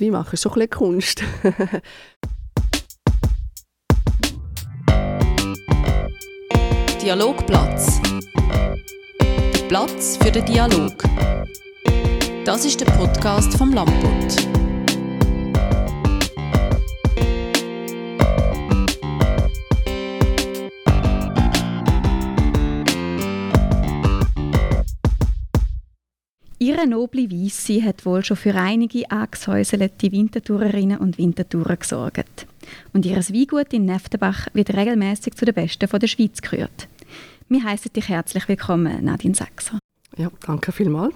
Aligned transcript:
Wein 0.00 0.10
machen 0.10 0.34
ist 0.34 0.42
schon 0.42 0.52
ein 0.52 0.68
bisschen 0.68 0.70
Kunst. 0.70 1.22
Dialogplatz. 7.02 8.00
Der 9.20 9.68
Platz 9.68 10.16
für 10.16 10.32
den 10.32 10.44
Dialog. 10.44 10.92
Das 12.44 12.64
ist 12.64 12.80
der 12.80 12.86
Podcast 12.86 13.56
vom 13.56 13.72
Lamput. 13.72 14.65
Ihre 26.76 26.86
noble 26.86 27.30
Weisse 27.30 27.82
hat 27.82 28.04
wohl 28.04 28.22
schon 28.22 28.36
für 28.36 28.54
einige 28.54 29.10
angesäuselte 29.10 30.12
Wintertourerinnen 30.12 30.98
und 30.98 31.16
Wintertourer 31.16 31.76
gesorgt. 31.76 32.46
Und 32.92 33.06
ihr 33.06 33.16
Weingut 33.16 33.72
in 33.72 33.86
Neftenbach 33.86 34.48
wird 34.52 34.74
regelmäßig 34.76 35.34
zu 35.36 35.46
den 35.46 35.54
Besten 35.54 35.88
der 35.88 36.06
Schweiz 36.06 36.42
gekürt. 36.42 36.88
Wir 37.48 37.64
heißen 37.64 37.92
dich 37.94 38.10
herzlich 38.10 38.46
willkommen, 38.46 39.02
Nadine 39.02 39.34
Sachser. 39.34 39.78
Ja, 40.18 40.30
danke 40.46 40.70
vielmals. 40.70 41.14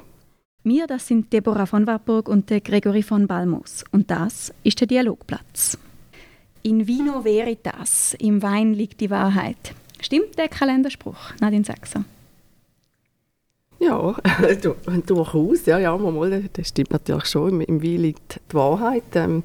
Wir, 0.64 0.86
das 0.86 1.06
sind 1.06 1.30
Deborah 1.30 1.66
von 1.66 1.86
Warburg 1.86 2.30
und 2.30 2.46
Gregory 2.46 3.02
von 3.02 3.26
Balmos. 3.26 3.84
Und 3.90 4.10
das 4.10 4.54
ist 4.62 4.80
der 4.80 4.86
Dialogplatz. 4.86 5.76
In 6.62 6.86
Vino 6.86 7.22
Veritas, 7.22 8.16
im 8.18 8.40
Wein 8.40 8.72
liegt 8.72 9.02
die 9.02 9.10
Wahrheit. 9.10 9.74
Stimmt 10.00 10.38
der 10.38 10.48
Kalenderspruch, 10.48 11.34
Nadine 11.38 11.64
Sachser? 11.64 12.06
Ja, 13.80 14.14
durchaus. 15.06 15.64
Ja, 15.64 15.78
ja, 15.78 15.96
mal, 15.96 16.44
das 16.52 16.68
stimmt 16.68 16.90
natürlich 16.90 17.24
schon. 17.26 17.62
Im 17.62 17.82
Wein 17.82 17.96
liegt 17.96 18.40
die 18.50 18.54
Wahrheit. 18.54 19.04
Ähm, 19.14 19.42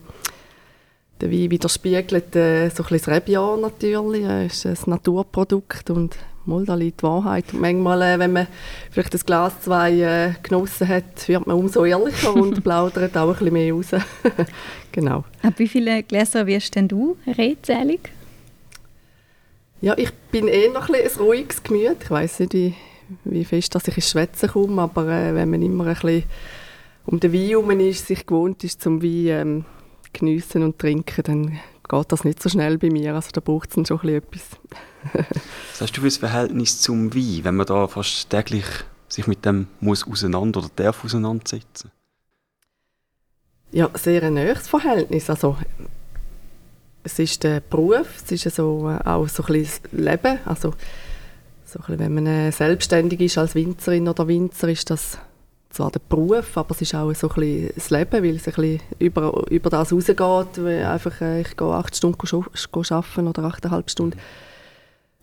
der 1.21 1.31
Wein 1.31 1.49
widerspiegelt 1.49 2.35
äh, 2.35 2.69
so 2.69 2.83
ein 2.83 2.89
bisschen 2.89 2.97
das 2.97 3.07
Rebjahr 3.07 3.55
natürlich. 3.55 4.25
Es 4.25 4.65
ist 4.65 4.87
ein 4.87 4.89
Naturprodukt 4.89 5.89
und 5.89 6.17
mal, 6.43 6.65
da 6.65 6.75
liegt 6.75 6.99
die 6.99 7.03
Wahrheit. 7.03 7.45
Und 7.53 7.61
manchmal, 7.61 8.01
äh, 8.01 8.19
wenn 8.19 8.33
man 8.33 8.47
vielleicht 8.91 9.13
das 9.13 9.25
Glas 9.25 9.61
zwei 9.61 9.93
äh, 9.93 10.33
genossen 10.43 10.89
hat, 10.89 11.27
wird 11.29 11.47
man 11.47 11.55
umso 11.55 11.85
ehrlicher 11.85 12.35
und 12.35 12.61
plaudert 12.63 13.15
auch 13.15 13.29
ein 13.29 13.33
bisschen 13.37 13.53
mehr 13.53 13.73
raus. 13.73 13.91
genau. 14.91 15.23
Ab 15.43 15.53
wie 15.57 15.69
viele 15.69 16.03
Gläser 16.03 16.45
wirst 16.45 16.75
denn 16.75 16.89
du 16.89 17.15
redselig? 17.25 18.11
Ja, 19.79 19.97
ich 19.97 20.11
bin 20.31 20.49
eh 20.49 20.67
noch 20.67 20.89
ein, 20.89 20.95
ein 20.95 21.19
ruhiges 21.19 21.63
Gemüt. 21.63 21.97
Ich 22.03 22.11
weiß 22.11 22.39
nicht, 22.41 22.53
wie 22.53 22.75
wie 23.23 23.45
fest 23.45 23.75
dass 23.75 23.87
ich 23.87 23.95
ins 23.97 24.11
Schwätzen 24.11 24.49
komme, 24.49 24.81
aber 24.81 25.07
äh, 25.07 25.35
wenn 25.35 25.49
man 25.49 25.61
immer 25.61 25.87
ein 25.87 25.93
bisschen 25.93 26.23
um 27.05 27.19
den 27.19 27.33
Wein 27.33 27.47
herum 27.47 27.71
ist, 27.79 28.07
sich 28.07 28.25
gewohnt 28.25 28.63
ist 28.63 28.81
zum 28.81 29.01
Wein 29.01 29.27
ähm, 29.27 29.65
geniessen 30.13 30.63
und 30.63 30.79
trinken, 30.79 31.23
dann 31.23 31.59
geht 31.87 32.11
das 32.11 32.23
nicht 32.23 32.41
so 32.41 32.49
schnell 32.49 32.77
bei 32.77 32.89
mir. 32.89 33.13
Also 33.15 33.29
da 33.31 33.41
braucht 33.41 33.69
es 33.69 33.75
dann 33.75 33.85
schon 33.85 33.99
ein 34.01 34.21
bisschen 34.21 34.57
etwas. 35.13 35.25
Was 35.71 35.81
hast 35.81 35.97
du 35.97 36.01
für 36.01 36.07
ein 36.07 36.11
Verhältnis 36.11 36.81
zum 36.81 37.13
Wein, 37.13 37.43
wenn 37.43 37.55
man 37.55 37.65
da 37.67 37.87
fast 37.87 38.29
täglich 38.29 38.65
sich 39.07 39.27
mit 39.27 39.45
dem 39.45 39.67
muss 39.79 40.07
auseinander 40.07 40.59
oder 40.59 40.69
darf 40.75 41.03
auseinandersetzen? 41.05 41.91
Ja, 43.71 43.89
sehr 43.93 44.23
ein 44.23 44.35
nächstes 44.35 44.67
Verhältnis. 44.67 45.29
Also 45.29 45.57
es 47.03 47.19
ist 47.19 47.43
der 47.43 47.59
Beruf, 47.59 48.07
es 48.23 48.31
ist 48.31 48.55
so, 48.55 48.89
äh, 48.89 48.99
auch 49.07 49.27
so 49.27 49.43
ein 49.43 49.53
bisschen 49.53 49.83
das 49.83 49.91
Leben. 49.91 50.39
Also 50.45 50.73
so 51.75 51.79
bisschen, 51.79 51.99
wenn 51.99 52.13
man 52.13 52.27
äh, 52.27 52.51
selbstständig 52.51 53.19
ist 53.19 53.37
als 53.37 53.53
Winzerin 53.53 54.07
oder 54.07 54.27
Winzer, 54.27 54.69
ist 54.69 54.89
das 54.89 55.17
zwar 55.69 55.91
der 55.91 55.99
Beruf, 56.07 56.57
aber 56.57 56.71
es 56.71 56.81
ist 56.81 56.95
auch 56.95 57.13
so 57.13 57.27
ein 57.29 57.35
bisschen 57.35 57.71
das 57.75 57.89
Leben, 57.89 58.23
weil 58.23 58.35
es 58.35 58.47
ein 58.47 58.79
über, 58.99 59.43
über 59.49 59.69
das 59.69 59.91
rausgeht. 59.91 60.59
Einfach, 60.65 61.21
äh, 61.21 61.41
ich 61.41 61.57
gehe 61.57 61.67
acht 61.67 61.95
Stunden 61.95 62.17
arbeiten 62.25 63.27
oder 63.27 63.43
achteinhalb 63.43 63.89
Stunden. 63.89 64.17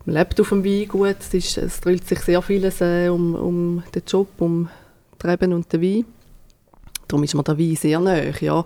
Man 0.05 0.15
lebt 0.15 0.39
auf 0.39 0.49
dem 0.49 0.63
Wein 0.63 0.87
gut, 0.87 1.15
es, 1.19 1.33
ist, 1.33 1.57
es 1.57 1.81
dreht 1.81 2.07
sich 2.07 2.19
sehr 2.19 2.41
vieles 2.41 2.81
äh, 2.81 3.07
um, 3.07 3.33
um 3.33 3.83
den 3.95 4.03
Job, 4.05 4.27
um 4.39 4.69
das 5.17 5.31
Reben 5.31 5.53
und 5.53 5.71
den 5.73 5.81
Wein. 5.81 6.05
Darum 7.07 7.23
ist 7.23 7.33
mir 7.33 7.43
der 7.43 7.57
Wein 7.57 7.75
sehr 7.75 7.99
nahe. 7.99 8.33
Ja. 8.41 8.63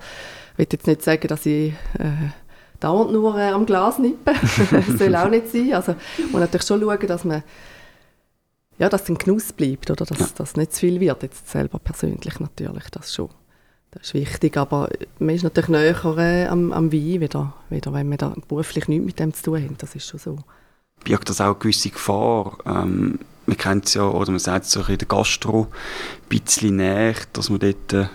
Ich 0.54 0.58
will 0.58 0.68
jetzt 0.70 0.88
nicht 0.88 1.04
sagen, 1.04 1.28
dass 1.28 1.46
ich... 1.46 1.74
Äh, 2.00 2.32
dauernd 2.80 3.12
nur 3.12 3.36
äh, 3.40 3.50
am 3.50 3.66
Glas 3.66 3.98
nippen. 3.98 4.36
das 4.72 4.88
soll 5.00 5.16
auch 5.16 5.30
nicht 5.30 5.48
sein. 5.48 5.74
Also, 5.74 5.94
man 5.94 6.32
muss 6.32 6.42
natürlich 6.42 6.68
schon 6.68 6.80
schauen, 6.80 7.08
dass 7.08 7.24
man 7.24 7.42
ja, 8.80 8.90
dass 8.90 9.10
ein 9.10 9.18
Genuss 9.18 9.54
bleibt 9.54 9.90
oder 9.90 10.06
dass 10.06 10.34
das 10.34 10.56
nicht 10.56 10.74
zu 10.74 10.82
viel 10.82 11.00
wird, 11.00 11.24
jetzt 11.24 11.50
selber 11.50 11.80
persönlich 11.80 12.40
natürlich, 12.40 12.90
das 12.92 13.14
schon. 13.14 13.30
Das 13.92 14.04
ist 14.08 14.14
wichtig, 14.14 14.58
aber 14.58 14.90
man 15.18 15.36
ist 15.36 15.44
natürlich 15.44 15.70
näher 15.70 16.18
äh, 16.18 16.46
am, 16.48 16.72
am 16.72 16.92
Wein, 16.92 17.22
wieder, 17.22 17.54
wieder, 17.70 17.94
wenn 17.94 18.10
man 18.10 18.18
da 18.18 18.36
beruflich 18.48 18.88
nichts 18.88 19.06
mit 19.06 19.20
dem 19.20 19.34
zu 19.34 19.44
tun 19.44 19.64
hat, 19.64 19.82
das 19.82 19.96
ist 19.96 20.08
schon 20.08 20.20
so. 20.20 20.38
Birgt 21.04 21.30
das 21.30 21.42
auch 21.42 21.46
eine 21.46 21.56
gewisse 21.56 21.90
Gefahr? 21.90 22.58
Ähm, 22.66 23.20
man 23.46 23.58
kennt 23.58 23.86
es 23.86 23.94
ja, 23.94 24.04
oder 24.04 24.30
man 24.30 24.40
sagt 24.40 24.66
es 24.66 24.72
so 24.72 24.82
in 24.82 24.98
der 24.98 25.08
Gastro, 25.08 25.68
ein 26.24 26.30
bisschen 26.30 26.76
näher, 26.76 27.16
dass 27.34 27.50
man 27.50 27.60
dort 27.60 28.10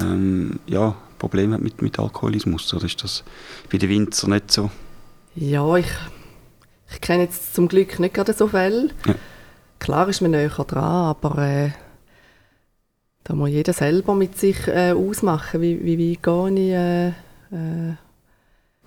ähm, 0.00 0.58
ja, 0.66 0.96
Probleme 1.18 1.54
hat 1.54 1.62
mit, 1.62 1.82
mit 1.82 1.98
Alkoholismus, 1.98 2.72
oder 2.72 2.86
ist 2.86 3.04
das 3.04 3.22
bei 3.70 3.78
den 3.78 3.90
Winzer 3.90 4.28
nicht 4.28 4.50
so? 4.50 4.70
Ja, 5.34 5.76
ich, 5.76 5.90
ich 6.92 7.00
kenne 7.00 7.24
jetzt 7.24 7.54
zum 7.54 7.68
Glück 7.68 7.98
nicht 7.98 8.14
gerade 8.14 8.32
so 8.32 8.48
Fälle. 8.48 8.90
Ja. 9.06 9.14
Klar 9.80 10.08
ist 10.08 10.20
man 10.20 10.30
näher 10.30 10.50
dran, 10.50 10.84
aber 10.84 11.38
äh, 11.38 11.70
da 13.24 13.34
muss 13.34 13.48
jeder 13.48 13.72
selber 13.72 14.14
mit 14.14 14.38
sich 14.38 14.68
äh, 14.68 14.92
ausmachen, 14.92 15.62
wie, 15.62 15.84
wie, 15.84 15.98
wie 15.98 16.16
gehe 16.16 16.50
ich. 16.50 16.70
Äh, 16.70 17.08
äh, 17.08 17.94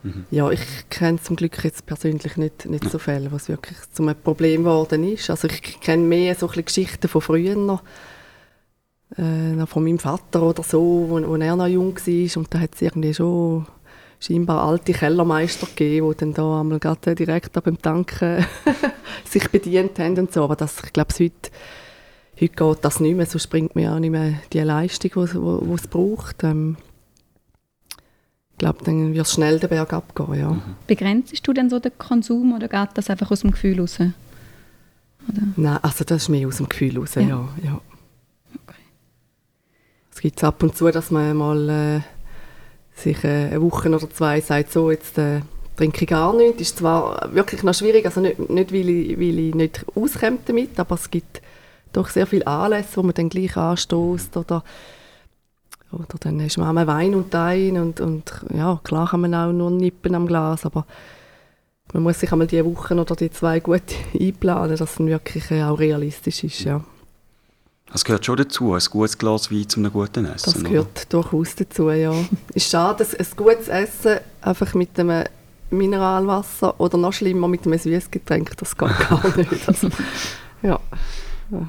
mhm. 0.03 0.25
Ja, 0.31 0.49
ich 0.51 0.61
kenne 0.89 1.19
zum 1.19 1.35
Glück 1.35 1.63
jetzt 1.63 1.85
persönlich 1.85 2.37
nicht, 2.37 2.65
nicht 2.65 2.89
so 2.89 2.99
Fälle, 2.99 3.31
was 3.31 3.49
wirklich 3.49 3.77
zum 3.91 4.13
Problem 4.23 4.63
geworden 4.63 5.03
ist. 5.03 5.29
Also 5.29 5.47
ich 5.47 5.81
kenne 5.81 6.03
mehr 6.03 6.35
so 6.35 6.47
Geschichten 6.47 7.07
von 7.07 7.21
früher 7.21 7.55
noch, 7.55 7.81
äh, 9.17 9.65
von 9.65 9.83
meinem 9.83 9.99
Vater 9.99 10.43
oder 10.43 10.61
so, 10.61 11.07
wo, 11.09 11.27
wo 11.27 11.35
er 11.35 11.55
noch 11.55 11.67
jung 11.67 11.97
war 11.97 12.37
und 12.37 12.53
da 12.53 12.59
hat 12.59 12.75
es 12.75 12.81
irgendwie 12.83 13.13
schon 13.13 13.65
scheinbar 14.23 14.63
alte 14.63 14.94
Kellermeister 14.94 15.67
gegeben, 15.67 16.09
die 16.11 16.17
dann 16.17 16.34
da 16.34 16.61
einmal 16.61 16.79
gerade 16.79 17.13
direkt 17.13 17.53
dem 17.66 17.81
Tanken 17.81 18.45
sich 19.25 19.50
bedient 19.50 20.00
haben 20.00 20.17
und 20.17 20.34
so. 20.34 20.44
Aber 20.44 20.56
das, 20.56 20.81
ich 20.84 20.94
glaube, 20.94 21.13
heute, 21.19 21.51
heute 22.39 22.53
geht 22.53 22.85
das 22.85 23.00
nicht 23.00 23.17
mehr, 23.17 23.25
sonst 23.25 23.47
bringt 23.47 23.75
mir 23.75 23.94
auch 23.94 24.00
nicht 24.00 24.12
mehr 24.12 24.35
die 24.53 24.59
Leistung, 24.59 25.12
die 25.13 25.73
es 25.73 25.88
braucht. 25.88 26.44
Ähm, 26.44 26.78
ich 28.51 28.57
glaube, 28.59 28.83
dann 28.85 29.13
wird 29.13 29.25
es 29.25 29.33
schnell 29.33 29.59
den 29.59 29.69
Berg 29.69 29.91
abgehen, 29.91 30.35
ja. 30.35 30.51
Mhm. 30.51 30.62
Begrenzt 30.88 31.45
du 31.45 31.51
denn 31.51 31.69
so 31.69 31.79
den 31.79 31.97
Konsum 31.97 32.53
oder 32.53 32.69
geht 32.69 32.89
das 32.94 33.09
einfach 33.09 33.29
aus 33.29 33.41
dem 33.41 33.51
Gefühl 33.51 33.81
raus? 33.81 34.00
Oder? 34.00 35.41
Nein, 35.57 35.79
also 35.81 36.06
das 36.06 36.23
ist 36.23 36.29
mehr 36.29 36.47
aus 36.47 36.57
dem 36.57 36.69
Gefühl 36.69 36.97
raus, 36.97 37.16
ja. 37.16 37.22
ja, 37.22 37.50
ja. 37.62 37.81
Okay. 38.63 38.81
Es 40.13 40.22
gibt 40.22 40.41
ab 40.45 40.63
und 40.63 40.78
zu, 40.78 40.89
dass 40.91 41.12
man 41.12 41.35
mal... 41.35 41.69
Äh, 41.69 42.12
sich 42.95 43.23
äh, 43.23 43.47
eine 43.47 43.61
Woche 43.61 43.89
oder 43.89 44.09
zwei 44.09 44.41
sagt, 44.41 44.71
so, 44.71 44.91
jetzt 44.91 45.17
äh, 45.17 45.41
trinke 45.75 46.03
ich 46.03 46.09
gar 46.09 46.33
nichts. 46.33 46.61
ist 46.61 46.77
zwar 46.77 47.33
wirklich 47.33 47.63
noch 47.63 47.73
schwierig, 47.73 48.05
also 48.05 48.21
nicht, 48.21 48.49
nicht 48.49 48.73
weil, 48.73 48.89
ich, 48.89 49.17
weil 49.19 49.39
ich 49.39 49.55
nicht 49.55 49.85
auskomme 49.95 50.39
damit, 50.45 50.79
aber 50.79 50.95
es 50.95 51.09
gibt 51.09 51.41
doch 51.91 52.09
sehr 52.09 52.27
viele 52.27 52.47
Anlässe, 52.47 52.97
wo 52.97 53.03
man 53.03 53.13
dann 53.13 53.29
gleich 53.29 53.55
anstößt 53.57 54.37
oder 54.37 54.63
oder 55.91 56.17
dann 56.19 56.39
ist 56.39 56.57
man 56.57 56.69
einmal 56.69 56.87
Wein 56.87 57.13
und 57.13 57.31
Wein 57.33 57.77
und, 57.77 58.01
und 58.01 58.31
ja, 58.51 58.79
klar 58.83 59.09
kann 59.09 59.21
man 59.21 59.35
auch 59.35 59.51
nur 59.51 59.69
nippen 59.69 60.15
am 60.15 60.25
Glas, 60.25 60.65
aber 60.65 60.87
man 61.93 62.01
muss 62.01 62.19
sich 62.19 62.31
einmal 62.31 62.47
die 62.47 62.65
Wochen 62.65 62.97
oder 62.97 63.15
die 63.15 63.29
zwei 63.29 63.59
gut 63.59 63.83
einplanen, 64.19 64.71
dass 64.71 64.81
es 64.81 64.99
wirklich 64.99 65.51
äh, 65.51 65.63
auch 65.63 65.79
realistisch 65.79 66.43
ist, 66.43 66.61
ja. 66.61 66.83
Das 67.93 68.03
gehört 68.03 68.25
schon 68.25 68.37
dazu, 68.37 68.73
ein 68.73 68.81
gutes 68.89 69.19
Glas 69.19 69.51
Wein 69.51 69.69
zu 69.69 69.79
einem 69.79 69.93
guten 69.93 70.25
Essen. 70.25 70.51
Das 70.51 70.63
gehört 70.63 70.87
oder? 70.87 71.21
durchaus 71.21 71.55
dazu, 71.55 71.91
ja. 71.91 72.11
Es 72.49 72.55
ist 72.63 72.71
schade, 72.71 72.97
dass 72.97 73.13
ein 73.13 73.27
gutes 73.35 73.67
Essen 73.67 74.18
einfach 74.41 74.73
mit 74.73 75.00
einem 75.00 75.25
Mineralwasser 75.69 76.79
oder 76.79 76.97
noch 76.97 77.13
schlimmer 77.13 77.47
mit 77.47 77.68
einem 77.68 77.77
Süßgetränk, 77.77 78.57
das 78.57 78.75
geht 78.75 79.00
gar 79.09 79.21
nicht. 79.38 79.68
Also, 79.69 79.89
ja. 80.63 80.79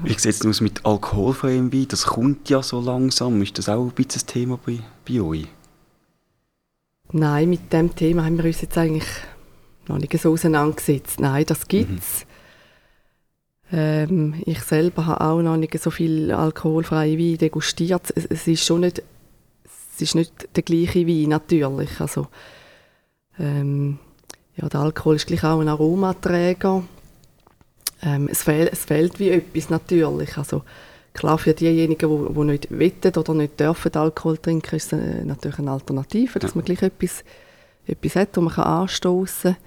Wie 0.03 0.13
sieht 0.13 0.33
es 0.33 0.43
aus 0.43 0.61
mit 0.61 0.83
alkoholfreiem 0.83 1.71
Wein? 1.71 1.87
Das 1.89 2.07
kommt 2.07 2.49
ja 2.49 2.63
so 2.63 2.81
langsam. 2.81 3.39
Ist 3.43 3.59
das 3.59 3.69
auch 3.69 3.83
ein 3.83 3.91
bisschen 3.91 4.23
ein 4.23 4.27
Thema 4.27 4.59
bei, 4.65 4.79
bei 5.07 5.21
euch? 5.21 5.47
Nein, 7.11 7.49
mit 7.51 7.71
dem 7.71 7.95
Thema 7.95 8.25
haben 8.25 8.39
wir 8.39 8.45
uns 8.45 8.61
jetzt 8.61 8.75
eigentlich 8.79 9.05
noch 9.87 9.99
nicht 9.99 10.19
so 10.19 10.31
auseinandergesetzt. 10.31 11.19
Nein, 11.19 11.45
das 11.45 11.67
gibt 11.67 11.99
es. 11.99 12.25
Mhm. 12.25 12.34
Ähm, 13.71 14.35
ich 14.45 14.61
selber 14.61 15.05
habe 15.07 15.21
auch 15.21 15.41
noch 15.41 15.57
nicht 15.57 15.79
so 15.81 15.89
viel 15.91 16.31
alkoholfreie 16.31 17.17
Wein 17.17 17.37
degustiert. 17.37 18.13
Es, 18.15 18.25
es, 18.25 18.47
ist 18.47 18.65
schon 18.65 18.81
nicht, 18.81 19.01
es 19.63 20.01
ist 20.01 20.15
nicht 20.15 20.55
der 20.55 20.63
gleiche 20.63 21.07
Wein, 21.07 21.29
natürlich. 21.29 21.99
Also, 21.99 22.27
ähm, 23.39 23.97
ja, 24.55 24.69
der 24.69 24.79
Alkohol 24.81 25.15
ist 25.15 25.27
gleich 25.27 25.43
auch 25.43 25.59
ein 25.59 25.67
Aromaträger. 25.67 26.83
Ähm, 28.03 28.29
es, 28.31 28.43
fehl, 28.43 28.69
es 28.71 28.85
fehlt 28.85 29.19
wie 29.19 29.29
etwas 29.29 29.69
natürlich. 29.69 30.37
Also, 30.37 30.63
Klar, 31.15 31.37
für 31.37 31.53
diejenigen, 31.53 32.09
die, 32.27 32.33
die 32.33 32.39
nicht 32.43 32.67
wettet 32.77 33.17
oder 33.17 33.33
nicht 33.33 33.57
dürfen 33.57 33.95
Alkohol 33.95 34.37
trinken, 34.37 34.75
ist 34.75 34.91
es 34.91 34.99
äh, 34.99 35.23
natürlich 35.23 35.59
eine 35.59 35.71
Alternative, 35.71 36.39
dass 36.39 36.51
Ja. 36.51 36.55
man 36.57 36.65
gleich 36.65 36.81
etwas, 36.81 37.23
etwas 37.87 38.15
hat, 38.17 38.35
das 38.35 38.43
man 38.43 38.53
anstoßen 38.53 39.53
kann. 39.53 39.63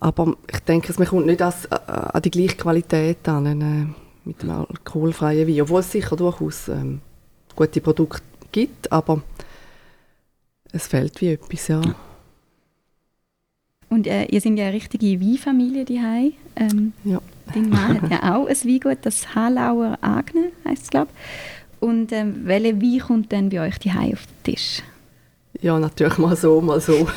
Aber 0.00 0.36
ich 0.52 0.60
denke, 0.60 0.92
man 0.98 1.08
kommt 1.08 1.26
nicht 1.26 1.42
als, 1.42 1.64
äh, 1.66 1.76
an 1.86 2.22
die 2.22 2.30
gleiche 2.30 2.56
Qualität 2.56 3.28
an 3.28 3.46
äh, 3.46 3.86
mit 4.26 4.42
dem 4.42 4.50
alkoholfreien 4.50 5.48
Wein, 5.48 5.60
obwohl 5.62 5.80
es 5.80 5.90
sicher 5.90 6.16
durchaus 6.16 6.68
ähm, 6.68 7.00
gute 7.54 7.80
Produkte 7.80 8.22
gibt, 8.52 8.92
aber 8.92 9.22
es 10.72 10.86
fehlt 10.86 11.20
wie 11.20 11.32
etwas, 11.32 11.68
ja. 11.68 11.80
Und 13.88 14.06
äh, 14.06 14.24
ihr 14.26 14.40
seid 14.40 14.58
ja 14.58 14.66
eine 14.66 14.74
richtige 14.74 15.20
Weinfamilie 15.20 15.84
daheim. 15.84 16.32
Ähm, 16.56 16.92
Ja. 17.04 17.20
Dein 17.54 17.68
Mann 17.68 18.02
hat 18.02 18.10
ja 18.10 18.36
auch 18.36 18.46
ein 18.46 18.56
Weingut, 18.56 18.98
das 19.02 19.34
Halauer 19.34 19.98
Agne 20.00 20.50
heisst 20.64 20.84
es, 20.84 20.90
glaube 20.90 21.08
ich. 21.12 21.82
Und 21.88 22.10
ähm, 22.10 22.40
welcher 22.44 22.80
Wein 22.80 23.00
kommt 23.00 23.32
dann 23.32 23.48
bei 23.48 23.60
euch 23.60 23.78
daheim 23.78 24.14
auf 24.14 24.26
den 24.26 24.54
Tisch? 24.54 24.82
Ja, 25.60 25.78
natürlich 25.78 26.18
mal 26.18 26.36
so, 26.36 26.60
mal 26.60 26.80
so. 26.80 27.08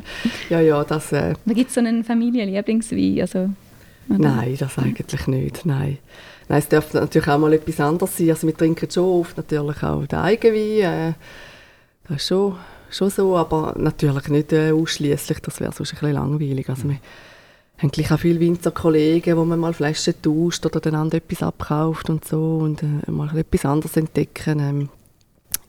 ja, 0.50 0.60
ja, 0.60 0.84
das... 0.84 1.12
Äh, 1.12 1.34
gibt 1.46 1.68
es 1.68 1.74
so 1.74 1.80
einen 1.80 2.04
Familienlieblingswein? 2.04 3.20
Also, 3.20 3.50
oder? 4.08 4.18
Nein, 4.18 4.56
das 4.58 4.78
eigentlich 4.78 5.26
nicht. 5.26 5.66
Nein. 5.66 5.98
Nein, 6.48 6.58
es 6.58 6.68
darf 6.68 6.94
natürlich 6.94 7.28
auch 7.28 7.38
mal 7.38 7.52
etwas 7.52 7.80
anderes 7.80 8.16
sein. 8.16 8.30
Also 8.30 8.46
wir 8.46 8.56
trinken 8.56 8.90
schon 8.90 9.20
oft 9.20 9.36
natürlich 9.36 9.82
auch 9.82 10.06
den 10.06 10.18
Eigenwein. 10.18 11.10
Äh, 11.10 11.12
das 12.08 12.18
ist 12.18 12.28
schon, 12.28 12.56
schon 12.90 13.10
so, 13.10 13.36
aber 13.36 13.74
natürlich 13.76 14.28
nicht 14.28 14.52
äh, 14.52 14.72
ausschließlich. 14.72 15.40
Das 15.40 15.60
wäre 15.60 15.72
sonst 15.72 15.92
ein 15.92 15.98
bisschen 15.98 16.14
langweilig. 16.14 16.68
Also 16.68 16.88
wir 16.88 16.96
haben 17.78 17.90
gleich 17.90 18.10
auch 18.10 18.18
viele 18.18 18.40
Winzerkollegen, 18.40 19.36
wo 19.36 19.44
man 19.44 19.60
mal 19.60 19.74
Flaschen 19.74 20.14
tauscht 20.22 20.64
oder 20.64 20.84
einander 20.86 21.18
etwas 21.18 21.42
abkauft 21.42 22.08
und 22.08 22.24
so 22.24 22.58
und 22.58 22.82
äh, 22.82 23.10
mal 23.10 23.36
etwas 23.36 23.66
anderes 23.66 23.96
entdecken. 23.96 24.58
Ähm, 24.60 24.88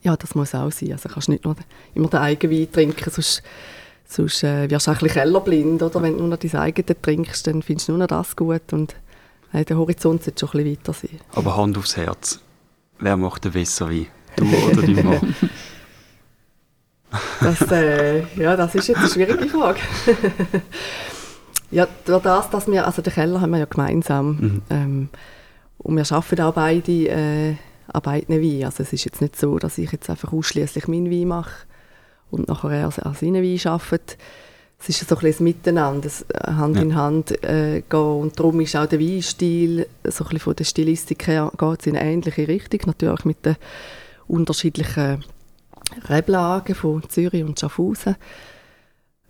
ja, 0.01 0.15
das 0.15 0.35
muss 0.35 0.55
auch 0.55 0.71
sein. 0.71 0.91
Also 0.93 1.09
kannst 1.09 1.29
nicht 1.29 1.43
nur 1.45 1.55
den- 1.55 1.65
immer 1.95 2.07
den 2.09 2.19
Eigenwein 2.19 2.71
trinken, 2.71 3.09
sonst, 3.11 3.43
sonst 4.07 4.43
äh, 4.43 4.69
wirst 4.69 4.87
du 4.87 4.91
auch 4.91 4.95
ein 4.95 4.99
bisschen 5.01 5.21
kellerblind, 5.21 5.81
oder? 5.83 6.01
Wenn 6.01 6.13
du 6.13 6.19
nur 6.19 6.27
noch 6.29 6.37
dein 6.37 6.55
eigenes 6.55 6.95
trinkst, 7.01 7.47
dann 7.47 7.61
findest 7.61 7.87
du 7.87 7.91
nur 7.93 7.99
noch 7.99 8.07
das 8.07 8.35
gut 8.35 8.71
und 8.73 8.95
äh, 9.53 9.65
der 9.65 9.77
Horizont 9.77 10.23
sollte 10.23 10.39
schon 10.47 10.61
ein 10.61 10.63
bisschen 10.63 10.77
weiter 10.79 10.93
sein. 10.93 11.19
Aber 11.33 11.57
Hand 11.57 11.77
aufs 11.77 11.97
Herz. 11.97 12.39
Wer 12.99 13.17
macht 13.17 13.45
den 13.45 13.51
besser 13.53 13.89
Wein? 13.89 14.07
Du 14.35 14.45
oder 14.45 14.81
dein 14.81 15.05
Mann? 15.05 15.35
Das, 17.41 17.61
äh, 17.71 18.19
ja, 18.35 18.55
das 18.55 18.75
ist 18.75 18.87
jetzt 18.87 18.99
eine 18.99 19.09
schwierige 19.09 19.47
Frage. 19.49 19.79
ja, 21.71 21.87
durch 22.05 22.21
das, 22.21 22.49
dass 22.51 22.67
wir, 22.67 22.85
also 22.85 23.01
den 23.01 23.11
Keller 23.13 23.41
haben 23.41 23.49
wir 23.51 23.57
ja 23.59 23.65
gemeinsam 23.65 24.27
Mhm. 24.29 24.61
ähm, 24.69 25.09
und 25.79 25.95
wir 25.95 26.03
arbeiten 26.15 26.41
auch 26.41 26.53
beide 26.53 26.91
äh, 26.91 27.55
an 27.93 28.01
beiden 28.01 28.41
Weinen. 28.41 28.65
Also 28.65 28.83
es 28.83 28.93
ist 28.93 29.05
jetzt 29.05 29.21
nicht 29.21 29.35
so, 29.35 29.57
dass 29.59 29.77
ich 29.77 29.91
jetzt 29.91 30.09
einfach 30.09 30.33
ausschließlich 30.33 30.87
meinen 30.87 31.11
Wein 31.11 31.27
mache 31.27 31.65
und 32.31 32.47
nachher 32.47 32.71
er 32.71 33.05
an 33.05 33.15
seinen 33.15 33.43
Wein 33.43 33.71
arbeitet. 33.71 34.17
Es 34.81 34.87
ist 34.87 35.07
so 35.09 35.15
ein 35.15 35.21
bisschen 35.21 35.45
ein 35.45 35.49
Miteinander, 35.49 36.09
äh, 36.29 36.51
Hand 36.51 36.77
Ja. 36.77 36.81
in 36.81 36.95
Hand 36.95 37.43
äh, 37.43 37.81
gehen 37.81 37.99
und 37.99 38.39
darum 38.39 38.61
ist 38.61 38.75
auch 38.77 38.85
der 38.85 38.99
Weinstil, 38.99 39.87
so 40.05 40.23
ein 40.23 40.29
bisschen 40.29 40.39
von 40.39 40.55
der 40.55 40.63
Stilistik 40.63 41.27
her, 41.27 41.51
geht 41.57 41.81
es 41.81 41.87
in 41.87 41.97
eine 41.97 42.09
ähnliche 42.11 42.47
Richtung, 42.47 42.79
natürlich 42.85 43.25
mit 43.25 43.45
den 43.45 43.57
unterschiedlichen 44.27 45.23
Reblagen 46.07 46.75
von 46.75 47.03
Zürich 47.09 47.43
und 47.43 47.59
Schaffhausen. 47.59 48.15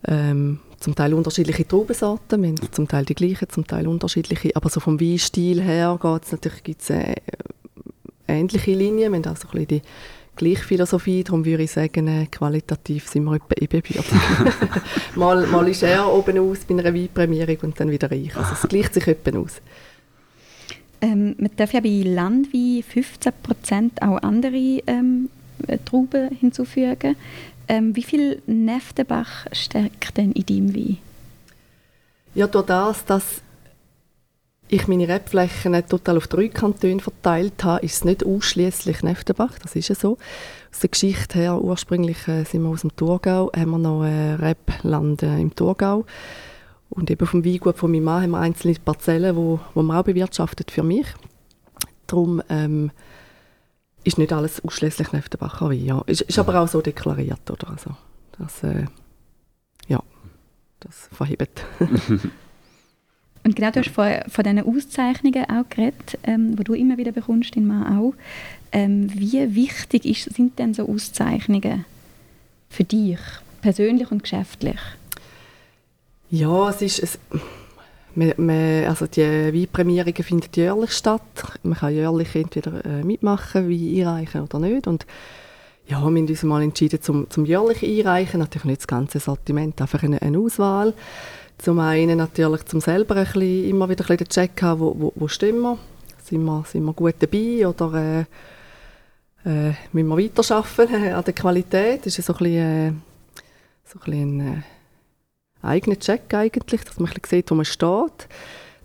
Ähm, 0.06 0.60
zum 0.78 0.94
Teil 0.94 1.12
unterschiedliche 1.14 1.66
Traubensorten, 1.66 2.42
wir 2.42 2.48
haben 2.50 2.72
zum 2.72 2.88
Teil 2.88 3.04
die 3.04 3.14
gleichen, 3.14 3.48
zum 3.50 3.66
Teil 3.66 3.86
unterschiedliche, 3.86 4.54
aber 4.56 4.70
so 4.70 4.80
vom 4.80 5.00
Weinstil 5.00 5.60
her 5.60 5.98
geht's 6.00 6.32
natürlich 6.32 6.62
gibt's 6.62 6.90
äh, 6.90 7.16
ähnliche 8.32 8.72
Linien, 8.72 9.12
wir 9.12 9.18
haben 9.18 9.26
auch 9.26 9.36
so 9.36 9.48
ein 9.48 9.66
bisschen 9.66 9.68
die 9.68 9.82
gleiche 10.36 10.64
Philosophie, 10.64 11.22
darum 11.22 11.44
würde 11.44 11.64
ich 11.64 11.70
sagen, 11.70 12.08
äh, 12.08 12.26
qualitativ 12.26 13.08
sind 13.08 13.24
wir 13.24 13.34
etwa 13.34 13.54
ebenbürtig. 13.60 14.00
mal, 15.14 15.46
mal 15.46 15.68
ist 15.68 15.82
er 15.82 16.10
oben 16.12 16.38
aus 16.38 16.60
bei 16.60 16.74
einer 16.74 16.94
Weinprämierung 16.94 17.58
und 17.62 17.80
dann 17.80 17.90
wieder 17.90 18.10
ich, 18.12 18.34
also 18.36 18.54
es 18.54 18.68
gleicht 18.68 18.94
sich 18.94 19.06
etwa 19.06 19.38
aus. 19.38 19.60
Ähm, 21.02 21.34
man 21.38 21.50
darf 21.56 21.72
ja 21.72 21.80
bei 21.80 22.02
Landwein 22.04 22.82
15% 22.82 24.02
auch 24.02 24.18
andere 24.22 24.82
ähm, 24.86 25.30
äh, 25.66 25.78
Trauben 25.84 26.30
hinzufügen. 26.36 27.16
Ähm, 27.68 27.94
wie 27.96 28.02
viel 28.02 28.42
Neftenbach 28.46 29.46
steckt 29.52 30.16
denn 30.16 30.32
in 30.32 30.44
deinem 30.46 30.74
Wein? 30.74 30.98
Ja, 32.34 32.46
durch 32.46 32.66
das, 32.66 33.04
dass 33.04 33.42
ich 34.70 34.86
meine 34.86 35.08
Rebflächen 35.08 35.74
total 35.88 36.16
auf 36.16 36.28
drei 36.28 36.48
Kantone 36.48 37.00
verteilt 37.00 37.64
habe, 37.64 37.84
ist 37.84 37.96
es 37.96 38.04
nicht 38.04 38.24
ausschließlich 38.24 39.02
Neftenbach, 39.02 39.58
das 39.58 39.74
ist 39.74 39.88
ja 39.88 39.94
so. 39.94 40.16
Aus 40.72 40.80
der 40.80 40.90
Geschichte 40.90 41.38
her, 41.38 41.60
ursprünglich 41.60 42.28
äh, 42.28 42.44
sind 42.44 42.62
wir 42.62 42.68
aus 42.68 42.82
dem 42.82 42.94
Thurgau, 42.94 43.50
haben 43.54 43.70
wir 43.72 43.78
noch 43.78 44.04
äh, 44.04 44.34
Rebland 44.34 45.22
äh, 45.24 45.40
im 45.40 45.54
Thurgau. 45.54 46.06
Und 46.88 47.10
eben 47.10 47.26
vom 47.26 47.44
Weingut 47.44 47.78
von 47.78 47.90
meinem 47.90 48.04
Mann 48.04 48.22
haben 48.22 48.30
wir 48.30 48.38
einzelne 48.38 48.74
Parzellen, 48.74 49.36
wo, 49.36 49.60
wo 49.74 49.82
man 49.82 49.96
auch 49.96 50.04
bewirtschaftet 50.04 50.70
für 50.70 50.82
mich. 50.82 51.06
Darum 52.06 52.42
ähm, 52.48 52.92
ist 54.04 54.18
nicht 54.18 54.32
alles 54.32 54.64
ausschließlich 54.64 55.12
Neftenbacher 55.12 55.70
Wein. 55.70 55.84
Ja. 55.84 56.02
Ist, 56.06 56.22
ist 56.22 56.38
aber 56.38 56.60
auch 56.60 56.68
so 56.68 56.80
deklariert, 56.80 57.50
oder? 57.50 57.70
Also, 57.70 57.90
das, 58.38 58.62
äh, 58.62 58.86
ja, 59.88 60.00
das 60.80 61.08
verhebt. 61.12 61.64
Und 63.42 63.56
genau, 63.56 63.70
du 63.70 63.80
hast 63.80 63.90
von, 63.90 64.12
von 64.28 64.44
diesen 64.44 64.60
Auszeichnungen 64.60 65.44
auch 65.44 65.68
geredet, 65.68 66.18
ähm, 66.24 66.56
die 66.56 66.64
du 66.64 66.74
immer 66.74 66.98
wieder 66.98 67.12
bekommst, 67.12 67.56
dein 67.56 67.66
Mann 67.66 67.98
auch. 67.98 68.14
Ähm, 68.72 69.10
wie 69.14 69.54
wichtig 69.54 70.04
ist, 70.04 70.34
sind 70.34 70.58
denn 70.58 70.74
so 70.74 70.88
Auszeichnungen 70.88 71.84
für 72.68 72.84
dich, 72.84 73.18
persönlich 73.62 74.10
und 74.10 74.22
geschäftlich? 74.22 74.78
Ja, 76.30 76.68
es 76.68 76.82
ist... 76.82 76.98
Es, 77.00 77.18
man, 78.14 78.32
man, 78.36 78.84
also 78.86 79.06
die 79.06 79.22
Weinprämierungen 79.22 80.24
finden 80.24 80.48
jährlich 80.54 80.92
statt. 80.92 81.22
Man 81.62 81.78
kann 81.78 81.94
jährlich 81.94 82.34
entweder 82.34 82.84
äh, 82.84 83.04
mitmachen, 83.04 83.68
Wein 83.68 84.06
einreichen 84.06 84.42
oder 84.42 84.58
nicht. 84.58 84.86
Und 84.86 85.06
ja, 85.86 85.98
wir 85.98 86.04
haben 86.04 86.16
uns 86.16 86.42
mal 86.42 86.62
entschieden 86.62 87.00
zum, 87.00 87.30
zum 87.30 87.44
jährlich 87.44 87.82
einreichen. 87.84 88.40
Natürlich 88.40 88.64
nicht 88.64 88.80
das 88.80 88.86
ganze 88.88 89.20
Sortiment, 89.20 89.80
einfach 89.80 90.02
eine, 90.02 90.20
eine 90.22 90.38
Auswahl. 90.38 90.92
Zum 91.60 91.78
einen 91.78 92.16
natürlich 92.16 92.64
zum 92.64 92.80
selber 92.80 93.16
ein 93.16 93.24
bisschen, 93.24 93.68
immer 93.68 93.86
wieder 93.88 94.02
ein 94.04 94.16
bisschen 94.16 94.16
den 94.16 94.28
Check 94.28 94.62
haben, 94.62 94.80
wo, 94.80 94.94
wo, 94.98 95.12
wo 95.14 95.28
stehen 95.28 95.60
wir. 95.60 95.76
Sind 96.22 96.42
wir, 96.44 96.64
sind 96.66 96.84
wir 96.84 96.94
gut 96.94 97.16
dabei 97.18 97.66
oder 97.66 98.24
äh, 99.44 99.68
äh, 99.68 99.74
müssen 99.92 100.08
wir 100.08 100.16
weiterarbeiten 100.16 101.12
an 101.12 101.24
der 101.24 101.34
Qualität? 101.34 102.06
Das 102.06 102.18
ist 102.18 102.24
so 102.24 102.32
ein 102.32 102.38
bisschen, 102.38 102.56
äh, 102.56 102.92
so 103.84 103.98
ein, 103.98 104.04
bisschen 104.04 104.40
ein 104.40 104.64
äh, 105.62 105.66
eigener 105.66 105.98
Check 105.98 106.32
eigentlich, 106.32 106.82
dass 106.82 106.98
man 106.98 107.10
ein 107.10 107.20
sieht, 107.26 107.50
wo 107.50 107.54
man 107.54 107.66
steht. 107.66 108.28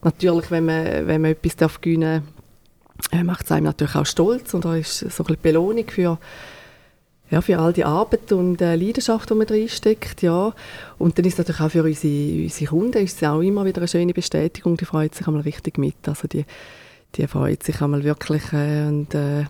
Natürlich, 0.03 0.51
wenn 0.51 0.65
man, 0.65 1.07
wenn 1.07 1.21
man 1.21 1.31
etwas 1.31 1.55
darf 1.55 1.79
gewinnen 1.79 2.23
darf, 3.09 3.13
äh, 3.13 3.23
macht 3.23 3.45
es 3.45 3.51
einem 3.53 3.65
natürlich 3.67 3.95
auch 3.95 4.05
stolz 4.05 4.53
und 4.53 4.65
da 4.65 4.75
ist 4.75 4.99
so 4.99 5.05
ein 5.05 5.09
bisschen 5.09 5.41
Belohnung 5.41 5.89
für, 5.89 6.17
ja, 7.31 7.41
für 7.41 7.57
all 7.59 7.73
die 7.73 7.85
Arbeit 7.85 8.31
und 8.31 8.61
äh, 8.61 8.75
Leidenschaft, 8.75 9.29
die 9.29 9.33
man 9.33 9.47
reinsteckt. 9.47 10.21
Ja. 10.21 10.53
Und 10.97 11.17
dann 11.17 11.25
ist 11.25 11.33
es 11.33 11.37
natürlich 11.39 11.61
auch 11.61 11.71
für 11.71 11.83
unsere, 11.83 12.43
unsere 12.43 12.69
Kunden 12.69 13.03
ist 13.03 13.21
es 13.21 13.27
auch 13.27 13.41
immer 13.41 13.65
wieder 13.65 13.79
eine 13.79 13.87
schöne 13.87 14.13
Bestätigung, 14.13 14.77
die 14.77 14.85
freut 14.85 15.15
sich 15.15 15.27
einmal 15.27 15.41
richtig 15.41 15.77
mit. 15.77 15.95
Also 16.07 16.27
die, 16.27 16.45
die 17.15 17.27
freut 17.27 17.63
sich 17.63 17.81
einmal 17.81 18.03
wirklich 18.03 18.43
äh, 18.53 18.87
und 18.87 19.15
äh, 19.15 19.45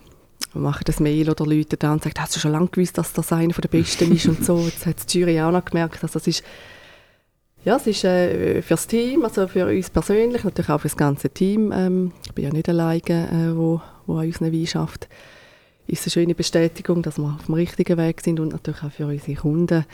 machen 0.54 0.84
das 0.86 1.00
Mail 1.00 1.28
oder 1.28 1.44
Leute 1.44 1.76
da 1.76 1.92
und 1.92 2.02
sagen, 2.02 2.14
hast 2.18 2.34
du 2.34 2.40
schon 2.40 2.52
lange 2.52 2.68
gewusst, 2.68 2.96
dass 2.96 3.12
das 3.12 3.32
einer 3.32 3.52
der 3.52 3.68
Besten 3.68 4.14
ist 4.14 4.26
und 4.26 4.44
so. 4.44 4.58
Jetzt 4.60 4.86
hat 4.86 5.12
die 5.12 5.20
Jury 5.20 5.40
auch 5.40 5.52
noch 5.52 5.64
gemerkt, 5.64 6.02
also 6.02 6.14
das 6.14 6.26
ist 6.26 6.42
ja, 7.64 7.76
es 7.76 7.86
ist 7.88 8.04
äh, 8.04 8.62
für 8.62 8.74
das 8.74 8.86
Team, 8.86 9.24
also 9.24 9.48
für 9.48 9.66
uns 9.66 9.90
persönlich, 9.90 10.44
natürlich 10.44 10.70
auch 10.70 10.80
für 10.80 10.86
das 10.86 10.96
ganze 10.96 11.30
Team. 11.30 11.72
Ähm, 11.72 12.12
ich 12.24 12.32
bin 12.32 12.44
ja 12.44 12.52
nicht 12.52 12.68
alleine, 12.68 13.00
äh, 13.28 13.56
wo, 13.56 13.80
wo 14.06 14.18
an 14.18 14.26
unseren 14.26 14.52
Wein 14.52 14.66
schafft. 14.68 15.08
Ist 15.86 16.04
eine 16.04 16.10
schöne 16.10 16.34
Bestätigung, 16.34 17.02
dass 17.02 17.18
wir 17.18 17.36
auf 17.38 17.46
dem 17.46 17.54
richtigen 17.54 17.96
Weg 17.96 18.20
sind 18.20 18.40
und 18.40 18.52
natürlich 18.52 18.82
auch 18.82 18.92
für 18.92 19.06
unsere 19.06 19.34
Kunden, 19.34 19.84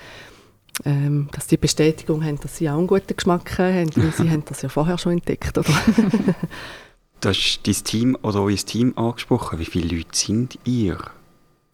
ähm, 0.85 1.29
dass 1.33 1.47
die 1.47 1.57
Bestätigung 1.57 2.25
haben, 2.25 2.41
dass 2.41 2.57
sie 2.57 2.71
auch 2.71 2.79
einen 2.79 2.87
guten 2.87 3.15
Geschmack 3.15 3.59
haben, 3.59 3.91
weil 3.97 4.13
sie 4.13 4.31
haben 4.31 4.45
das 4.45 4.63
ja 4.63 4.69
vorher 4.69 4.99
schon 4.99 5.13
entdeckt, 5.13 5.57
oder? 5.59 5.71
Du 7.21 7.29
hast 7.29 7.61
dein 7.63 7.75
Team 7.75 8.19
oder 8.23 8.43
euer 8.43 8.57
Team 8.57 8.99
angesprochen. 8.99 9.61
Wie 9.61 9.65
viele 9.65 9.97
Leute 9.97 10.09
sind 10.13 10.59
ihr? 10.65 10.99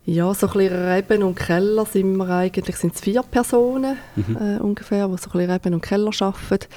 Ja, 0.05 0.35
so 0.35 0.47
ein 0.47 0.53
bisschen 0.53 0.89
Reben 0.89 1.23
und 1.23 1.37
Keller 1.37 1.87
sind 1.87 2.17
wir 2.19 2.29
eigentlich, 2.29 2.77
sind 2.77 2.95
es 2.95 3.01
vier 3.01 3.23
Personen 3.23 3.97
äh, 4.39 4.61
ungefähr, 4.61 5.09
die 5.09 5.17
so 5.17 5.31
ein 5.31 5.33
bisschen 5.33 5.51
Reben 5.51 5.75
und 5.75 5.81
Keller 5.81 6.11
arbeiten. 6.21 6.69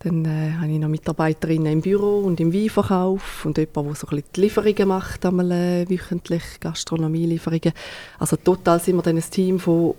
Dann 0.00 0.24
äh, 0.24 0.52
habe 0.52 0.70
ich 0.70 0.78
noch 0.78 0.88
Mitarbeiterinnen 0.88 1.72
im 1.72 1.80
Büro 1.80 2.20
und 2.20 2.38
im 2.38 2.52
Weinverkauf 2.52 3.44
und 3.44 3.58
jemand, 3.58 3.76
der 3.76 3.94
so 3.96 4.06
ein 4.06 4.16
bisschen 4.16 4.24
die 4.36 4.40
Lieferungen 4.42 4.88
macht, 4.88 5.26
einmal 5.26 5.50
äh, 5.50 5.90
wöchentlich 5.90 6.42
Gastronomielieferungen. 6.60 7.72
Also 8.18 8.36
total 8.36 8.80
sind 8.80 8.96
wir 8.96 9.02
dann 9.02 9.16
ein 9.16 9.30
Team 9.30 9.58
von 9.58 9.94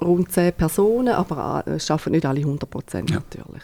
rund 0.00 0.30
zehn 0.30 0.52
Personen, 0.52 1.14
aber 1.14 1.64
äh, 1.66 1.72
es 1.72 1.90
arbeiten 1.90 2.12
nicht 2.12 2.26
alle 2.26 2.40
100 2.40 2.70
Prozent 2.70 3.10
Ja. 3.10 3.16
natürlich. 3.16 3.62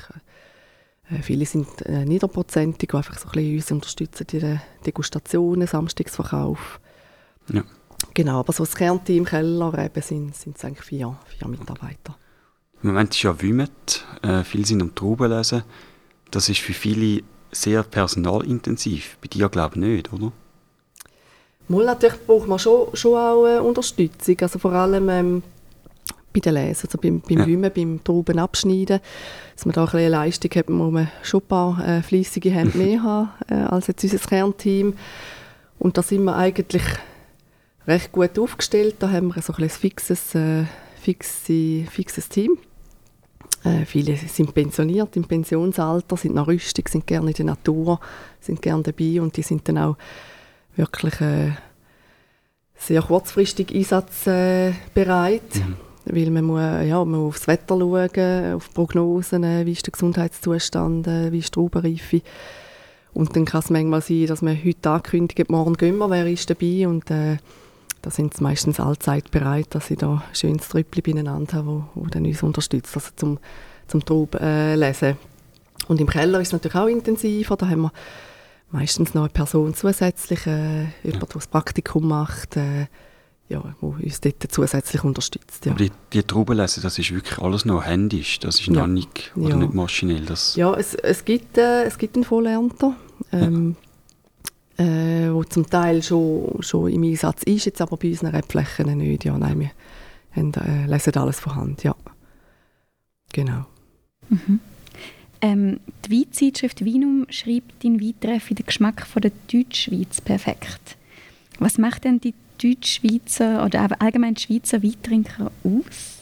Äh, 1.11 1.23
viele 1.23 1.47
sind 1.47 1.69
äh, 1.83 2.05
niederprozentig, 2.05 2.89
die 2.91 2.97
einfach 2.97 3.19
so 3.19 3.29
ein 3.29 3.33
bisschen 3.33 3.57
uns 3.57 3.71
unterstützen 3.71 4.27
in 4.33 4.41
den 4.41 4.61
Degustationen, 4.85 5.69
Samstagsverkauf. 5.69 6.81
Ja. 7.53 7.63
Genau, 8.13 8.41
aber 8.41 8.53
so 8.53 8.65
das 8.65 8.75
Kernteam 8.75 9.25
Keller 9.25 9.73
eben 9.79 10.03
sind, 10.03 10.35
sind 10.35 10.57
es 10.57 10.65
eigentlich 10.65 10.85
vier, 10.85 11.17
vier 11.27 11.49
Mitarbeiter. 11.49 12.17
Im 12.87 12.93
Moment 12.93 13.17
ist 13.17 13.23
ja 13.25 13.43
Wümet, 13.43 14.05
äh, 14.23 14.45
viele 14.45 14.65
sind 14.65 14.81
am 14.81 14.95
Trauben 14.95 15.29
lesen. 15.29 15.65
Das 16.31 16.49
ist 16.49 16.61
für 16.61 16.73
viele 16.73 17.25
sehr 17.51 17.83
personalintensiv. 17.83 19.19
Bei 19.21 19.27
dir 19.27 19.49
glaube 19.49 19.75
ich 19.75 19.81
nicht, 19.81 20.13
oder? 20.13 20.31
Mal 21.67 21.85
natürlich 21.85 22.25
braucht 22.25 22.47
man 22.47 22.61
schon, 22.61 22.95
schon 22.95 23.19
auch 23.19 23.45
äh, 23.45 23.59
Unterstützung, 23.59 24.37
also 24.41 24.61
vor 24.61 24.71
allem 24.71 25.09
ähm, 25.09 25.43
bei 26.33 26.39
den 26.39 26.55
Lesen, 26.55 26.87
also 26.87 26.97
beim, 26.99 27.21
beim 27.23 27.39
Ja. 27.39 27.47
Wümmen, 27.49 27.73
beim 27.75 28.05
Trauben 28.05 28.39
abschneiden, 28.39 29.01
dass 29.57 29.67
man 29.67 29.73
da 29.73 29.81
ein 29.81 29.87
bisschen 29.87 29.99
eine 29.99 30.09
Leistung 30.11 30.51
hat, 30.55 30.71
muss 30.71 30.93
man 30.93 31.11
schon 31.25 31.41
ein 31.41 31.47
paar 31.49 31.89
äh, 31.89 32.03
fleissige 32.05 32.51
Hände 32.53 32.79
mehr 32.79 33.03
haben 33.03 33.31
äh, 33.49 33.55
als 33.55 33.89
jetzt 33.89 34.05
unser 34.05 34.19
Kernteam. 34.19 34.95
Und 35.81 35.99
da 35.99 36.05
sind 36.05 36.23
wir 36.23 36.37
eigentlich 36.37 36.85
recht 37.89 38.13
gut 38.13 38.39
aufgestellt. 38.39 38.95
Da 39.01 39.11
haben 39.11 39.35
wir 39.35 39.43
so 39.43 39.55
ein, 39.55 39.65
ein 39.65 39.71
fixes, 39.71 40.37
äh, 40.37 40.67
fixe, 41.01 41.85
fixes 41.91 42.29
Team. 42.29 42.59
Äh, 43.67 43.85
viele 43.85 44.17
sind 44.17 44.55
pensioniert 44.55 45.17
im 45.17 45.25
Pensionsalter, 45.25 46.17
sind 46.17 46.35
noch 46.35 46.47
rüstig, 46.47 46.89
sind 46.89 47.07
gerne 47.07 47.31
in 47.31 47.35
der 47.35 47.47
Natur, 47.47 47.99
sind 48.41 48.63
gerne 48.63 48.85
dabei 48.85 49.21
und 49.21 49.37
die 49.37 49.43
sind 49.43 49.69
dann 49.69 49.79
auch 49.79 49.97
wirklich 50.77 51.21
äh, 51.21 51.51
sehr 52.77 53.03
kurzfristig 53.03 53.75
einsatzbereit, 53.75 55.43
weil 56.05 56.31
man 56.31 56.45
muss, 56.45 56.61
ja, 56.61 57.05
man 57.05 57.21
muss 57.21 57.37
aufs 57.37 57.49
Wetter 57.49 57.79
schauen, 57.79 58.55
auf 58.55 58.73
Prognosen, 58.73 59.43
äh, 59.43 59.67
wie 59.67 59.73
ist 59.73 59.87
der 59.87 59.93
Gesundheitszustand, 59.93 61.09
äh, 61.09 61.33
wie 61.33 61.39
ist 61.39 61.49
die 61.49 61.53
Traubenreife. 61.53 62.23
Und 63.15 63.35
dann 63.35 63.47
kann 63.47 63.61
es 63.61 63.71
manchmal 63.71 64.03
sein, 64.03 64.27
dass 64.27 64.43
man 64.43 64.63
heute 64.63 64.91
ankündigt, 64.91 65.51
morgen 65.51 65.75
gehen 65.75 65.97
wir, 65.97 66.11
wer 66.11 66.27
ist 66.27 66.49
dabei? 66.51 66.87
Und 66.87 67.11
äh, 67.11 67.39
da 68.07 68.13
sind 68.13 68.35
sie 68.35 68.43
meistens 68.45 68.79
allzeit 68.79 69.33
bereit, 69.33 69.67
dass 69.71 69.89
sie 69.89 69.97
da 69.97 70.23
schönes 70.33 70.69
Trüppchen 70.69 71.03
beieinander 71.03 71.55
haben, 71.57 71.67
wo, 71.67 71.85
wo 72.03 72.07
dann 72.07 72.25
uns 72.25 72.41
unterstützt, 72.41 72.95
also 72.95 73.11
zum, 73.17 73.39
zum 73.89 74.05
Traub 74.05 74.37
äh, 74.37 74.77
lesen. 74.77 75.17
Und 75.89 76.01
im 76.01 76.07
Keller 76.09 76.41
ist 76.41 76.49
es 76.49 76.53
natürlich 76.53 76.77
auch 76.77 76.87
intensiver, 76.87 77.57
da 77.57 77.69
haben 77.69 77.81
wir 77.83 77.93
meistens 78.71 79.13
noch 79.15 79.23
eine 79.23 79.31
Person 79.31 79.75
zusätzlich, 79.75 80.47
äh, 80.47 80.85
jemand, 81.03 81.23
der 81.23 81.35
das 81.35 81.49
Praktikum 81.49 82.07
macht, 82.07 82.57
äh, 82.57 82.87
ja, 83.49 83.61
wo 83.81 83.97
uns 84.01 84.21
dort 84.21 84.37
zusätzlich 84.53 85.03
unterstützt. 85.03 85.67
Ja, 85.67 85.73
Aber 85.73 85.83
die, 85.83 85.91
die 86.13 86.23
Trauben 86.23 86.57
lesen, 86.57 86.85
das 86.85 87.01
ist 87.01 87.13
wirklich 87.13 87.39
alles 87.41 87.65
noch 87.65 87.85
händisch. 87.85 88.39
Das 88.39 88.61
ist 88.61 88.69
Ja. 88.69 88.73
noch 88.75 88.87
nicht, 88.87 89.33
oder 89.35 89.49
Ja. 89.49 89.57
nicht 89.57 89.75
maschinell. 89.75 90.27
Das, 90.27 90.55
ja 90.55 90.73
es, 90.75 90.95
es, 90.95 91.25
gibt, 91.25 91.59
äh, 91.59 91.83
es 91.83 91.99
gibt 91.99 92.15
einen 92.15 92.25
Volllernter, 92.25 92.95
ähm, 93.33 93.75
äh, 94.79 95.33
wo 95.33 95.45
zum 95.45 95.69
Teil 95.69 96.03
schon, 96.03 96.57
schon 96.61 96.91
im 96.91 97.03
Einsatz 97.05 97.43
ist, 97.45 97.67
jetzt 97.67 97.81
aber 97.81 97.97
bei 97.97 98.09
unseren 98.09 98.35
Rebflächen 98.35 98.97
nicht. 98.99 99.25
Ja, 99.25 99.39
nein, 99.39 99.61
wir 99.61 99.71
haben, 100.33 100.53
äh, 100.55 100.87
lesen 100.87 101.17
alles 101.17 101.41
von 101.41 101.55
Hand, 101.55 101.83
ja. 101.83 101.95
Genau. 103.33 103.67
Ähm, 105.41 105.81
die 106.05 106.21
Weinzeitschrift 106.21 106.85
Vinum 106.85 107.27
schreibt, 107.31 107.85
dein 107.85 108.01
Weintreff 108.01 108.49
den 108.49 108.67
Geschmack 108.67 109.07
von 109.07 109.23
der 109.23 109.33
Deutschschweiz 109.53 110.21
perfekt. 110.21 110.97
Was 111.59 111.79
macht 111.79 112.05
denn 112.05 112.21
die 112.21 112.35
Deutschschweizer 112.63 113.65
oder 113.65 113.89
allgemein 114.01 114.35
die 114.35 114.43
Schweizer 114.43 114.83
Weintrinker 114.83 115.51
aus? 115.63 116.17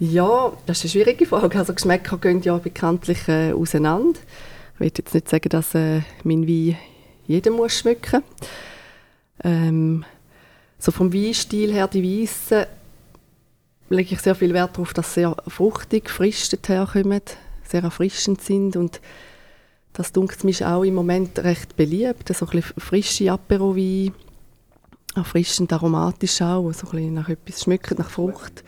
Ja, 0.00 0.52
das 0.66 0.78
ist 0.78 0.84
eine 0.84 1.04
schwierige 1.04 1.26
Frage. 1.26 1.58
Also 1.58 1.74
Geschmäcker 1.74 2.18
gehen 2.18 2.42
ja 2.42 2.56
bekanntlich 2.58 3.28
äh, 3.28 3.52
auseinander. 3.52 4.18
Ich 4.74 4.80
will 4.80 4.92
jetzt 4.96 5.14
nicht 5.14 5.28
sagen, 5.28 5.48
dass 5.48 5.74
äh, 5.74 6.00
mein 6.24 6.48
Wein 6.48 6.76
jedem 7.26 7.54
muss 7.54 7.78
schmecken. 7.78 8.22
Ähm, 9.42 10.04
so 10.78 10.92
vom 10.92 11.12
Weinstil 11.12 11.72
her, 11.72 11.88
die 11.88 12.22
Weissen, 12.22 12.66
lege 13.88 14.14
ich 14.14 14.20
sehr 14.20 14.34
viel 14.34 14.54
Wert 14.54 14.76
darauf, 14.76 14.92
dass 14.92 15.14
sie 15.14 15.20
sehr 15.20 15.36
fruchtig, 15.48 16.10
frisch 16.10 16.48
daherkommen, 16.50 17.22
sehr 17.64 17.82
erfrischend 17.82 18.40
sind 18.42 18.76
und 18.76 19.00
das 19.92 20.12
dunkelt 20.12 20.44
mich 20.44 20.64
auch 20.64 20.82
im 20.82 20.94
Moment 20.94 21.38
recht 21.38 21.76
beliebt. 21.76 22.28
So 22.34 22.46
ein 22.46 22.50
bisschen 22.50 22.80
frische 22.80 23.30
Aperowein, 23.30 24.12
erfrischend, 25.14 25.72
aromatisch 25.72 26.42
auch, 26.42 26.72
so 26.72 26.88
ein 26.88 26.90
bisschen 26.90 27.14
nach 27.14 27.28
etwas 27.28 27.62
schmeckt, 27.62 27.96
nach 27.98 28.10
Frucht. 28.10 28.64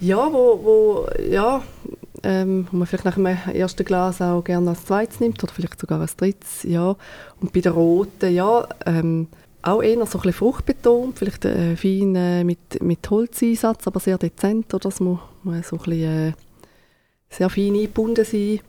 Ja, 0.00 0.32
wo, 0.32 0.60
wo, 0.64 1.08
ja, 1.22 1.62
ähm, 2.24 2.66
wo 2.70 2.78
man 2.78 2.86
vielleicht 2.86 3.04
nach 3.04 3.14
dem 3.14 3.26
ersten 3.26 3.84
Glas 3.84 4.20
auch 4.20 4.42
gerne 4.42 4.70
als 4.70 4.86
zweites 4.86 5.20
nimmt 5.20 5.42
oder 5.44 5.52
vielleicht 5.52 5.78
sogar 5.78 6.00
als 6.00 6.16
drittes, 6.16 6.62
ja. 6.62 6.96
Und 7.40 7.52
bei 7.52 7.60
der 7.60 7.72
roten, 7.72 8.34
ja, 8.34 8.66
ähm, 8.86 9.28
auch 9.62 9.82
eher 9.82 9.94
so 10.06 10.18
ein 10.18 10.22
bisschen 10.22 10.32
fruchtbetont, 10.32 11.18
vielleicht 11.18 11.44
äh, 11.44 11.76
fein 11.76 12.14
äh, 12.16 12.44
mit, 12.44 12.82
mit 12.82 13.08
Holzeinsatz, 13.08 13.86
aber 13.86 14.00
sehr 14.00 14.18
dezent, 14.18 14.72
oder? 14.74 14.88
Das 14.88 15.00
muss, 15.00 15.20
muss 15.42 15.68
so 15.68 15.76
ein 15.76 15.82
bisschen 15.82 16.28
äh, 16.28 16.32
sehr 17.30 17.50
fein 17.50 17.74
eingebunden 17.74 18.24
sein. 18.24 18.60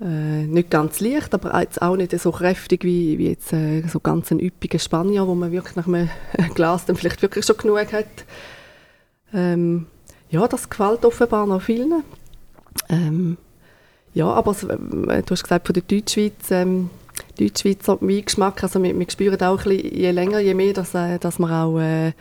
Äh, 0.00 0.46
nicht 0.46 0.70
ganz 0.70 1.00
leicht, 1.00 1.34
aber 1.34 1.60
jetzt 1.60 1.82
auch 1.82 1.96
nicht 1.96 2.18
so 2.18 2.30
kräftig 2.30 2.84
wie, 2.84 3.18
wie 3.18 3.28
jetzt 3.28 3.52
äh, 3.52 3.82
so 3.88 3.98
ganz 4.00 4.30
ein 4.30 4.38
üppiger 4.38 4.78
Spanier, 4.78 5.26
wo 5.26 5.34
man 5.34 5.50
wirklich 5.50 5.76
nach 5.76 5.88
einem 5.88 6.08
Glas 6.54 6.86
dann 6.86 6.96
vielleicht 6.96 7.20
wirklich 7.20 7.44
schon 7.44 7.56
genug 7.56 7.92
hat. 7.92 8.06
Ähm, 9.34 9.86
ja, 10.30 10.46
das 10.46 10.68
gefällt 10.68 11.04
offenbar 11.04 11.46
noch 11.46 11.62
vielen. 11.62 12.02
Ähm, 12.88 13.36
ja, 14.14 14.26
aber 14.26 14.52
es, 14.52 14.64
äh, 14.64 14.76
du 15.22 15.30
hast 15.30 15.42
gesagt, 15.42 15.66
von 15.66 15.74
der 15.74 15.82
Deutschschweiz, 15.82 16.50
ähm, 16.50 16.90
Deutschschweizer 17.38 18.00
Weingeschmack, 18.00 18.62
also 18.62 18.82
wir, 18.82 18.98
wir 18.98 19.10
spüren 19.10 19.40
auch 19.42 19.64
ein 19.64 19.76
bisschen, 19.76 19.94
je 19.94 20.10
länger, 20.10 20.40
je 20.40 20.54
mehr, 20.54 20.72
dass, 20.72 20.94
äh, 20.94 21.18
dass 21.18 21.38
wir 21.38 21.50
auch 21.50 21.78
äh, 21.78 22.12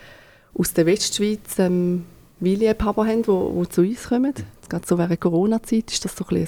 aus 0.53 0.73
der 0.73 0.85
Westschweiz 0.85 1.59
ähm, 1.59 2.05
Weinliebhaber 2.39 3.05
haben, 3.05 3.23
die 3.23 3.27
wo, 3.27 3.53
wo 3.55 3.65
zu 3.65 3.81
uns 3.81 4.09
kommen. 4.09 4.33
Gerade 4.69 4.85
so 4.85 4.97
während 4.97 5.21
Corona-Zeit 5.21 5.91
ist 5.91 6.05
das 6.05 6.15
so 6.15 6.25
ein, 6.29 6.37
ein 6.37 6.47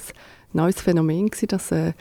neues 0.52 0.80
Phänomen 0.80 1.28
gewesen, 1.28 1.48
dass 1.48 1.72
äh, 1.72 1.92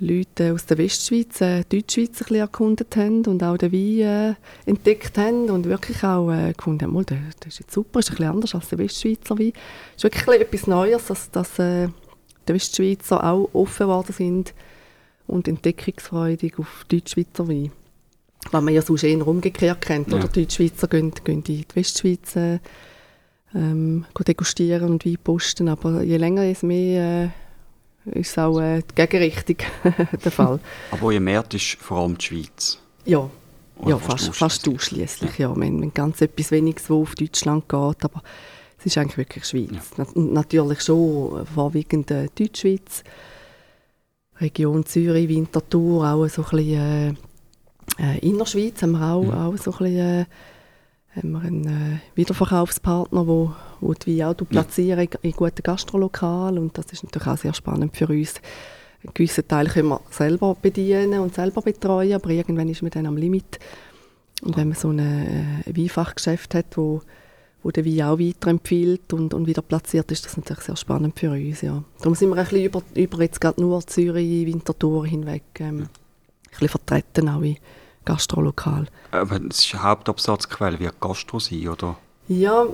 Leute 0.00 0.52
aus 0.54 0.64
der 0.66 0.78
Westschweiz 0.78 1.40
äh, 1.40 1.64
Deutschschweiz 1.68 2.10
ein 2.10 2.18
bisschen 2.18 2.36
erkundet 2.36 2.94
haben 2.96 3.24
und 3.26 3.42
auch 3.42 3.56
den 3.56 3.72
Wein 3.72 4.34
äh, 4.66 4.70
entdeckt 4.70 5.18
haben 5.18 5.50
und 5.50 5.66
wirklich 5.66 6.02
auch 6.04 6.30
äh, 6.30 6.52
gefunden 6.52 6.84
haben, 6.84 6.94
«Mal, 6.94 7.04
der, 7.04 7.18
der 7.42 7.48
ist 7.48 7.58
jetzt 7.58 7.72
super, 7.72 7.98
ist 7.98 8.10
ein 8.10 8.16
bisschen 8.16 8.30
anders 8.30 8.54
als 8.54 8.68
der 8.68 8.78
Westschweizer 8.78 9.38
Wein. 9.38 9.52
ist 9.96 10.04
wirklich 10.04 10.40
etwas 10.40 10.66
Neues, 10.68 11.06
dass, 11.06 11.30
dass 11.32 11.58
äh, 11.58 11.88
die 12.48 12.54
Westschweizer 12.54 13.24
auch 13.24 13.50
offen 13.52 13.86
geworden 13.86 14.12
sind 14.12 14.54
und 15.26 15.48
entdeckungsfreudig 15.48 16.58
auf 16.58 16.84
Deutschschweizer 16.88 17.48
Wein. 17.48 17.72
Was 18.52 18.62
man 18.62 18.72
ja 18.72 18.82
sonst 18.82 19.02
eher 19.02 19.26
umgekehrt 19.26 19.80
kennt, 19.80 20.10
Ja. 20.12 20.18
oder? 20.18 20.28
Die 20.28 20.42
Deutschschweizer 20.42 20.86
gehen, 20.86 21.12
gehen 21.24 21.38
in 21.38 21.42
die 21.44 21.64
Westschweiz 21.74 22.36
äh, 22.36 22.60
ähm, 23.52 24.06
degustieren 24.26 24.90
und 24.90 25.04
Wein 25.04 25.18
posten, 25.24 25.68
aber 25.68 26.02
je 26.02 26.16
länger, 26.18 26.44
je 26.44 26.56
mehr 26.62 27.24
äh, 27.24 27.28
ist 28.12 28.38
auch 28.38 28.58
äh, 28.60 28.82
die 28.82 28.94
Gegenrichtung 28.94 29.56
der 30.24 30.32
Fall. 30.32 30.60
Aber 30.90 31.02
euer 31.06 31.20
Markt 31.20 31.54
ist 31.54 31.76
vor 31.80 31.98
allem 31.98 32.16
die 32.18 32.24
Schweiz. 32.24 32.78
Ja, 33.04 33.28
Oder 33.78 33.90
ja 33.90 33.98
fast, 33.98 34.34
fast 34.34 34.68
ausschließlich. 34.68 35.38
Ja. 35.38 35.54
Wir 35.56 35.64
haben 35.66 35.94
ganz 35.94 36.20
etwas 36.20 36.50
Weniges, 36.50 36.88
wo 36.90 37.02
auf 37.02 37.14
Deutschland 37.14 37.68
geht, 37.68 38.04
aber 38.04 38.22
es 38.78 38.86
ist 38.86 38.98
eigentlich 38.98 39.16
wirklich 39.18 39.44
Schweiz. 39.44 39.90
Na, 39.96 40.06
natürlich 40.14 40.80
schon 40.82 41.46
vorwiegend 41.46 42.10
äh, 42.10 42.28
Deutschschweiz, 42.34 43.02
Region 44.40 44.84
Zürich, 44.86 45.28
Winterthur, 45.28 46.06
auch 46.06 46.26
so 46.28 46.42
ein 46.42 46.48
bisschen 46.50 47.18
äh, 47.98 48.12
äh, 48.14 48.18
Innerschweiz 48.20 48.80
haben 48.82 48.92
wir 48.92 49.02
auch, 49.12 49.22
Mhm. 49.24 49.32
auch 49.32 49.56
so 49.56 49.72
ein 49.72 49.78
bisschen, 49.78 50.20
äh, 50.20 50.24
haben 51.18 51.32
wir 51.32 51.40
einen 51.40 51.66
äh, 51.66 52.16
Wiederverkaufspartner, 52.16 53.26
wo, 53.26 53.52
wo 53.80 53.92
die 53.94 54.18
Weine 54.18 54.30
auch 54.30 54.34
platzieren 54.34 55.00
in, 55.00 55.10
in 55.22 55.32
guten 55.32 55.62
Gastrolokalen 55.62 56.58
und 56.58 56.78
das 56.78 56.86
ist 56.92 57.04
natürlich 57.04 57.28
auch 57.28 57.38
sehr 57.38 57.54
spannend 57.54 57.96
für 57.96 58.08
uns. 58.08 58.34
Einen 59.02 59.14
gewissen 59.14 59.46
Teil 59.46 59.66
können 59.68 59.88
wir 59.88 60.00
selber 60.10 60.56
bedienen 60.60 61.20
und 61.20 61.34
selber 61.34 61.62
betreuen, 61.62 62.14
aber 62.14 62.30
irgendwann 62.30 62.68
ist 62.68 62.82
man 62.82 62.90
dann 62.90 63.06
am 63.06 63.16
Limit. 63.16 63.58
Und 64.42 64.56
wenn 64.56 64.68
man 64.68 64.76
so 64.76 64.90
ein 64.90 64.98
äh, 64.98 65.76
Weinfachgeschäft 65.76 66.54
hat, 66.54 66.76
wo, 66.76 67.02
wo 67.62 67.70
der 67.70 67.84
Wein 67.84 68.02
auch 68.02 68.18
weiterempfiehlt 68.18 69.12
und, 69.12 69.34
und 69.34 69.46
wieder 69.46 69.62
platziert, 69.62 70.10
ist 70.10 70.24
das 70.24 70.36
natürlich 70.36 70.64
sehr 70.64 70.76
spannend 70.76 71.18
für 71.18 71.30
uns. 71.30 71.60
Ja. 71.60 71.82
Darum 71.98 72.14
sind 72.14 72.30
wir 72.30 72.36
ein 72.36 72.44
bisschen 72.44 72.64
über, 72.64 72.82
über 72.94 73.22
jetzt 73.22 73.40
gerade 73.40 73.60
nur 73.60 73.84
Zürich, 73.86 74.46
Winterthur 74.46 75.06
hinweg 75.06 75.42
ähm, 75.60 75.82
ein 75.82 75.88
bisschen 76.50 76.68
vertreten, 76.68 77.28
auch 77.28 77.42
in 77.42 77.56
Gastrolokal. 78.08 78.86
Aber 79.10 79.38
das 79.38 79.58
ist 79.58 79.74
eine 79.74 79.82
Hauptabsatzquelle, 79.82 80.80
wie 80.80 80.88
Gastro 80.98 81.38
sein, 81.38 81.68
oder? 81.68 81.98
Ja, 82.26 82.64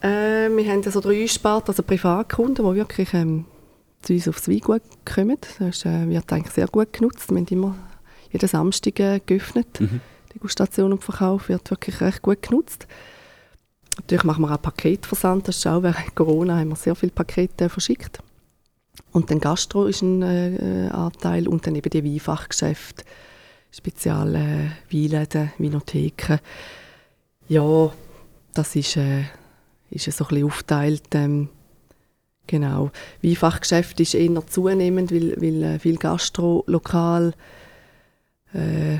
äh, 0.00 0.48
wir 0.48 0.70
haben 0.70 0.82
so 0.82 1.00
drei 1.00 1.26
Sparten, 1.28 1.68
also 1.68 1.84
Privatkunden, 1.84 2.64
die 2.64 2.74
wirklich 2.74 3.14
ähm, 3.14 3.44
zu 4.02 4.12
uns 4.12 4.26
aufs 4.26 4.48
Weingut 4.48 4.82
kommen. 5.04 5.38
Das 5.60 5.84
äh, 5.84 6.08
wird 6.08 6.32
eigentlich 6.32 6.52
sehr 6.52 6.66
gut 6.66 6.92
genutzt. 6.92 7.30
Wir 7.30 7.36
haben 7.38 7.46
immer 7.46 7.76
jeden 8.32 8.48
Samstag 8.48 8.98
äh, 8.98 9.20
geöffnet. 9.24 9.80
Mhm. 9.80 10.00
Degustation 10.34 10.92
und 10.92 11.04
Verkauf 11.04 11.48
wird 11.48 11.70
wirklich 11.70 12.00
recht 12.00 12.22
gut 12.22 12.42
genutzt. 12.42 12.88
Natürlich 13.98 14.24
machen 14.24 14.42
wir 14.42 14.52
auch 14.52 14.62
Paketversand. 14.62 15.46
Das 15.46 15.58
ist 15.58 15.66
auch 15.66 15.84
während 15.84 16.14
Corona 16.16 16.58
haben 16.58 16.70
wir 16.70 16.76
sehr 16.76 16.96
viele 16.96 17.12
Pakete 17.12 17.68
verschickt. 17.68 18.18
Und 19.12 19.30
dann 19.30 19.38
Gastro 19.38 19.86
ist 19.86 20.02
ein 20.02 20.22
äh, 20.22 20.88
Anteil 20.90 21.46
und 21.46 21.66
dann 21.66 21.76
eben 21.76 21.90
die 21.90 22.04
Weinfachgeschäfte, 22.04 23.04
spezielle 23.72 24.72
Weinläden, 24.90 25.52
Winotheken. 25.58 26.38
Ja, 27.48 27.92
das 28.54 28.76
ist, 28.76 28.96
äh, 28.96 29.24
ist 29.90 30.04
so 30.04 30.24
ein 30.24 30.28
bisschen 30.28 30.46
aufgeteilt. 30.46 31.08
Ähm, 31.14 31.48
genau. 32.46 32.90
Weinfachgeschäft 33.22 33.98
ist 34.00 34.14
eher 34.14 34.46
zunehmend, 34.46 35.10
weil, 35.12 35.40
weil 35.40 35.62
äh, 35.62 35.78
viel 35.78 35.96
Gastro 35.96 36.64
lokal 36.66 37.34
äh, 38.52 38.98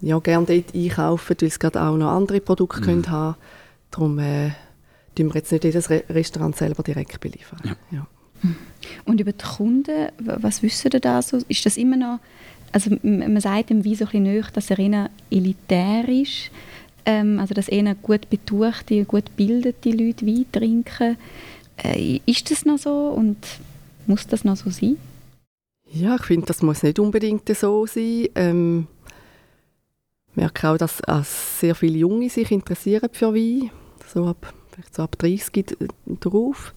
ja, 0.00 0.18
gerne 0.18 0.46
dort 0.46 0.74
einkaufen, 0.74 1.36
weil 1.38 1.50
sie 1.50 1.58
gerade 1.58 1.82
auch 1.82 1.96
noch 1.96 2.10
andere 2.10 2.40
Produkte 2.40 2.80
mhm. 2.80 2.84
können 2.84 3.10
haben 3.10 3.36
Darum 3.90 4.18
äh, 4.18 4.52
wir 5.16 5.34
jetzt 5.34 5.52
nicht 5.52 5.64
jedes 5.64 5.90
Restaurant 5.90 6.56
selber 6.56 6.82
direkt 6.82 7.20
beliefern. 7.20 7.60
Ja. 7.64 7.76
ja. 7.90 8.06
Und 9.04 9.20
über 9.20 9.32
die 9.32 9.44
Kunden, 9.44 10.08
was 10.18 10.62
wissen 10.62 10.90
Sie 10.90 11.00
da 11.00 11.20
so? 11.20 11.38
Ist 11.48 11.66
das 11.66 11.76
immer 11.76 11.96
noch, 11.96 12.20
also 12.72 12.96
man 13.02 13.40
sagt 13.40 13.70
im 13.70 13.84
Wein 13.84 13.94
so 13.94 14.06
ein 14.12 14.22
näher, 14.22 14.46
dass 14.52 14.70
er 14.70 14.78
eher 14.78 15.10
elitär 15.30 16.08
ist, 16.08 16.50
ähm, 17.04 17.38
also 17.38 17.54
dass 17.54 17.68
eher 17.68 17.94
gut 17.94 18.28
betuchte, 18.30 19.04
gut 19.04 19.26
gebildete 19.36 19.90
Leute 19.90 20.26
Wein 20.26 20.46
trinken. 20.52 21.16
Äh, 21.76 22.20
ist 22.26 22.50
das 22.50 22.64
noch 22.64 22.78
so 22.78 23.08
und 23.08 23.38
muss 24.06 24.26
das 24.26 24.44
noch 24.44 24.56
so 24.56 24.70
sein? 24.70 24.96
Ja, 25.92 26.16
ich 26.16 26.22
finde, 26.22 26.46
das 26.46 26.62
muss 26.62 26.82
nicht 26.82 26.98
unbedingt 26.98 27.48
so 27.56 27.86
sein. 27.86 28.28
Ähm, 28.34 28.86
ich 30.30 30.36
merke 30.36 30.68
auch, 30.68 30.76
dass 30.76 31.00
äh, 31.00 31.22
sehr 31.24 31.74
viele 31.74 31.98
Junge 31.98 32.30
sich 32.30 32.50
interessieren 32.52 33.08
für 33.12 33.34
Wein, 33.34 33.70
so 34.06 34.26
ab, 34.26 34.54
vielleicht 34.70 34.94
so 34.94 35.02
ab 35.02 35.18
30 35.18 35.76
drauf. 36.20 36.72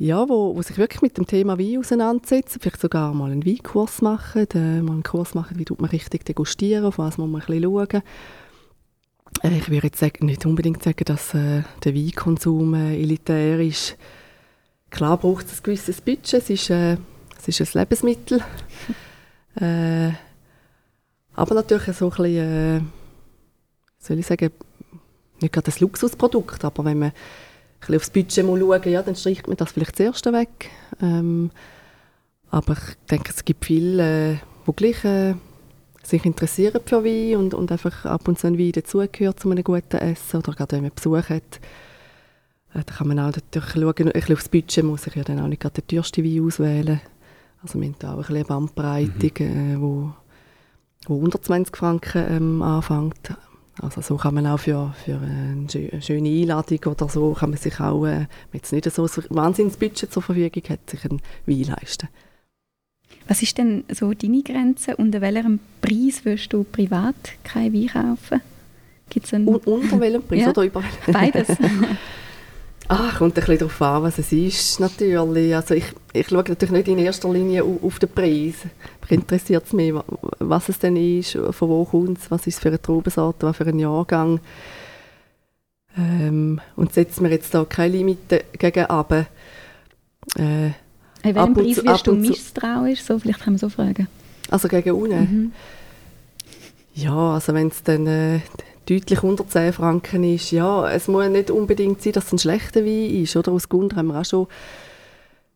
Ja, 0.00 0.26
wo, 0.30 0.56
wo 0.56 0.62
sich 0.62 0.78
wirklich 0.78 1.02
mit 1.02 1.18
dem 1.18 1.26
Thema 1.26 1.58
Wein 1.58 1.78
auseinandersetzen, 1.78 2.58
vielleicht 2.58 2.80
sogar 2.80 3.12
mal 3.12 3.30
einen 3.30 3.44
Weinkurs 3.44 4.00
machen, 4.00 4.46
äh, 4.54 4.80
mal 4.80 4.94
einen 4.94 5.02
Kurs 5.02 5.34
machen, 5.34 5.58
wie 5.58 5.66
tut 5.66 5.78
man 5.78 5.90
richtig 5.90 6.24
degustieren, 6.24 6.86
auf 6.86 6.96
was 6.96 7.18
muss 7.18 7.28
man 7.28 7.42
ein 7.42 7.46
bisschen 7.46 7.64
schauen. 7.64 8.02
Äh, 9.42 9.58
ich 9.58 9.68
würde 9.68 9.88
jetzt 9.88 9.98
sagen, 10.00 10.24
nicht 10.24 10.46
unbedingt 10.46 10.82
sagen, 10.82 11.04
dass 11.04 11.34
äh, 11.34 11.64
der 11.84 11.94
Weinkonsum 11.94 12.72
äh, 12.72 12.98
elitär 12.98 13.60
ist. 13.60 13.98
Klar 14.88 15.18
braucht 15.18 15.44
es 15.44 15.58
ein 15.58 15.64
gewisses 15.64 16.00
Budget, 16.00 16.32
es 16.32 16.48
ist, 16.48 16.70
äh, 16.70 16.96
es 17.38 17.48
ist 17.48 17.60
ein 17.60 17.80
Lebensmittel. 17.80 18.42
Äh, 19.60 20.12
aber 21.34 21.56
natürlich 21.56 21.96
so 21.96 22.06
ein 22.06 22.10
bisschen, 22.10 22.92
soll 23.98 24.18
ich 24.20 24.26
sagen, 24.26 24.52
nicht 25.42 25.52
gerade 25.52 25.72
ein 25.72 25.80
Luxusprodukt, 25.80 26.64
aber 26.64 26.84
wenn 26.84 27.00
man 27.00 27.12
bisschen 27.80 27.96
aufs 27.96 28.10
Budget 28.10 28.44
muss 28.44 28.60
schauen 28.60 28.92
ja, 28.92 29.02
dann 29.02 29.16
streicht 29.16 29.48
man 29.48 29.56
das 29.56 29.72
vielleicht 29.72 29.96
zuerst 29.96 30.26
weg. 30.26 30.70
Ähm, 31.00 31.50
aber 32.50 32.74
ich 32.74 32.96
denke, 33.10 33.30
es 33.30 33.44
gibt 33.44 33.64
viele, 33.64 34.32
äh, 34.32 34.36
die 34.66 34.72
gleich 34.72 35.04
äh, 35.04 35.34
sich 36.02 36.24
interessieren 36.24 36.80
für 36.84 37.04
Wein 37.04 37.36
und, 37.36 37.54
und 37.54 37.70
einfach 37.70 38.04
ab 38.04 38.26
und 38.28 38.38
zu 38.38 38.46
ein 38.46 38.58
Wein 38.58 38.72
dazugehört 38.72 39.40
zu 39.40 39.50
einem 39.50 39.64
guten 39.64 39.96
Essen 39.96 40.38
oder 40.38 40.52
gerade 40.52 40.76
wenn 40.76 40.82
man 40.82 40.92
Besuch 40.94 41.28
hat. 41.28 41.60
Äh, 42.74 42.82
da 42.84 42.94
kann 42.94 43.08
man 43.08 43.18
auch 43.18 43.26
natürlich 43.34 43.70
schauen, 43.70 43.94
ein 43.98 44.12
bisschen 44.12 44.36
aufs 44.36 44.48
Budget 44.48 44.84
muss 44.84 45.06
ich 45.06 45.14
ja 45.14 45.22
dann 45.22 45.40
auch 45.40 45.48
nicht 45.48 45.62
gerade 45.62 45.80
den 45.80 45.86
teuersten 45.86 46.24
Wein 46.24 46.44
auswählen. 46.44 47.00
Also 47.62 47.78
wir 47.80 47.86
haben 47.86 47.96
da 47.98 48.08
auch 48.08 48.14
ein 48.14 48.18
bisschen 48.20 48.36
eine 48.36 48.44
Bandbreite, 48.44 49.44
mhm. 49.44 49.74
äh, 49.74 49.80
wo, 49.80 50.12
wo 51.06 51.16
unter 51.16 51.40
20 51.40 51.76
Franken 51.76 52.26
ähm, 52.28 52.62
anfängt. 52.62 53.34
Also 53.82 54.02
so 54.02 54.16
kann 54.16 54.34
man 54.34 54.46
auch 54.46 54.60
für, 54.60 54.94
für 55.04 55.18
eine 55.18 56.02
schöne 56.02 56.28
Einladung 56.28 56.78
oder 56.86 57.08
so, 57.08 57.32
kann 57.32 57.50
man 57.50 57.58
sich 57.58 57.80
auch, 57.80 58.04
äh, 58.04 58.26
wenn 58.52 58.60
jetzt 58.60 58.72
nicht 58.72 58.90
so 58.90 59.04
ein 59.04 59.10
Wahnsinnsbudget 59.30 60.12
zur 60.12 60.22
Verfügung 60.22 60.62
hat, 60.68 60.90
sich 60.90 61.04
einen 61.04 61.22
Wein 61.46 61.62
leisten. 61.62 62.08
Was 63.26 63.42
ist 63.42 63.56
denn 63.58 63.84
so 63.92 64.12
deine 64.12 64.42
Grenze 64.42 64.98
an 64.98 65.12
welchem 65.12 65.60
Preis 65.80 66.24
wirst 66.24 66.52
du 66.52 66.64
privat 66.64 67.14
kein 67.44 67.72
Wein 67.72 67.86
kaufen? 67.86 68.40
Gibt's 69.08 69.32
einen 69.32 69.48
unter 69.48 69.98
welchem 69.98 70.22
Preis 70.22 70.40
ja, 70.40 70.48
oder 70.50 70.62
über 70.62 70.82
Beides. 71.06 71.48
Ach, 72.92 73.18
kommt 73.18 73.38
ein 73.38 73.40
bisschen 73.40 73.58
darauf 73.58 73.82
an, 73.82 74.02
was 74.02 74.18
es 74.18 74.32
ist, 74.32 74.80
natürlich. 74.80 75.54
Also 75.54 75.74
ich, 75.74 75.84
ich 76.12 76.26
schaue 76.26 76.38
natürlich 76.38 76.72
nicht 76.72 76.88
in 76.88 76.98
erster 76.98 77.32
Linie 77.32 77.62
auf, 77.62 78.00
den 78.00 78.08
Preis. 78.08 78.54
Mich 79.00 79.10
interessiert 79.12 79.64
es 79.64 79.72
mich, 79.72 79.94
was 80.40 80.68
es 80.68 80.80
denn 80.80 80.96
ist, 80.96 81.38
von 81.52 81.68
wo 81.68 81.84
kommt 81.84 82.18
es, 82.18 82.32
was 82.32 82.48
ist 82.48 82.56
es 82.56 82.60
für 82.60 82.66
eine 82.66 82.82
Traubensorte, 82.82 83.46
was 83.46 83.56
für 83.56 83.66
ein 83.66 83.78
Jahrgang. 83.78 84.40
Ähm, 85.96 86.60
und 86.74 86.92
setzt 86.92 87.20
mir 87.20 87.30
jetzt 87.30 87.54
da 87.54 87.64
keine 87.64 87.96
Limite 87.96 88.42
gegen 88.58 88.86
ab. 88.86 89.12
Äh, 89.12 90.66
in 90.66 90.72
welchem 91.22 91.54
Preis 91.54 91.76
zu, 91.76 91.84
wirst 91.84 92.06
du 92.08 92.12
misstrauisch? 92.14 93.02
So, 93.02 93.20
vielleicht 93.20 93.38
kann 93.38 93.52
man 93.52 93.58
so 93.58 93.68
fragen. 93.68 94.08
Also 94.50 94.66
gegen 94.66 94.90
unten? 94.90 95.20
Mhm. 95.20 95.52
Ja, 96.94 97.34
also 97.34 97.54
wenn 97.54 97.68
es 97.68 97.84
dann 97.84 98.08
äh, 98.08 98.40
deutlich 98.90 99.22
unter 99.22 99.46
10 99.46 99.72
Franken 99.72 100.24
ist, 100.24 100.50
ja, 100.50 100.90
es 100.90 101.06
muss 101.06 101.28
nicht 101.28 101.50
unbedingt 101.50 102.02
sein, 102.02 102.12
dass 102.12 102.26
es 102.26 102.32
ein 102.32 102.38
schlechter 102.38 102.84
Wein 102.84 103.22
ist. 103.22 103.36
Oder? 103.36 103.52
Aus 103.52 103.68
Gunder 103.68 103.96
haben 103.96 104.08
wir 104.08 104.20
auch 104.20 104.24
schon 104.24 104.48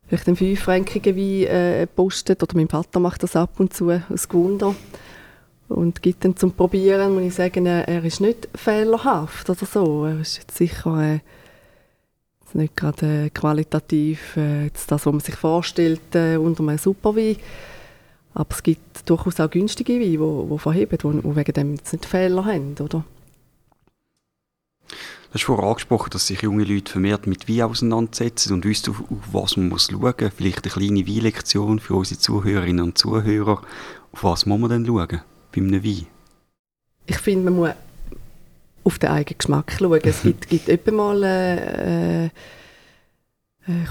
vielleicht 0.07 0.27
einen 0.27 0.37
5-frankigen 0.37 1.15
Wein 1.17 1.47
äh, 1.47 1.79
gepostet. 1.81 2.41
Oder 2.41 2.55
mein 2.55 2.69
Vater 2.69 2.99
macht 2.99 3.23
das 3.23 3.35
ab 3.35 3.59
und 3.59 3.73
zu 3.73 3.91
aus 3.91 4.29
Gunder. 4.29 4.73
Und 5.67 6.01
gibt 6.01 6.23
dann 6.23 6.37
zum 6.37 6.53
Probieren, 6.53 7.15
muss 7.15 7.23
ich 7.23 7.33
sagen, 7.35 7.65
er 7.65 8.03
ist 8.05 8.21
nicht 8.21 8.47
fehlerhaft 8.55 9.49
oder 9.49 9.65
so. 9.65 10.05
Er 10.05 10.21
ist 10.21 10.37
jetzt 10.37 10.55
sicher 10.55 11.15
äh, 11.15 11.19
nicht 12.55 12.75
gerade 12.75 13.25
äh, 13.25 13.29
qualitativ 13.29 14.37
äh, 14.37 14.69
das, 14.87 14.87
was 14.87 15.05
man 15.05 15.19
sich 15.19 15.35
vorstellt 15.35 16.15
äh, 16.15 16.37
unter 16.37 16.63
einem 16.63 16.77
Superwein. 16.77 17.35
Aber 18.33 18.49
es 18.51 18.63
gibt 18.63 19.09
durchaus 19.09 19.39
auch 19.39 19.49
günstige 19.49 19.93
Weine, 19.93 20.45
die, 20.47 20.53
die 20.53 20.59
verheben, 20.59 20.97
die, 21.01 21.35
wegen 21.35 21.53
dem 21.53 21.75
jetzt 21.75 21.93
nicht 21.93 22.05
Fehler 22.05 22.45
haben, 22.45 22.75
oder? 22.79 23.03
Du 24.87 25.33
hast 25.33 25.43
vorhin 25.43 25.65
angesprochen, 25.65 26.09
dass 26.11 26.27
sich 26.27 26.41
junge 26.41 26.63
Leute 26.63 26.91
vermehrt 26.91 27.27
mit 27.27 27.49
Wein 27.49 27.63
auseinandersetzen 27.63 28.53
und 28.53 28.65
wissen, 28.65 28.91
auf, 28.91 29.01
auf 29.01 29.33
was 29.33 29.57
man 29.57 29.69
muss 29.69 29.87
schauen 29.91 29.99
muss. 29.99 30.33
Vielleicht 30.35 30.63
eine 30.63 30.71
kleine 30.71 31.07
Weinlektion 31.07 31.79
für 31.79 31.95
unsere 31.95 32.19
Zuhörerinnen 32.19 32.83
und 32.83 32.97
Zuhörer. 32.97 33.61
Auf 34.11 34.23
was 34.23 34.45
muss 34.45 34.59
man 34.59 34.69
denn 34.69 34.85
schauen 34.85 35.21
bei 35.51 35.61
einem 35.61 35.83
Wein? 35.83 36.07
Ich 37.07 37.17
finde, 37.17 37.51
man 37.51 37.55
muss 37.55 37.71
auf 38.83 38.99
den 38.99 39.09
eigenen 39.09 39.37
Geschmack 39.37 39.75
schauen. 39.77 39.99
Es 40.03 40.21
gibt, 40.21 40.47
gibt 40.49 40.69
etwa 40.69 40.91
mal 40.91 41.23
äh, 41.23 42.25
äh, 42.25 42.29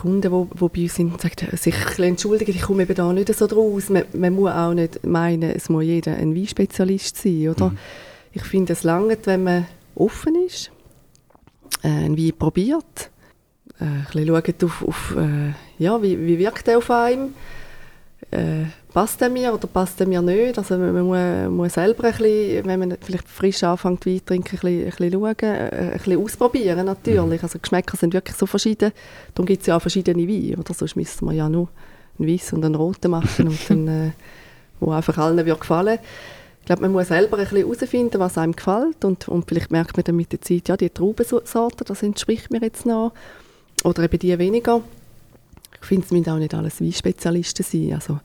Kunden, 0.01 0.23
die, 0.23 0.29
die 0.29 0.69
bei 0.69 0.83
uns 0.83 0.95
sind 0.95 1.13
und 1.13 1.21
sagen, 1.21 1.57
sich 1.57 1.75
entschuldigen, 1.99 2.53
ich 2.53 2.63
komme 2.63 2.85
eben 2.85 2.95
da 2.95 3.13
nicht 3.13 3.35
so 3.35 3.47
draus. 3.47 3.91
Man, 3.91 4.05
man 4.15 4.35
muss 4.35 4.51
auch 4.53 4.73
nicht 4.73 5.05
meinen, 5.05 5.51
es 5.51 5.69
muss 5.69 5.85
jeder 5.85 6.17
ein 6.17 6.35
Weinspezialist 6.35 7.17
sein, 7.17 7.49
oder? 7.49 7.71
Mhm. 7.71 7.79
Ich 8.33 8.45
finde, 8.45 8.73
es 8.73 8.83
langt, 8.83 9.27
wenn 9.27 9.45
man 9.45 9.67
offen 9.95 10.37
ist, 10.47 10.69
äh, 10.69 10.74
einen 11.89 12.19
Wein 12.19 12.33
probiert, 12.39 13.11
äh, 13.81 13.85
ein 13.85 14.07
bisschen 14.13 14.29
schaut 14.29 14.65
auf, 14.65 14.89
auf 14.89 15.17
äh, 15.17 15.53
ja, 15.83 16.01
wie, 16.03 16.19
wie 16.27 16.39
wirkt 16.39 16.69
er 16.69 16.79
auf 16.79 16.91
einem, 16.91 17.35
äh, 18.31 18.65
passt 18.93 19.21
er 19.23 19.29
mir 19.29 19.53
oder 19.53 19.67
passt 19.67 20.01
er 20.01 20.07
mir 20.07 20.23
nicht. 20.23 20.57
Also 20.57 20.79
man 20.79 21.03
muss, 21.03 21.57
muss 21.57 21.75
selber 21.75 22.05
ein 22.05 22.13
bisschen, 22.13 22.65
wenn 22.65 22.79
man 22.81 22.97
vielleicht 23.01 23.29
frisch 23.29 23.63
anfängt 23.63 24.07
Wein 24.07 24.19
zu 24.19 24.25
trinken, 24.25 24.57
ein 24.57 24.61
bisschen, 24.61 24.85
ein 24.85 24.91
bisschen 24.91 25.13
schauen, 25.13 25.35
äh, 25.41 25.71
ein 25.71 25.93
bisschen 25.93 26.23
ausprobieren 26.23 26.87
natürlich. 26.87 27.43
Also 27.43 27.59
Geschmäcker 27.59 27.97
sind 27.97 28.15
wirklich 28.15 28.37
so 28.37 28.47
verschieden. 28.47 28.93
Darum 29.35 29.47
gibt 29.47 29.63
es 29.63 29.67
ja 29.67 29.77
auch 29.77 29.83
verschiedene 29.83 30.27
Weine, 30.29 30.59
oder? 30.59 30.75
Sonst 30.75 30.97
müsste 30.97 31.25
man 31.25 31.35
ja 31.35 31.49
nur 31.49 31.69
einen 32.19 32.29
weißen 32.29 32.57
und 32.57 32.65
einen 32.65 32.75
roten 32.77 33.11
machen 33.11 33.49
und 33.49 33.71
dann, 33.71 33.89
äh, 33.89 34.11
wo 34.81 34.93
einfach 34.93 35.19
allen 35.19 35.45
wird 35.45 35.61
gefallen 35.61 35.99
ich 36.65 36.67
glaube, 36.67 36.81
man 36.81 36.93
muss 36.93 37.09
selber 37.09 37.37
ein 37.37 37.45
bisschen 37.45 37.59
herausfinden, 37.59 38.19
was 38.19 38.39
einem 38.39 38.57
gefällt. 38.57 39.05
Und, 39.05 39.29
und 39.29 39.47
vielleicht 39.47 39.71
merkt 39.71 39.99
man 39.99 40.05
dann 40.05 40.17
mit 40.17 40.33
der 40.33 40.41
Zeit, 40.41 40.67
ja, 40.71 40.79
die 40.79 40.89
Traubensorte, 40.89 41.85
das 41.85 42.03
entspricht 42.03 42.51
mir 42.51 42.63
jetzt 42.63 42.87
noch. 42.87 43.13
Oder 43.85 44.05
eben 44.05 44.19
die 44.19 44.39
weniger. 44.39 44.81
Ich 45.79 45.87
finde, 45.87 46.07
es 46.07 46.11
müssen 46.11 46.31
auch 46.31 46.39
nicht 46.39 46.55
alles 46.55 46.81
Weinspezialisten 46.81 47.67
sein, 47.67 47.93
also 47.93 48.19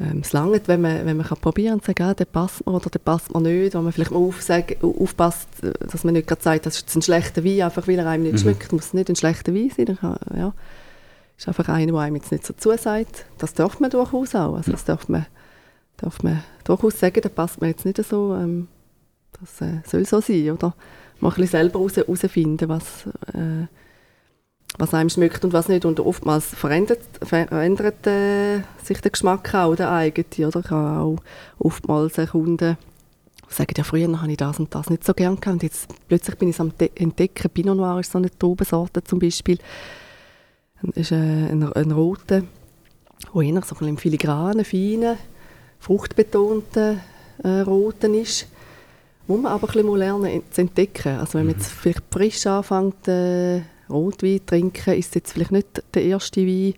ähm, 0.00 0.22
es 0.24 0.32
langt, 0.32 0.66
wenn 0.66 0.80
man, 0.80 1.06
wenn 1.06 1.16
man 1.16 1.26
kann 1.26 1.38
probieren 1.38 1.74
und 1.74 1.84
sagen, 1.84 2.02
ah, 2.02 2.14
der 2.14 2.24
passt 2.24 2.66
mir 2.66 2.72
oder 2.72 2.90
der 2.90 2.98
passt 2.98 3.32
mir 3.32 3.40
nicht, 3.40 3.76
wo 3.76 3.82
man 3.82 3.92
vielleicht 3.92 4.10
mal 4.10 4.18
aufsag, 4.18 4.76
aufpasst, 4.82 5.46
dass 5.78 6.02
man 6.02 6.14
nicht 6.14 6.26
gerade 6.26 6.42
sagt, 6.42 6.66
das 6.66 6.78
ist 6.78 6.96
ein 6.96 7.02
schlechter 7.02 7.44
Wein, 7.44 7.62
einfach 7.62 7.86
weil 7.86 8.00
er 8.00 8.08
einem 8.08 8.24
nicht 8.24 8.32
mhm. 8.32 8.38
schmeckt, 8.38 8.72
muss 8.72 8.86
es 8.86 8.94
nicht 8.94 9.10
ein 9.10 9.14
schlechter 9.14 9.54
Wein 9.54 9.70
sein, 9.70 9.96
kann, 9.96 10.18
ja, 10.36 10.52
ist 11.36 11.46
einfach 11.46 11.68
einer, 11.68 11.92
der 11.92 12.00
einem 12.00 12.16
jetzt 12.16 12.32
nicht 12.32 12.44
so 12.44 12.52
zusagt. 12.52 13.26
Das 13.38 13.54
darf 13.54 13.78
man 13.78 13.90
durchaus 13.90 14.34
auch, 14.34 14.56
also 14.56 14.72
das 14.72 14.84
darf 14.84 15.08
man 15.08 15.26
darf 15.98 16.22
man 16.22 16.42
durchaus 16.64 16.98
sagen, 16.98 17.20
da 17.20 17.28
passt 17.28 17.60
mir 17.60 17.68
jetzt 17.68 17.84
nicht 17.84 18.02
so, 18.02 18.34
ähm, 18.34 18.68
das 19.40 19.60
äh, 19.60 19.80
soll 19.86 20.06
so 20.06 20.20
sein, 20.20 20.50
oder? 20.50 20.74
Ein 21.20 21.28
bisschen 21.30 21.46
selber 21.46 21.80
herausfinden, 21.80 22.68
was, 22.68 23.06
äh, 23.34 23.66
was 24.78 24.94
einem 24.94 25.10
schmeckt 25.10 25.44
und 25.44 25.52
was 25.52 25.68
nicht. 25.68 25.84
Und 25.84 26.00
oftmals 26.00 26.46
verändert, 26.46 27.00
verändert 27.22 28.06
äh, 28.06 28.60
sich 28.82 29.00
der 29.00 29.10
Geschmack 29.10 29.52
auch, 29.54 29.74
der 29.74 29.90
eigene, 29.90 30.48
oder? 30.48 30.60
Ich 30.60 30.70
habe 30.70 31.00
auch 31.00 31.16
oftmals 31.58 32.14
Kunden, 32.30 32.78
die 33.48 33.54
sagen, 33.54 33.74
ja, 33.76 33.84
früher 33.84 34.20
habe 34.20 34.30
ich 34.30 34.36
das 34.36 34.60
und 34.60 34.74
das 34.74 34.90
nicht 34.90 35.04
so 35.04 35.14
gern 35.14 35.40
gehabt 35.40 35.54
und 35.54 35.62
jetzt 35.62 35.88
plötzlich 36.06 36.36
bin 36.36 36.48
ich 36.48 36.56
es 36.56 36.60
am 36.60 36.72
entdecken. 36.94 37.50
Pinot 37.50 37.76
Noir 37.76 37.98
ist 38.00 38.12
so 38.12 38.18
eine 38.18 38.30
Traubensorte 38.30 39.02
zum 39.02 39.18
Beispiel 39.18 39.58
ist 40.94 41.12
ein, 41.12 41.62
ein, 41.62 41.72
ein 41.72 41.90
roter, 41.90 42.42
der 43.34 43.62
so 43.62 43.76
ein 43.84 43.96
filigranen, 43.96 44.64
feinen, 44.64 45.16
fruchtbetonten 45.78 47.00
äh, 47.42 47.60
roten 47.60 48.14
ist, 48.14 48.46
wo 49.26 49.36
man 49.36 49.52
aber 49.52 49.68
ein 49.68 49.72
bisschen 49.72 49.96
lernen 49.96 50.42
zu 50.50 50.60
entdecken. 50.62 51.18
Also 51.18 51.38
wenn 51.38 51.46
man 51.46 51.56
jetzt 51.56 51.70
vielleicht 51.70 52.02
frisch 52.10 52.46
anfängt, 52.46 53.06
äh, 53.08 53.62
Rotwein 53.88 54.38
zu 54.38 54.46
trinken, 54.46 54.94
ist 54.94 55.08
es 55.08 55.14
jetzt 55.14 55.32
vielleicht 55.32 55.52
nicht 55.52 55.82
der 55.94 56.02
erste 56.02 56.46
Wein, 56.46 56.74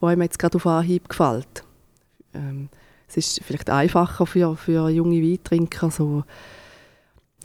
der 0.00 0.08
einem 0.08 0.22
jetzt 0.22 0.38
gerade 0.38 0.56
auf 0.56 0.66
Anhieb 0.66 1.08
gefällt. 1.08 1.64
Ähm, 2.34 2.68
es 3.08 3.16
ist 3.16 3.40
vielleicht 3.44 3.70
einfacher 3.70 4.26
für, 4.26 4.56
für 4.56 4.88
junge 4.90 5.22
Weintrinker, 5.22 5.90
so 5.90 6.24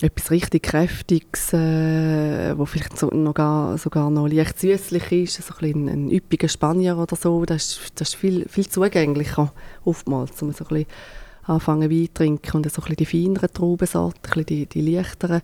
etwas 0.03 0.31
richtig 0.31 0.63
Kräftiges, 0.63 1.53
äh, 1.53 2.57
wo 2.57 2.65
vielleicht 2.65 2.97
so 2.97 3.07
noch 3.07 3.33
gar, 3.33 3.77
sogar 3.77 4.09
noch 4.09 4.27
leicht 4.27 4.59
süßlich 4.59 5.11
ist, 5.11 5.43
so 5.43 5.53
ein, 5.61 5.87
ein 5.87 6.11
üppiger 6.11 6.47
Spanier 6.47 6.97
oder 6.97 7.15
so, 7.15 7.45
das 7.45 7.77
ist, 7.77 7.91
das 7.95 8.09
ist 8.09 8.15
viel, 8.15 8.47
viel 8.47 8.67
zugänglicher 8.67 9.53
oftmals, 9.85 10.41
um 10.41 10.51
so 10.51 10.65
ein 10.65 10.67
bisschen 10.67 10.85
anfangen 11.43 11.89
Wein 11.89 12.07
zu 12.07 12.13
trinken 12.13 12.57
und 12.57 12.71
so 12.71 12.81
ein 12.81 12.85
bisschen 12.85 12.95
die 12.95 13.05
feineren 13.05 13.53
Traubensorten, 13.53 14.19
ein 14.23 14.29
bisschen 14.29 14.45
die, 14.45 14.65
die 14.65 14.81
leichteren, 14.81 15.41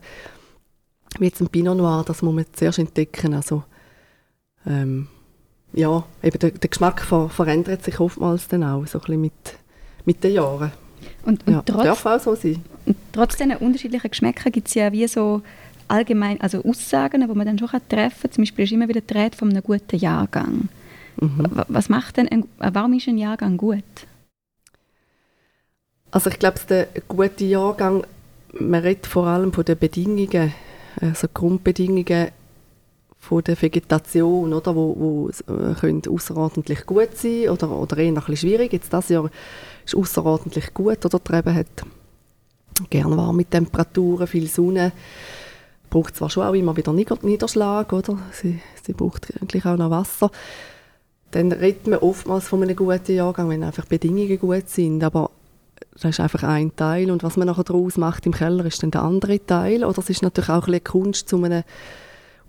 wie 1.18 1.26
jetzt 1.26 1.40
ein 1.40 1.48
Pinot 1.48 1.76
Noir, 1.76 2.04
das 2.06 2.22
muss 2.22 2.34
man 2.34 2.46
zuerst 2.52 2.78
entdecken, 2.78 3.34
also 3.34 3.64
ähm, 4.66 5.08
ja, 5.72 6.04
eben 6.22 6.38
der, 6.38 6.50
der 6.50 6.70
Geschmack 6.70 7.02
ver 7.02 7.28
verändert 7.28 7.84
sich 7.84 8.00
oftmals 8.00 8.48
dann 8.48 8.64
auch, 8.64 8.86
so 8.86 8.98
ein 8.98 9.02
bisschen 9.02 9.20
mit, 9.20 9.58
mit 10.04 10.24
den 10.24 10.34
Jahren. 10.34 10.72
Und, 11.24 11.46
und 11.46 11.52
ja, 11.52 11.62
trotz, 11.64 11.84
darf 11.84 12.06
auch 12.06 12.20
so 12.20 12.34
sein. 12.34 12.62
Und 12.86 12.96
trotz 13.12 13.36
diesen 13.36 13.56
unterschiedlichen 13.56 14.10
Geschmäckern 14.10 14.52
gibt 14.52 14.68
es 14.68 14.74
ja 14.74 14.92
wie 14.92 15.06
so 15.06 15.42
allgemein, 15.88 16.40
also 16.40 16.62
Aussagen, 16.64 17.20
die 17.20 17.26
man 17.26 17.46
dann 17.46 17.58
schon 17.58 17.68
treffen 17.88 18.22
kann. 18.22 18.32
Zum 18.32 18.42
Beispiel 18.42 18.64
ist 18.64 18.72
immer 18.72 18.88
wieder 18.88 19.00
die 19.00 19.14
Rede 19.14 19.36
von 19.36 19.50
einem 19.50 19.62
guten 19.62 19.96
Jahrgang. 19.96 20.68
Mhm. 21.20 21.46
Was 21.68 21.88
macht 21.88 22.16
denn, 22.16 22.28
ein, 22.28 22.44
warum 22.58 22.92
ist 22.92 23.08
ein 23.08 23.18
Jahrgang 23.18 23.56
gut? 23.56 23.82
Also 26.10 26.30
ich 26.30 26.38
glaube, 26.38 26.60
der 26.68 26.88
gute 27.08 27.44
Jahrgang, 27.44 28.04
man 28.52 28.80
redet 28.80 29.06
vor 29.06 29.26
allem 29.26 29.52
von 29.52 29.64
den 29.64 29.78
Bedingungen, 29.78 30.54
also 31.00 31.28
Grundbedingungen 31.32 32.28
von 33.18 33.42
der 33.42 33.60
Vegetation, 33.60 34.52
oder, 34.52 34.74
wo, 34.74 34.96
wo 34.96 35.30
äh, 35.52 36.08
außerordentlich 36.08 36.86
gut 36.86 37.16
sein 37.16 37.48
oder, 37.50 37.70
oder 37.70 37.96
eher 37.98 38.08
ein 38.08 38.14
bisschen 38.14 38.36
schwierig. 38.36 38.72
Jetzt 38.72 38.92
das 38.92 39.08
Jahr 39.08 39.28
ist 39.84 39.94
außerordentlich 39.94 40.72
gut, 40.72 41.04
oder 41.04 41.18
die 41.18 41.32
Rebe 41.32 41.54
hat 41.54 41.66
gerne 42.90 43.16
warme 43.16 43.44
Temperaturen, 43.44 44.26
viel 44.26 44.48
Sonne, 44.48 44.92
braucht 45.90 46.16
zwar 46.16 46.30
schon 46.30 46.46
auch 46.46 46.54
immer 46.54 46.76
wieder 46.76 46.92
Niederschlag, 46.92 47.92
oder? 47.92 48.18
Sie, 48.32 48.60
sie 48.82 48.92
braucht 48.92 49.28
eigentlich 49.40 49.64
auch 49.64 49.76
noch 49.76 49.90
Wasser. 49.90 50.30
Dann 51.30 51.52
redet 51.52 51.86
man 51.86 51.98
oftmals 51.98 52.48
von 52.48 52.62
einem 52.62 52.76
guten 52.76 53.14
Jahrgang, 53.14 53.50
wenn 53.50 53.64
einfach 53.64 53.86
Bedingungen 53.86 54.38
gut 54.38 54.68
sind, 54.68 55.02
aber 55.02 55.30
das 55.92 56.04
ist 56.04 56.20
einfach 56.20 56.44
ein 56.44 56.74
Teil 56.76 57.10
und 57.10 57.22
was 57.22 57.36
man 57.36 57.46
nachher 57.46 57.64
daraus 57.64 57.96
macht 57.96 58.24
im 58.26 58.32
Keller 58.32 58.64
ist 58.64 58.82
dann 58.82 58.90
der 58.90 59.02
andere 59.02 59.44
Teil 59.44 59.84
oder 59.84 59.98
es 59.98 60.10
ist 60.10 60.22
natürlich 60.22 60.50
auch 60.50 60.66
ein 60.66 60.72
bisschen 60.72 60.84
Kunst 60.84 61.28
zu 61.28 61.42
einem 61.42 61.64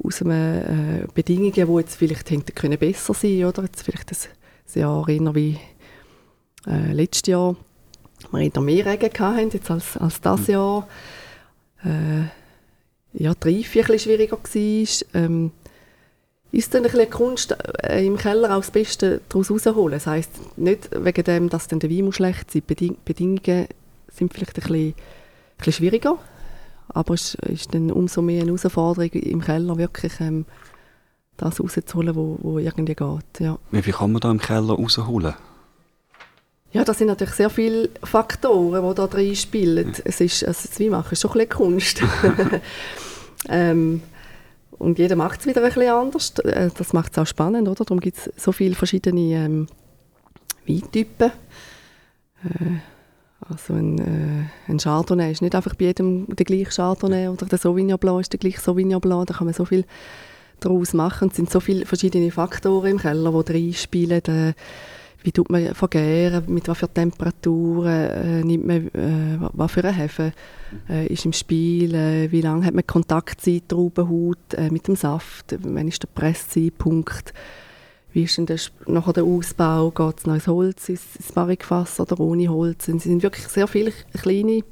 aus 0.04 0.22
einem, 0.22 1.02
äh, 1.02 1.08
Bedingungen, 1.14 1.52
die 1.52 1.62
jetzt 1.62 1.96
vielleicht 1.96 2.30
hätten 2.32 2.56
können 2.56 2.78
besser 2.78 3.14
sein 3.14 3.46
oder 3.46 3.64
jetzt 3.64 3.84
vielleicht 3.84 4.12
ein 4.12 4.80
Jahr 4.80 5.08
eher 5.08 5.36
wie 5.36 5.58
äh, 6.68 6.94
letztes 6.94 7.28
Jahr 7.28 7.56
wir 8.32 8.42
eher 8.42 8.62
mehr 8.62 8.86
Regen 8.86 9.20
hatten 9.20 9.50
jetzt 9.52 9.72
als, 9.72 9.98
als 9.98 10.22
das 10.22 10.48
mhm. 10.48 10.54
Jahr. 10.54 10.88
Äh, 11.84 12.24
ja, 13.14 13.34
die 13.34 13.58
Reife 13.58 13.80
ein 13.80 13.86
bisschen 13.86 14.00
schwieriger 14.00 14.38
war. 14.38 15.22
Ähm, 15.22 15.52
ist 16.52 16.74
dann 16.74 16.84
ein 16.84 16.92
bisschen 16.92 17.10
Kunst, 17.10 17.56
äh, 17.84 18.06
im 18.06 18.18
Keller 18.18 18.56
auch 18.56 18.62
das 18.62 18.72
Beste 18.72 19.22
daraus 19.30 19.52
rausholen. 19.52 19.92
Das 19.92 20.08
heisst 20.08 20.58
nicht 20.58 20.90
wegen 20.92 21.24
dem, 21.24 21.50
dass 21.50 21.68
dann 21.68 21.80
der 21.80 21.92
Wein 21.92 22.12
schlecht 22.12 22.52
sein 22.52 22.64
Beding 22.66 22.98
Bedingungen 23.06 23.68
sind 24.12 24.34
vielleicht 24.34 24.58
ein 24.58 24.62
bisschen, 24.62 24.88
ein 24.88 24.94
bisschen 25.58 25.74
schwieriger, 25.74 26.18
aber 26.90 27.14
es 27.14 27.36
ist 27.36 27.74
dann 27.74 27.92
umso 27.92 28.22
mehr 28.22 28.42
eine 28.42 28.52
Herausforderung 28.52 29.12
im 29.12 29.42
Keller 29.42 29.78
wirklich 29.78 30.14
ähm, 30.20 30.46
das 31.38 31.60
rauszuholen, 31.60 32.16
wo, 32.16 32.38
wo 32.42 32.60
irgendwie 32.60 32.96
geht. 32.96 33.40
Ja. 33.40 33.58
Wie 33.72 33.82
viel 33.82 33.94
kann 33.94 34.12
man 34.12 34.20
da 34.22 34.32
im 34.32 34.40
Keller 34.40 34.74
rausholen? 34.74 35.34
Ja, 36.72 36.84
das 36.84 37.00
sind 37.00 37.08
natürlich 37.08 37.34
sehr 37.34 37.50
viele 37.50 37.90
Faktoren, 38.04 38.88
die 38.88 38.96
da 38.96 39.08
drin 39.08 39.36
spielen. 39.36 39.88
Ja. 39.88 40.02
Es 40.06 40.22
ist, 40.22 40.44
also 40.44 40.68
das 40.70 40.80
Weinmachen 40.80 41.14
ist 41.14 41.22
schon 41.22 41.32
ein 41.32 41.38
bisschen 41.38 41.50
Kunst. 41.50 42.02
ähm, 43.50 44.02
und 44.78 45.00
jeder 45.00 45.16
macht 45.16 45.42
es 45.42 45.48
wieder 45.48 45.64
ein 45.64 45.72
bisschen 45.72 45.92
anders. 45.92 46.32
Äh, 46.40 46.70
das 46.76 46.94
macht 46.94 47.14
es 47.14 47.18
auch 47.18 47.28
spannend, 47.28 47.68
oder? 47.68 47.86
Darum 47.86 48.00
gibt 48.00 48.18
es 48.18 48.32
so 48.38 48.52
viele 48.52 48.76
verschiedene 48.76 49.34
ähm, 49.34 49.68
Weintypen. 50.68 51.32
Äh, 52.44 52.99
also 53.50 53.74
ein, 53.74 53.98
äh, 54.00 54.72
ein 54.72 54.78
Chardonnay 54.78 55.32
ist 55.32 55.42
nicht 55.42 55.56
einfach 55.56 55.76
bei 55.76 55.86
jedem 55.86 56.28
der 56.28 56.46
gleiche 56.46 56.72
Chardonnay 56.72 57.28
oder 57.30 57.46
der 57.46 57.58
Sauvignon 57.58 58.00
Blanc 58.00 58.22
ist 58.22 58.34
der 58.34 58.40
gleiche 58.40 58.60
Sauvignon 58.60 59.02
Blanc. 59.02 59.28
Da 59.28 59.34
kann 59.34 59.46
man 59.46 59.54
so 59.54 59.66
viel 59.66 59.86
daraus 60.60 60.94
machen. 60.94 61.30
Es 61.30 61.38
sind 61.38 61.50
so 61.50 61.60
viele 61.60 61.86
verschiedene 61.86 62.32
Faktoren 62.32 62.92
im 62.92 63.00
Keller, 63.00 63.44
die 63.44 63.52
reinspielen. 63.52 64.26
Äh, 64.26 64.54
wie 65.22 65.32
tut 65.32 65.50
man 65.50 65.74
vergären, 65.76 66.46
mit 66.48 66.68
was 66.68 66.78
für 66.78 66.88
Temperaturen 66.88 67.88
äh, 67.88 68.44
nimmt 68.44 68.66
man, 68.66 68.88
äh, 68.88 69.38
was 69.54 69.72
für 69.72 69.84
ein 69.84 69.94
Hefe 69.94 70.32
äh, 70.90 71.08
ist 71.08 71.26
im 71.26 71.34
Spiel, 71.34 71.94
äh, 71.94 72.32
wie 72.32 72.42
lange 72.42 72.66
hat 72.66 72.74
man 72.74 72.88
Kontaktzeit, 72.88 73.64
Traubenhaut 73.68 74.54
äh, 74.56 74.70
mit 74.70 74.88
dem 74.88 74.96
Saft, 74.96 75.58
wann 75.62 75.90
ist 75.90 76.04
der 76.04 76.08
Presszeitpunkt, 76.08 77.34
wie 78.12 78.24
ist 78.24 78.38
denn 78.38 78.46
der, 78.46 78.60
nachher 78.88 79.14
der 79.14 79.24
Ausbau, 79.24 79.92
geht 79.92 80.20
es 80.20 80.26
noch 80.26 80.34
ins 80.34 80.48
Holz, 80.48 80.90
ins, 80.90 81.16
ins 81.16 81.32
Barrikfass 81.32 82.00
oder 82.00 82.20
ohne 82.20 82.50
Holz. 82.50 82.88
Es 82.88 83.04
sind 83.04 83.22
wirklich 83.22 83.48
sehr 83.48 83.68
viele 83.68 83.92
kleine 84.20 84.64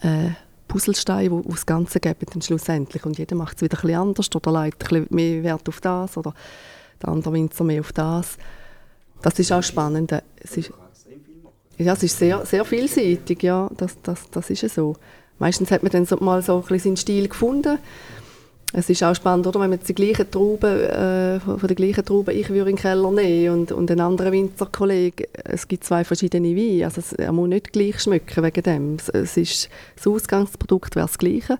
äh, 0.00 0.30
Puzzlesteine, 0.66 1.42
die 1.42 1.50
das 1.50 1.66
Ganze 1.66 2.00
geben 2.00 2.26
dann 2.32 2.40
schlussendlich. 2.40 3.04
Und 3.04 3.18
jeder 3.18 3.36
macht 3.36 3.56
es 3.56 3.62
wieder 3.62 3.84
ein 3.84 3.94
anders 3.94 4.34
oder 4.34 4.64
legt 4.64 4.90
ein 4.90 5.06
mehr 5.10 5.42
Wert 5.42 5.68
auf 5.68 5.80
das 5.80 6.16
oder 6.16 6.34
der 7.02 7.10
andere 7.10 7.34
Winzer 7.34 7.64
mehr 7.64 7.80
auf 7.80 7.92
das. 7.92 8.38
Das 9.20 9.38
ist 9.38 9.52
auch 9.52 9.62
spannend. 9.62 10.12
Es 10.40 10.56
ist, 10.56 10.72
ja, 11.76 11.92
es 11.92 12.02
ist 12.02 12.18
sehr, 12.18 12.44
sehr 12.46 12.64
vielseitig, 12.64 13.42
ja, 13.42 13.70
das, 13.76 13.96
das, 14.02 14.30
das 14.30 14.48
ist 14.50 14.68
so. 14.74 14.96
Meistens 15.38 15.70
hat 15.70 15.82
man 15.82 15.92
dann 15.92 16.06
so 16.06 16.16
mal 16.16 16.42
so 16.42 16.56
ein 16.56 16.60
bisschen 16.62 16.78
seinen 16.78 16.96
Stil 16.96 17.28
gefunden. 17.28 17.78
Es 18.74 18.88
ist 18.88 19.02
auch 19.02 19.14
spannend, 19.14 19.46
oder, 19.46 19.60
wenn 19.60 19.70
man 19.70 19.80
die 19.86 19.94
gleichen 19.94 20.30
Trauben, 20.30 20.80
äh, 20.80 21.40
von 21.40 21.60
der 21.60 21.76
gleichen 21.76 22.04
Trauben, 22.04 22.34
ich 22.34 22.48
würde 22.48 22.70
in 22.70 22.76
den 22.76 22.82
Keller 22.82 23.10
nehmen 23.10 23.60
und, 23.60 23.72
und 23.72 23.90
ein 23.90 24.00
anderer 24.00 24.32
Winzerkollege, 24.32 25.28
es 25.44 25.68
gibt 25.68 25.84
zwei 25.84 26.04
verschiedene 26.04 26.56
Weine, 26.56 26.86
also 26.86 27.00
es, 27.00 27.12
er 27.12 27.32
muss 27.32 27.48
nicht 27.48 27.72
gleich 27.72 28.00
schmecken 28.00 28.42
wegen 28.42 28.62
dem. 28.62 28.94
Es, 28.94 29.10
es 29.10 29.36
ist, 29.36 29.68
das 29.96 30.06
Ausgangsprodukt 30.06 30.96
wäre 30.96 31.06
das 31.06 31.18
gleiche, 31.18 31.58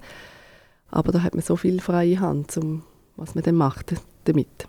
aber 0.91 1.13
da 1.13 1.23
hat 1.23 1.35
man 1.35 1.43
so 1.43 1.57
viel 1.57 1.81
freie 1.81 2.19
Hand, 2.19 2.57
um, 2.57 2.83
was 3.17 3.35
man 3.35 3.45
dann 3.45 3.57
macht 3.57 3.95
damit. 4.25 4.69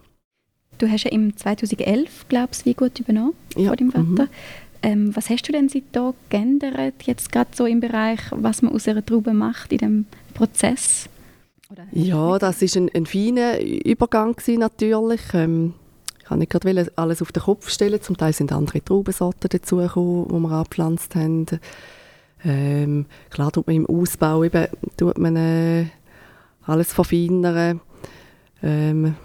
Du 0.79 0.89
hast 0.89 1.05
ja 1.05 1.11
im 1.11 1.37
2011, 1.37 2.27
glaube 2.27 2.49
ich, 2.51 2.65
wie 2.65 2.73
gut 2.73 2.99
übernommen 2.99 3.35
ja. 3.55 3.69
von 3.69 3.77
deinem 3.77 3.91
Vater. 3.91 4.23
Mhm. 4.23 4.29
Ähm, 4.81 5.15
was 5.15 5.29
hast 5.29 5.47
du 5.47 5.53
denn 5.53 5.69
seitdem 5.69 6.13
geändert, 6.27 7.03
jetzt 7.03 7.31
gerade 7.31 7.51
so 7.55 7.65
im 7.65 7.79
Bereich, 7.79 8.19
was 8.31 8.61
man 8.61 8.73
aus 8.73 8.85
einer 8.85 9.05
Traube 9.05 9.33
macht 9.33 9.71
in 9.71 9.77
dem 9.77 10.05
Prozess? 10.33 11.07
Ja, 11.91 12.39
das 12.39 12.61
ist 12.61 12.77
ein, 12.77 12.89
ein 12.93 13.05
feiner 13.05 13.59
Übergang 13.59 14.35
gewesen, 14.35 14.59
natürlich. 14.59 15.21
Ähm, 15.33 15.73
ich 16.19 16.25
kann 16.25 16.39
nicht 16.39 16.51
gerade 16.51 16.91
alles 16.95 17.21
auf 17.21 17.31
den 17.31 17.43
Kopf 17.43 17.69
stellen. 17.69 18.01
Zum 18.01 18.17
Teil 18.17 18.33
sind 18.33 18.51
andere 18.51 18.83
Traubensorten 18.83 19.49
dazugekommen, 19.49 20.27
die 20.27 20.39
wir 20.39 20.51
angepflanzt 20.51 21.15
haben. 21.15 21.45
Ähm, 22.45 23.05
klar 23.29 23.51
tut 23.51 23.67
man 23.67 23.75
im 23.75 23.85
Ausbau 23.85 24.43
eben, 24.43 24.67
tut 24.97 25.17
man 25.17 25.35
äh, 25.35 25.85
alles 26.65 26.93
verfeinern. 26.93 27.81
Ähm, 28.61 29.15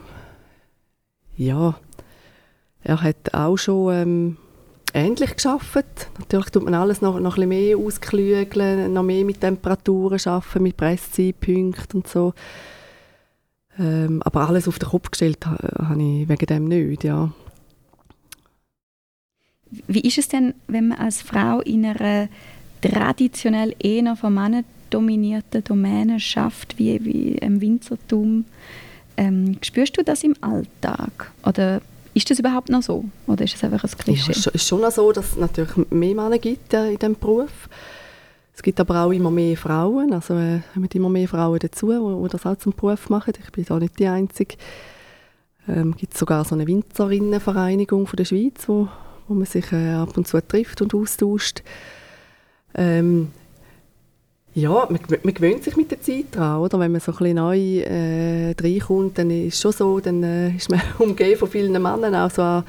ja, 1.37 1.79
er 2.83 3.03
hat 3.03 3.35
auch 3.35 3.57
schon 3.57 3.95
ähm, 3.95 4.37
ähnlich 4.95 5.37
geschafft. 5.37 6.09
Natürlich 6.19 6.51
tut 6.51 6.65
man 6.65 6.75
alles 6.75 7.01
noch, 7.01 7.21
noch 7.21 7.37
ein 7.37 7.49
bisschen 7.49 7.49
mehr 7.49 7.77
ausklügeln, 7.77 8.93
noch 8.93 9.03
mehr 9.03 9.25
mit 9.25 9.41
Temperaturen 9.41 10.21
arbeiten, 10.25 10.63
mit 10.63 10.77
Presszeitpunkten 10.77 12.01
und 12.01 12.09
so. 12.09 12.35
Ähm, 13.79 14.23
aber 14.25 14.49
alles 14.49 14.67
auf 14.67 14.79
den 14.79 14.89
Kopf 14.89 15.11
gestellt 15.11 15.47
habe 15.47 16.03
ich 16.03 16.29
wegen 16.29 16.47
dem 16.47 16.65
nicht, 16.65 17.05
ja. 17.05 17.31
Wie 19.87 20.01
ist 20.01 20.19
es 20.19 20.29
denn, 20.29 20.55
wenn 20.67 20.89
man 20.89 20.99
als 20.99 21.23
Frau 21.23 21.61
in 21.61 21.85
einer 21.85 22.29
traditionell 22.81 23.75
eher 23.79 24.17
von 24.17 24.35
Männern 24.35 24.65
dominierten 24.91 25.63
Domäne 25.63 26.19
schafft, 26.19 26.79
wie, 26.79 27.05
wie 27.05 27.33
im 27.33 27.61
Winzertum? 27.61 28.47
Ähm, 29.17 29.59
spürst 29.63 29.99
du 29.99 30.03
das 30.03 30.23
im 30.23 30.35
Alltag? 30.41 31.33
Oder 31.45 31.83
ist 32.19 32.31
das 32.31 32.39
überhaupt 32.39 32.69
noch 32.69 32.83
so? 32.83 33.05
Oder 33.27 33.45
ist 33.45 33.55
es 33.55 33.65
einfach 33.65 33.85
ein 33.85 33.99
Klischee? 33.99 34.33
Ja, 34.33 34.39
es 34.39 34.47
ist 34.47 34.69
schon 34.69 34.91
so, 34.91 35.13
dass 35.13 35.33
es 35.33 35.37
natürlich 35.37 35.75
mehr 35.91 36.15
Männer 36.15 36.39
gibt 36.39 36.75
äh, 36.75 36.91
in 36.91 36.99
diesem 36.99 37.17
Beruf. 37.17 37.69
Es 38.55 38.63
gibt 38.63 38.81
aber 38.81 39.05
auch 39.05 39.13
immer 39.13 39.31
mehr 39.31 39.57
Frauen. 39.57 40.13
Also 40.13 40.35
äh, 40.35 40.57
es 40.57 40.63
kommen 40.75 40.89
immer 40.93 41.09
mehr 41.09 41.29
Frauen 41.29 41.61
dazu, 41.61 41.91
die, 41.91 42.29
das 42.29 42.45
auch 42.45 42.57
zum 42.57 42.73
Beruf 42.73 43.09
machen. 43.09 43.35
Ich 43.43 43.53
bin 43.53 43.65
da 43.65 43.79
nicht 43.79 43.99
die 43.99 44.09
Einzige. 44.09 44.57
Ähm, 45.69 45.95
gibt 45.97 46.19
sogar 46.19 46.45
so 46.45 46.55
eine 46.57 46.67
Winzerinnenvereinigung 46.67 48.07
von 48.07 48.17
der 48.17 48.25
Schweiz, 48.25 48.69
wo, 48.69 48.89
wo 49.29 49.35
man 49.35 49.47
sich 49.47 49.71
äh, 49.73 49.93
ab 49.93 50.17
und 50.17 50.27
zu 50.27 50.41
trifft 50.41 50.83
und 50.83 50.95
austauscht. 50.95 51.63
Ähm, 52.75 53.31
ja, 54.59 54.89
man, 54.91 55.01
man, 55.23 55.35
gewöhnt 55.35 55.63
sich 55.63 55.77
mit 55.77 55.91
der 55.91 56.01
Zeit 56.01 56.27
daran, 56.33 56.61
oder? 56.61 56.81
Wenn 56.81 56.93
man 56.93 57.01
so 57.01 57.13
ein 57.13 57.19
bisschen 57.19 57.37
neu 57.37 57.59
äh, 57.59 58.55
reinkommt, 58.61 59.19
dann 59.19 59.31
ist 59.31 59.55
es 59.55 59.61
schon 59.61 59.73
so, 59.73 60.01
dann 60.01 60.23
äh, 60.23 60.51
ist 60.51 60.71
man 60.71 60.81
umgeben 60.99 61.39
von 61.39 61.49
vielen 61.49 61.73
Männern, 61.73 62.15
auch 62.15 62.31
so 62.31 62.43
an 62.43 62.65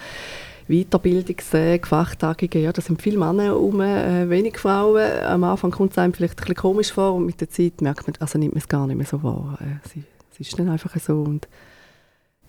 Weiterbildungstage, 0.67 1.87
Fachtagungen, 1.87 2.63
ja, 2.63 2.71
da 2.71 2.81
sind 2.81 3.01
viele 3.01 3.17
Männer 3.17 3.43
herum, 3.43 3.81
äh, 3.81 4.29
wenig 4.29 4.59
Frauen. 4.59 5.01
Am 5.23 5.43
Anfang 5.43 5.71
kommt 5.71 5.93
es 5.93 5.97
einem 5.97 6.13
vielleicht 6.13 6.33
ein 6.33 6.41
bisschen 6.41 6.55
komisch 6.55 6.93
vor 6.93 7.15
und 7.15 7.25
mit 7.25 7.41
der 7.41 7.49
Zeit 7.49 7.81
merkt 7.81 8.05
man, 8.05 8.15
also 8.19 8.37
nimmt 8.37 8.53
man 8.53 8.59
es 8.59 8.67
gar 8.67 8.85
nicht 8.85 8.97
mehr 8.97 9.07
so 9.07 9.23
wahr. 9.23 9.57
Äh, 9.59 9.79
es, 9.83 10.03
es 10.33 10.47
ist 10.47 10.59
dann 10.59 10.69
einfach 10.69 10.95
so 10.99 11.21
und 11.21 11.47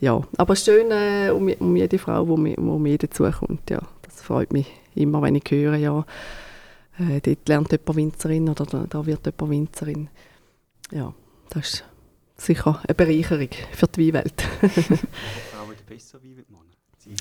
ja, 0.01 0.21
aber 0.37 0.57
schön 0.57 0.91
äh, 0.91 1.31
um, 1.31 1.49
um 1.61 1.77
jede 1.77 1.99
Frau, 1.99 2.29
wo, 2.29 2.37
wo 2.37 2.97
dazukommt, 2.97 3.71
ja. 3.71 3.81
Das 4.03 4.21
freut 4.23 4.53
mich 4.53 4.67
immer, 4.95 5.23
wenn 5.23 5.35
ich 5.35 5.45
höre, 5.49 5.77
ja, 5.77 6.05
äh, 7.01 7.21
dort 7.21 7.49
lernt 7.49 7.73
jemand 7.73 7.97
Winzerin 7.97 8.49
oder 8.49 8.67
da, 8.67 8.87
da 8.89 9.07
wird 9.07 9.27
jemand 9.27 9.51
Winzerin. 9.51 10.09
Ja, 10.93 11.15
das 11.51 11.75
ist 11.75 11.85
sicher 12.37 12.81
eine 12.87 12.95
Bereicherung 12.95 13.49
für 13.73 13.87
die 13.87 14.09
Weinwelt. 14.09 14.43
Frauen 14.43 15.75
besser 15.89 16.23
Wein 16.23 16.45
machen, 16.49 16.67
sie 16.99 17.15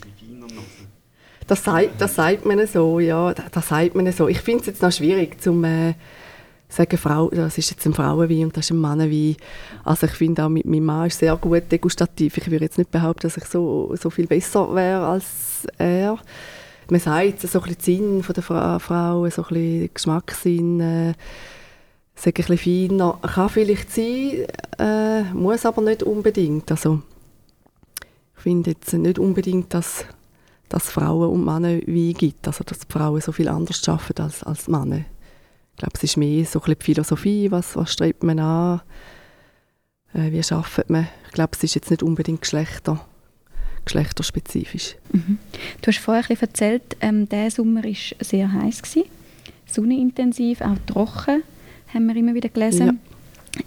das 1.50 1.64
sagt, 1.64 2.00
das 2.00 2.14
sagt 2.14 2.46
man 2.46 2.66
so, 2.68 3.00
ja, 3.00 3.34
das, 3.34 3.70
sagt 3.70 3.96
man 3.96 4.12
so. 4.12 4.28
Ich 4.28 4.40
finde 4.40 4.62
es 4.62 4.68
jetzt 4.68 4.84
noch 4.84 4.92
schwierig, 4.92 5.42
zum 5.42 5.64
äh, 5.64 5.96
sagen, 6.68 6.98
Frau, 6.98 7.30
das 7.30 7.58
ist 7.58 7.72
jetzt 7.72 7.88
ein 7.88 7.94
Frauenwein 7.96 8.44
und 8.44 8.56
das 8.56 8.66
ist 8.66 8.72
ein 8.72 8.78
Mannenwein. 8.78 9.36
Also 9.84 10.06
ich 10.06 10.14
finde 10.14 10.46
auch, 10.46 10.50
mein 10.50 10.84
Mann 10.84 11.08
ist 11.08 11.18
sehr 11.18 11.36
gut 11.38 11.64
degustativ. 11.72 12.38
Ich 12.38 12.52
würde 12.52 12.66
jetzt 12.66 12.78
nicht 12.78 12.92
behaupten, 12.92 13.24
dass 13.24 13.38
ich 13.38 13.46
so, 13.46 13.96
so 14.00 14.12
viel 14.12 14.28
besser 14.28 14.74
wäre 14.76 15.08
als 15.08 15.66
er 15.80 16.20
man 16.92 17.00
sagt, 17.00 17.42
so 17.42 17.60
ein 17.60 17.68
bisschen 17.68 17.82
Sinn 17.82 18.24
von 18.24 18.34
der 18.34 18.44
Fra 18.44 18.80
Frau, 18.80 19.30
so 19.30 19.44
ein 19.44 19.48
bisschen 19.50 19.90
Geschmackssinn, 19.94 20.80
äh, 20.80 21.14
ein 22.26 22.34
bisschen 22.34 22.58
feiner, 22.58 23.20
kann 23.22 23.50
vielleicht 23.50 23.92
sein, 23.92 24.46
äh, 24.78 25.24
muss 25.34 25.66
aber 25.66 25.82
nicht 25.82 26.04
unbedingt. 26.04 26.70
Also, 26.72 27.02
ich 28.36 28.44
finde 28.44 28.72
jetzt 28.72 28.94
nicht 28.94 29.20
unbedingt, 29.20 29.74
dass, 29.74 30.06
dass 30.68 30.90
Frauen 30.90 31.30
und 31.30 31.46
Männer 31.46 31.82
wie 31.86 32.14
gibt, 32.14 32.48
also 32.48 32.64
dass 32.64 32.80
Frauen 32.90 33.22
so 33.22 33.32
viel 33.32 33.48
anders 33.48 33.88
arbeiten 33.88 34.22
als, 34.22 34.44
als 34.44 34.68
Männer. 34.68 35.06
Ich 35.72 35.78
glaube, 35.78 35.94
es 35.96 36.04
ist 36.04 36.18
mehr 36.18 36.46
so 36.46 36.60
ein 36.60 36.64
bisschen 36.64 36.80
die 36.80 36.86
Philosophie, 36.86 37.52
was, 37.52 37.76
was 37.76 37.94
strebt 37.94 38.24
man 38.24 38.40
an, 38.40 38.82
äh, 40.14 40.32
wie 40.32 40.54
arbeitet 40.54 40.90
man. 40.90 41.08
Ich 41.28 41.32
glaube, 41.32 41.52
es 41.56 41.64
ist 41.64 41.76
jetzt 41.76 41.90
nicht 41.90 42.04
unbedingt 42.04 42.42
Geschlechter 42.42 43.00
geschlechterspezifisch. 43.90 44.96
Mhm. 45.12 45.40
Du 45.82 45.88
hast 45.88 45.98
vorher 46.00 46.24
ein 46.30 46.38
erzählt, 46.40 46.98
ähm, 47.02 47.28
der 47.28 47.50
Sommer 47.50 47.84
war 47.84 47.92
sehr 48.20 48.52
heiß. 48.52 48.84
Gewesen, 48.84 49.10
sonnenintensiv, 49.66 50.62
auch 50.62 50.78
trocken, 50.86 51.44
haben 51.94 52.08
wir 52.08 52.16
immer 52.16 52.36
wieder 52.36 52.50
gelesen. 52.50 53.00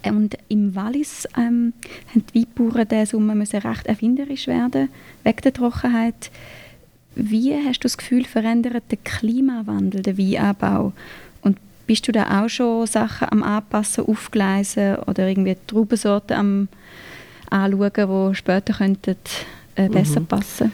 Ja. 0.05 0.13
Und 0.13 0.39
im 0.49 0.75
Wallis 0.77 1.27
ähm, 1.37 1.73
haben 2.11 2.25
die 2.33 2.47
Weinbauern 2.59 2.87
diesen 2.89 3.07
Sommer 3.07 3.35
müssen 3.35 3.61
recht 3.61 3.87
erfinderisch 3.87 4.47
werden, 4.47 4.89
wegen 5.25 5.41
der 5.43 5.53
Trockenheit. 5.53 6.31
Wie 7.15 7.53
hast 7.55 7.81
du 7.81 7.87
das 7.87 7.99
Gefühl, 7.99 8.25
verändert 8.25 8.85
der 8.91 8.99
Klimawandel 9.03 10.03
den 10.03 10.17
Weinanbau? 10.17 10.93
Und 11.43 11.59
bist 11.87 12.07
du 12.07 12.13
da 12.13 12.43
auch 12.43 12.49
schon 12.49 12.87
Sachen 12.87 13.29
am 13.31 13.43
Anpassen, 13.43 14.07
aufgleisen 14.07 14.97
oder 14.97 15.29
irgendwie 15.29 15.57
Traubensorten 15.67 16.37
am 16.37 16.69
anschauen, 17.51 18.31
die 18.31 18.35
später 18.35 18.73
könnten 18.73 19.17
äh, 19.75 19.89
besser 19.89 20.21
mhm. 20.21 20.27
passen? 20.27 20.73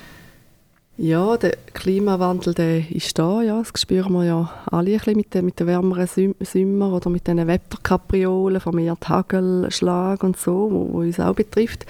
Ja, 1.01 1.37
der 1.37 1.57
Klimawandel 1.75 2.55
der 2.55 2.91
ist 2.91 3.17
da, 3.21 3.41
ja, 3.41 3.63
das 3.63 3.81
spüren 3.81 4.13
wir 4.15 4.25
ja 4.25 4.51
alle 4.67 4.91
ein 4.91 4.99
bisschen 4.99 5.17
mit 5.17 5.33
den, 5.33 5.45
mit 5.45 5.61
den 5.61 5.69
wärmeren 5.69 6.35
Sommer 6.43 6.93
oder 6.93 7.09
mit 7.09 7.29
den 7.29 7.47
Wetterkapriolen, 7.47 8.61
vermehrt 8.61 9.09
Hagelschlag 9.09 10.25
und 10.25 10.37
so, 10.37 10.69
wo, 10.73 10.93
wo 10.93 10.99
uns 10.99 11.21
auch 11.21 11.37
betrifft. 11.37 11.87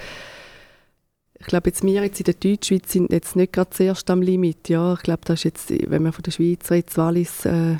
Ich 1.39 1.47
glaube, 1.47 1.69
jetzt 1.69 1.83
wir 1.83 2.03
jetzt 2.03 2.19
in 2.19 2.25
der 2.25 2.35
Deutschschweiz 2.35 2.91
sind 2.91 3.11
jetzt 3.11 3.35
nicht 3.35 3.53
gerade 3.53 3.71
zuerst 3.71 4.11
am 4.11 4.21
Limit. 4.21 4.69
Ja, 4.69 4.93
ich 4.93 5.01
glaube, 5.01 5.21
das 5.25 5.39
ist 5.39 5.43
jetzt, 5.45 5.89
wenn 5.89 6.03
man 6.03 6.11
von 6.11 6.21
der 6.21 6.31
Schweiz 6.31 6.69
redet, 6.69 6.95
Wallis 6.95 7.45
äh, 7.45 7.77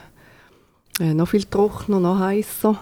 äh, 1.00 1.14
noch 1.14 1.28
viel 1.28 1.44
trockener, 1.44 2.00
noch 2.00 2.18
heißer. 2.18 2.80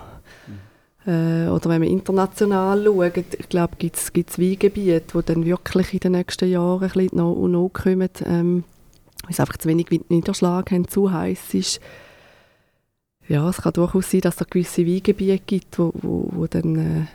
Äh, 1.07 1.47
oder 1.47 1.69
wenn 1.69 1.81
wir 1.81 1.89
international 1.89 2.83
schauen, 2.83 3.11
ich 3.15 3.49
glaube, 3.49 3.77
gibt 3.77 3.95
es 3.95 4.39
Weingebiete, 4.39 5.17
die 5.17 5.25
dann 5.25 5.45
wirklich 5.45 5.93
in 5.93 5.99
den 5.99 6.11
nächsten 6.11 6.49
Jahren 6.49 6.83
ein 6.83 6.89
bisschen 6.89 7.17
noch, 7.17 7.47
noch 7.47 7.69
kommen, 7.69 8.09
ähm, 8.25 8.65
weil 9.23 9.31
es 9.31 9.39
einfach 9.39 9.55
zu 9.55 9.69
wenig 9.69 9.87
Niederschlag 10.09 10.69
haben, 10.69 10.87
zu 10.87 11.11
heiß 11.11 11.53
ist. 11.53 11.79
Ja, 13.29 13.47
es 13.49 13.57
kann 13.57 13.73
durchaus 13.73 14.11
sein, 14.11 14.21
dass 14.21 14.39
es 14.39 14.47
gewisse 14.49 14.85
Weingebiete 14.85 15.43
gibt, 15.45 15.79
wo, 15.79 15.93
wo, 15.95 16.29
wo 16.31 16.47
dann 16.47 16.75
äh, 16.75 17.05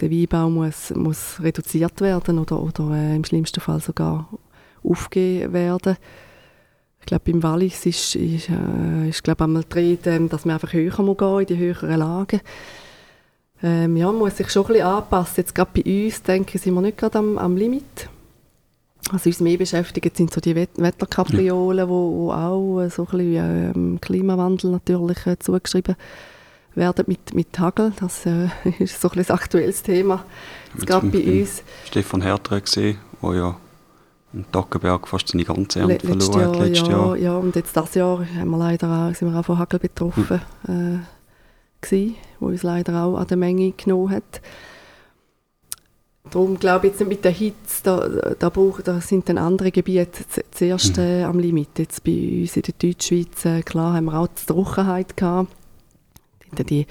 der 0.00 0.10
Weinbau 0.10 0.50
muss, 0.50 0.90
muss 0.94 1.40
reduziert 1.42 1.98
werden 2.02 2.38
oder, 2.38 2.62
oder 2.62 2.90
äh, 2.94 3.16
im 3.16 3.24
schlimmsten 3.24 3.60
Fall 3.60 3.80
sogar 3.80 4.28
aufgegeben 4.84 5.54
werden. 5.54 5.96
Ich 7.02 7.06
glaube, 7.06 7.30
beim 7.30 7.42
Wallis 7.42 7.84
ist, 7.84 8.14
ist, 8.14 8.48
äh, 8.48 9.08
ist 9.08 9.22
glaube 9.22 9.44
einmal 9.44 9.64
die 9.64 9.78
Rede, 9.78 10.20
dass 10.28 10.44
man 10.44 10.54
einfach 10.54 10.72
höher 10.72 11.02
muss 11.02 11.16
gehen 11.16 11.40
in 11.40 11.46
die 11.46 11.58
höheren 11.58 11.98
Lagen 11.98 12.40
ähm, 13.62 13.96
ja, 13.96 14.06
man 14.06 14.16
muss 14.16 14.36
sich 14.36 14.50
schon 14.50 14.64
ein 14.64 14.68
bisschen 14.68 14.86
anpassen. 14.86 15.34
Jetzt 15.36 15.54
gerade 15.54 15.70
bei 15.72 16.04
uns, 16.04 16.22
denke 16.22 16.56
ich, 16.56 16.62
sind 16.62 16.74
wir 16.74 16.80
nicht 16.80 16.98
gerade 16.98 17.18
am, 17.18 17.38
am 17.38 17.56
Limit. 17.56 18.08
Was 19.10 19.26
uns 19.26 19.40
mehr 19.40 19.58
beschäftigt, 19.58 20.16
sind 20.16 20.32
so 20.32 20.40
die 20.40 20.54
Wetterkapriolen, 20.54 21.78
ja. 21.78 21.88
wo, 21.88 22.12
wo 22.12 22.32
auch 22.32 22.88
so 22.88 23.02
ein 23.02 23.18
bisschen 23.18 23.72
ähm, 23.74 23.98
Klimawandel 24.00 24.70
natürlich 24.70 25.26
äh, 25.26 25.38
zugeschrieben 25.38 25.96
werden 26.74 27.04
mit, 27.06 27.34
mit 27.34 27.58
Hagel. 27.58 27.92
Das 28.00 28.26
äh, 28.26 28.46
ist 28.78 29.00
so 29.00 29.08
ein 29.08 29.14
bisschen 29.14 29.16
das 29.16 29.30
aktuelles 29.30 29.82
Thema. 29.82 30.24
Jetzt 30.74 30.86
gerade 30.86 31.06
bei 31.08 31.40
uns. 31.40 31.62
Stefan 31.86 32.22
Herter 32.22 32.60
gesehen, 32.60 32.98
der 33.22 33.34
ja 33.34 33.56
im 34.32 34.50
Tackenberg 34.50 35.08
fast 35.08 35.28
seine 35.28 35.44
ganze 35.44 35.80
Ernte 35.80 36.06
verloren 36.06 36.40
Jahr, 36.40 36.50
hat 36.50 36.58
letztes 36.60 36.88
ja, 36.88 36.92
Jahr. 36.92 37.16
Ja, 37.16 37.36
und 37.36 37.54
jetzt 37.56 37.76
dieses 37.76 37.94
Jahr 37.94 38.26
haben 38.36 38.50
wir 38.50 38.58
leider 38.58 39.08
auch, 39.08 39.14
sind 39.14 39.32
wir 39.32 39.38
auch 39.38 39.44
von 39.44 39.58
Hagel 39.58 39.78
betroffen. 39.78 40.40
Hm. 40.64 40.96
Äh, 40.96 40.98
gewesen, 41.82 42.16
wo 42.40 42.46
uns 42.46 42.62
leider 42.62 43.04
auch 43.04 43.16
an 43.16 43.26
der 43.26 43.36
Menge 43.36 43.72
genommen 43.72 44.10
hat. 44.10 44.40
Darum 46.30 46.58
glaube 46.58 46.86
ich 46.86 46.92
jetzt 46.94 47.06
mit 47.06 47.24
der 47.24 47.32
Hitze, 47.32 47.82
da, 47.82 48.34
da, 48.38 48.48
brauch, 48.48 48.80
da 48.80 49.00
sind 49.00 49.28
dann 49.28 49.38
andere 49.38 49.70
Gebiete 49.70 50.24
zuerst 50.50 50.96
mhm. 50.96 51.02
äh, 51.02 51.24
am 51.24 51.38
Limit. 51.38 51.78
Jetzt 51.78 52.04
bei 52.04 52.40
uns 52.40 52.56
in 52.56 52.62
der 52.62 52.74
Deutschschweiz, 52.78 53.44
äh, 53.44 53.62
klar, 53.62 53.94
haben 53.94 54.06
wir 54.06 54.18
auch 54.18 54.28
die 54.28 54.46
Trockenheit 54.46 55.16
gehabt. 55.16 55.52
Die, 56.56 56.64
die 56.64 56.86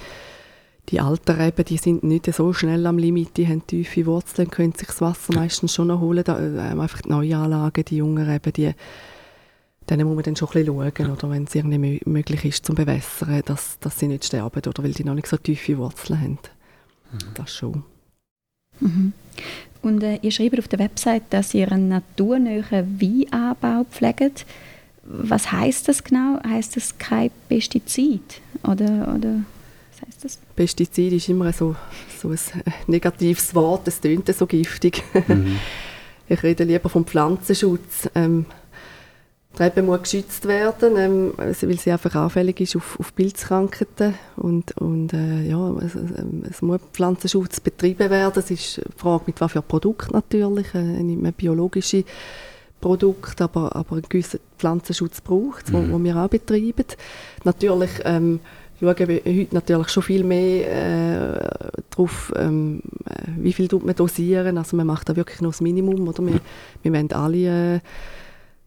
alten 0.99 1.39
Reben, 1.39 1.65
die 1.65 1.77
sind 1.77 2.03
nicht 2.03 2.31
so 2.33 2.51
schnell 2.53 2.85
am 2.85 2.97
Limit, 2.97 3.37
die 3.37 3.47
haben 3.47 3.65
tiefe 3.65 4.05
Wurzeln, 4.05 4.49
können 4.49 4.73
sich 4.73 4.87
das 4.87 5.01
Wasser 5.01 5.33
meistens 5.33 5.73
schon 5.73 5.87
noch 5.87 6.01
holen. 6.01 6.23
Da, 6.23 6.39
äh, 6.39 6.59
einfach 6.59 7.01
die 7.01 7.09
neuen 7.09 7.33
Anlagen, 7.33 7.85
die 7.85 7.97
jungen 7.97 8.27
Reben, 8.27 8.53
die, 8.53 8.71
denen 9.89 10.07
muss 10.07 10.15
man 10.15 10.23
dann 10.23 10.35
schon 10.35 10.49
ein 10.49 10.65
bisschen 10.65 10.93
schauen, 10.97 11.11
oder 11.11 11.29
wenn 11.29 11.43
es 11.43 11.55
irgendwie 11.55 12.01
möglich 12.05 12.45
ist 12.45 12.65
zum 12.65 12.75
Bewässern, 12.75 13.41
dass, 13.45 13.79
dass 13.79 13.99
sie 13.99 14.07
nicht 14.07 14.25
sterben, 14.25 14.61
oder 14.67 14.83
weil 14.83 14.93
die 14.93 15.03
noch 15.03 15.15
nicht 15.15 15.27
so 15.27 15.37
tiefe 15.37 15.77
Wurzeln 15.77 16.19
haben. 16.19 16.39
Mhm. 17.11 17.33
Das 17.35 17.53
schon. 17.53 17.83
Mhm. 18.79 19.13
Und 19.81 20.03
äh, 20.03 20.19
ihr 20.21 20.31
schreibt 20.31 20.59
auf 20.59 20.67
der 20.67 20.79
Website, 20.79 21.23
dass 21.29 21.53
ihr 21.53 21.71
einen 21.71 21.87
naturnahen 21.87 22.99
Weinanbau 22.99 23.85
pflegt. 23.89 24.45
Was 25.03 25.51
heißt 25.51 25.87
das 25.87 26.03
genau? 26.03 26.39
Heißt 26.47 26.75
das 26.75 26.97
kein 26.97 27.31
Pestizid? 27.49 28.41
Oder, 28.63 29.15
oder 29.15 29.41
heißt 30.23 30.37
das? 30.37 30.55
Pestizid 30.55 31.13
ist 31.13 31.29
immer 31.29 31.51
so, 31.53 31.75
so 32.21 32.29
ein 32.29 32.37
negatives 32.87 33.53
Wort, 33.55 33.87
es 33.87 33.99
tönt 33.99 34.33
so 34.35 34.45
giftig. 34.45 35.03
Mhm. 35.27 35.57
Ich 36.27 36.43
rede 36.43 36.63
lieber 36.63 36.87
vom 36.87 37.05
Pflanzenschutz. 37.05 38.09
Ähm, 38.15 38.45
die 39.57 39.63
Rebe 39.63 39.81
muss 39.81 40.03
geschützt 40.03 40.47
werden, 40.47 40.95
ähm, 40.95 41.33
also 41.35 41.67
weil 41.67 41.77
sie 41.77 41.91
einfach 41.91 42.15
anfällig 42.15 42.61
ist 42.61 42.77
auf, 42.77 42.97
auf 43.01 43.13
Pilzkrankheiten 43.13 44.13
und, 44.37 44.77
und 44.77 45.11
äh, 45.11 45.41
ja, 45.41 45.75
es, 45.79 45.93
es, 46.49 46.61
muss 46.61 46.79
Pflanzenschutz 46.93 47.59
betrieben 47.59 48.09
werden. 48.09 48.39
Es 48.39 48.49
ist 48.49 48.77
die 48.77 48.81
Frage, 48.95 49.25
mit 49.27 49.41
was 49.41 49.51
für 49.51 49.61
Produkt 49.61 50.13
natürlich, 50.13 50.73
äh, 50.73 50.79
nicht 50.81 51.21
mehr 51.21 51.33
biologische 51.33 52.05
Produkte, 52.79 53.43
aber, 53.43 53.75
aber 53.75 53.97
einen 53.97 54.05
gewissen 54.07 54.39
Pflanzenschutz 54.57 55.19
braucht 55.19 55.65
es, 55.65 55.73
mhm. 55.73 55.91
wo, 55.91 56.01
wir 56.01 56.15
auch 56.15 56.29
betreiben. 56.29 56.85
Natürlich 57.43 57.91
ähm, 58.05 58.39
schauen 58.81 59.07
wir 59.07 59.21
heute 59.25 59.55
natürlich 59.55 59.89
schon 59.89 60.03
viel 60.03 60.23
mehr 60.23 60.67
äh, 60.67 61.71
darauf, 61.89 62.33
ähm, 62.35 62.81
äh, 63.05 63.27
wie 63.37 63.53
viel 63.53 63.69
man 63.83 63.95
dosieren. 63.95 64.57
Also 64.57 64.75
man 64.75 64.87
macht 64.87 65.07
da 65.07 65.15
wirklich 65.15 65.39
nur 65.41 65.51
das 65.51 65.61
Minimum, 65.61 66.07
oder? 66.07 66.25
Wir, 66.25 66.39
wir 66.81 66.93
wollen 66.93 67.11
alle 67.13 67.75
äh, 67.75 67.79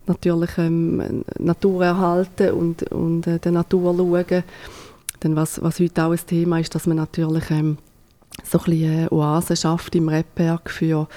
natürlich 0.06 0.56
ähm, 0.58 1.24
Natur 1.38 1.84
erhalten 1.84 2.50
und, 2.52 2.84
und 2.92 3.26
äh, 3.26 3.38
der 3.38 3.52
Natur 3.52 3.94
schauen. 3.96 4.44
Dann 5.20 5.36
was, 5.36 5.60
was 5.62 5.80
heute 5.80 6.04
auch 6.04 6.12
ein 6.12 6.26
Thema 6.26 6.60
ist, 6.60 6.74
dass 6.74 6.86
man 6.86 6.96
natürlich 6.96 7.50
ähm, 7.50 7.78
so 8.42 8.58
ein 8.58 8.64
bisschen 8.64 9.08
Oasen 9.08 9.56
schafft 9.56 9.94
im 9.94 10.08
Rebberg 10.08 10.70
für, 10.70 11.08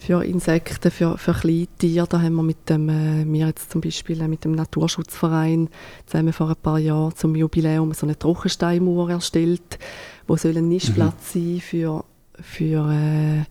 für 0.00 0.24
Insekten, 0.24 0.90
für, 0.90 1.18
für 1.18 1.34
Kleintiere. 1.34 2.06
Da 2.08 2.22
haben 2.22 2.34
wir 2.34 2.42
mit 2.42 2.70
dem, 2.70 2.88
äh, 2.88 3.24
wir 3.26 3.46
jetzt 3.48 3.70
zum 3.70 3.82
Beispiel 3.82 4.20
äh, 4.22 4.28
mit 4.28 4.44
dem 4.44 4.52
Naturschutzverein 4.52 5.68
zusammen 6.06 6.32
vor 6.32 6.48
ein 6.48 6.56
paar 6.56 6.78
Jahren 6.78 7.14
zum 7.14 7.36
Jubiläum 7.36 7.92
so 7.92 8.06
eine 8.06 8.18
Trockensteinmauer 8.18 9.10
erstellt, 9.10 9.78
wo 10.26 10.36
soll 10.36 10.56
ein 10.56 10.68
Nischplatz 10.68 11.34
mhm. 11.34 11.40
sein 11.40 11.60
für, 11.60 12.04
für 12.40 12.90
äh, 12.90 13.44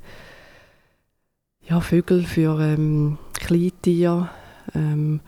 ja, 1.70 1.80
Vögel, 1.82 2.24
für 2.24 2.60
ähm, 2.60 3.20
Kleintiere. 3.34 4.30
Ähm, 4.74 5.20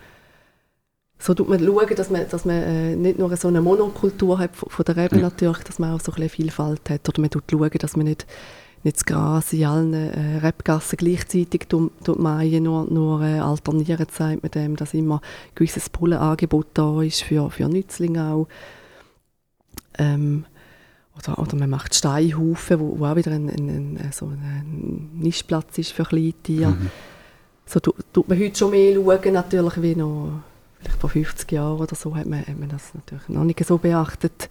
so 1.19 1.35
tut 1.35 1.47
man 1.47 1.63
schauen, 1.63 1.95
dass 1.95 2.09
man, 2.09 2.27
dass 2.29 2.45
man 2.45 2.55
äh, 2.55 2.95
nicht 2.95 3.19
nur 3.19 3.37
so 3.37 3.47
eine 3.47 3.61
Monokultur 3.61 4.39
hat 4.39 4.55
von, 4.55 4.85
der 4.85 4.97
Reben 4.97 5.21
natürlich, 5.21 5.59
dass 5.59 5.77
man 5.77 5.93
auch 5.93 6.01
so 6.01 6.11
ein 6.11 6.15
bisschen 6.15 6.29
Vielfalt 6.29 6.89
hat. 6.89 7.07
Oder 7.07 7.21
man 7.21 7.29
tut 7.29 7.43
schauen, 7.49 7.69
dass 7.77 7.95
man 7.95 8.07
nicht, 8.07 8.25
nicht 8.83 8.97
das 8.97 9.05
Gras 9.05 9.53
in 9.53 9.65
allen 9.65 9.93
äh, 9.93 10.37
Rebgassen 10.37 10.97
gleichzeitig 10.97 11.67
tut, 11.67 11.91
tut 12.03 12.19
mähen, 12.19 12.63
nur, 12.63 12.85
nur 12.91 13.21
äh, 13.21 13.39
alternieren 13.39 14.07
zeigt 14.09 14.43
man 14.43 14.51
dem, 14.51 14.75
dass 14.75 14.93
immer 14.93 15.15
ein 15.15 15.55
gewisses 15.55 15.89
Bullenangebot 15.89 16.67
da 16.73 17.01
ist 17.01 17.23
für, 17.23 17.49
für 17.51 17.67
Nützlinge 17.67 18.31
auch. 18.31 18.47
Ähm, 19.97 20.45
oder, 21.17 21.39
oder 21.39 21.55
man 21.55 21.69
macht 21.69 21.93
Steinhaufen, 21.93 22.79
wo, 22.79 22.99
wo 22.99 23.05
auch 23.05 23.15
wieder 23.15 23.31
ein, 23.31 23.49
ein, 23.49 23.97
ein, 23.97 24.11
so 24.11 24.27
ein 24.27 25.11
Nischplatz 25.13 25.77
ist 25.77 25.91
für 25.91 26.03
Kleintiere. 26.03 26.71
Mhm. 26.71 26.91
So 27.65 27.79
tut 27.79 28.27
man 28.27 28.39
heute 28.39 28.57
schon 28.57 28.71
mehr 28.71 28.95
schauen, 28.95 29.33
natürlich 29.33 29.81
wie 29.81 29.95
noch 29.95 30.41
vielleicht 30.79 30.99
vor 30.99 31.09
50 31.09 31.51
Jahren 31.51 31.79
oder 31.79 31.95
so 31.95 32.15
hat 32.15 32.25
man, 32.25 32.39
hat 32.39 32.59
man 32.59 32.69
das 32.69 32.93
natürlich 32.93 33.29
noch 33.29 33.43
nicht 33.43 33.63
so 33.65 33.77
beachtet. 33.77 34.49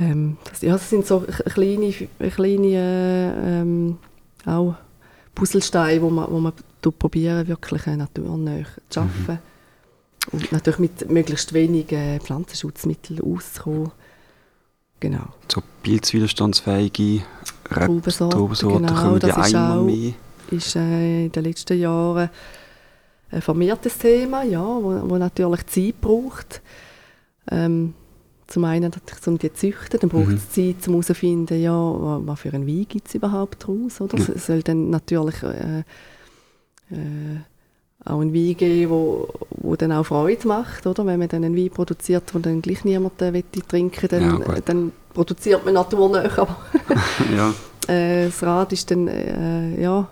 Ähm, 0.00 0.36
das, 0.44 0.62
ja, 0.62 0.72
das 0.72 0.90
sind 0.90 1.06
so 1.06 1.20
kleine, 1.20 1.92
kleine 1.92 3.32
ähm, 3.44 3.98
auch 4.44 4.74
Puzzlesteine, 5.34 6.02
wo 6.02 6.10
man, 6.10 6.30
wo 6.30 6.38
man 6.38 6.52
probieren 6.98 7.46
wirklich 7.48 7.86
äh, 7.86 7.96
naturnah 7.96 8.64
zu 8.88 9.00
arbeiten. 9.00 9.32
Mhm. 9.32 9.38
Und 10.30 10.52
natürlich 10.52 10.78
mit 10.78 11.10
möglichst 11.10 11.52
wenig 11.52 11.90
äh, 11.92 12.18
Pflanzenschutzmitteln 12.20 13.20
auszukommen. 13.20 13.92
Genau. 15.00 15.28
So 15.50 15.62
pilzwiderstandsfähige 15.82 17.22
Traubensorten, 17.64 18.86
genau, 18.86 19.18
das 19.18 19.46
ist 19.46 19.54
auch, 19.54 19.84
mehr. 19.84 20.12
ist 20.50 20.76
äh, 20.76 21.26
in 21.26 21.32
den 21.32 21.44
letzten 21.44 21.78
Jahren 21.78 22.30
ein 23.30 23.42
vermehrtes 23.42 23.98
Thema, 23.98 24.42
ja, 24.42 24.64
wo, 24.64 25.08
wo 25.08 25.18
natürlich 25.18 25.66
Zeit 25.66 26.00
braucht. 26.00 26.62
Ähm, 27.50 27.94
zum 28.48 28.64
einen 28.64 28.90
natürlich, 28.90 29.26
um 29.26 29.38
die 29.38 29.52
zu 29.52 29.70
züchten, 29.70 30.00
dann 30.00 30.10
braucht 30.10 30.28
mhm. 30.28 30.34
es 30.36 30.50
Zeit, 30.50 30.88
um 30.88 30.94
herauszufinden, 30.94 31.60
ja, 31.60 31.72
was 32.26 32.40
für 32.40 32.52
einen 32.52 32.66
Wein 32.66 32.86
gibt 32.88 33.06
es 33.06 33.14
überhaupt 33.14 33.62
daraus. 33.62 34.00
Oder? 34.00 34.18
Es 34.34 34.46
soll 34.46 34.62
dann 34.62 34.88
natürlich 34.88 35.42
äh, 35.42 35.80
äh, 36.90 37.40
auch 38.06 38.20
einen 38.20 38.32
Wein 38.32 38.56
geben, 38.56 38.90
wo, 38.90 39.28
wo 39.50 39.76
dann 39.76 39.92
auch 39.92 40.04
Freude 40.04 40.48
macht. 40.48 40.86
Oder? 40.86 41.04
Wenn 41.04 41.18
man 41.18 41.28
dann 41.28 41.44
einen 41.44 41.56
Wein 41.56 41.68
produziert, 41.68 42.32
den 42.32 42.40
dann 42.40 42.62
gleich 42.62 42.84
niemand 42.84 43.20
äh, 43.20 43.42
trinken 43.68 44.08
dann, 44.08 44.40
ja, 44.40 44.60
dann 44.64 44.92
produziert 45.12 45.62
man 45.66 45.74
naturnah. 45.74 46.24
Aber 46.38 46.56
ja. 47.36 47.54
äh, 47.94 48.26
das 48.26 48.42
Rad 48.42 48.72
ist 48.72 48.90
dann, 48.90 49.08
äh, 49.08 49.78
ja, 49.78 50.08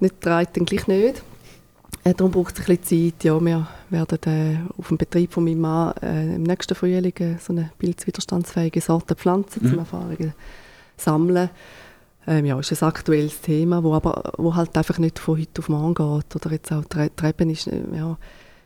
nicht 0.00 0.20
treibt 0.20 0.56
dann 0.56 0.64
gleich 0.64 0.88
nicht. 0.88 1.22
Äh, 2.04 2.12
darum 2.12 2.32
braucht 2.32 2.58
es 2.58 2.60
ein 2.60 2.76
bisschen 2.76 3.12
Zeit. 3.12 3.24
Ja, 3.24 3.40
wir 3.40 3.66
werden 3.88 4.18
äh, 4.26 4.78
auf 4.78 4.88
dem 4.88 4.98
Betrieb 4.98 5.32
von 5.32 5.44
meinem 5.44 5.60
Mann 5.60 5.94
äh, 6.02 6.34
im 6.34 6.42
nächsten 6.42 6.74
Frühling 6.74 7.16
äh, 7.18 7.36
so 7.38 7.54
eine 7.54 7.70
pilzwiderstandsfähige 7.78 8.82
Sorte 8.82 9.14
Pflanzen 9.14 9.64
mhm. 9.64 9.70
zum 9.70 9.78
Erfahrungen 9.78 10.34
sammeln. 10.98 11.48
Ähm, 12.26 12.44
ja, 12.44 12.58
ist 12.58 12.72
ein 12.72 12.88
aktuelles 12.88 13.40
Thema, 13.40 13.82
wo 13.82 13.94
aber 13.94 14.32
wo 14.36 14.54
halt 14.54 14.76
einfach 14.76 14.98
nicht 14.98 15.18
von 15.18 15.38
heute 15.38 15.60
auf 15.60 15.68
morgen 15.70 15.94
geht. 15.94 16.36
Oder 16.36 16.52
jetzt 16.52 16.72
auch 16.72 16.84
die 16.84 17.08
Treppen 17.16 17.48
ist, 17.48 17.68
äh, 17.68 17.80
ja, 17.96 18.18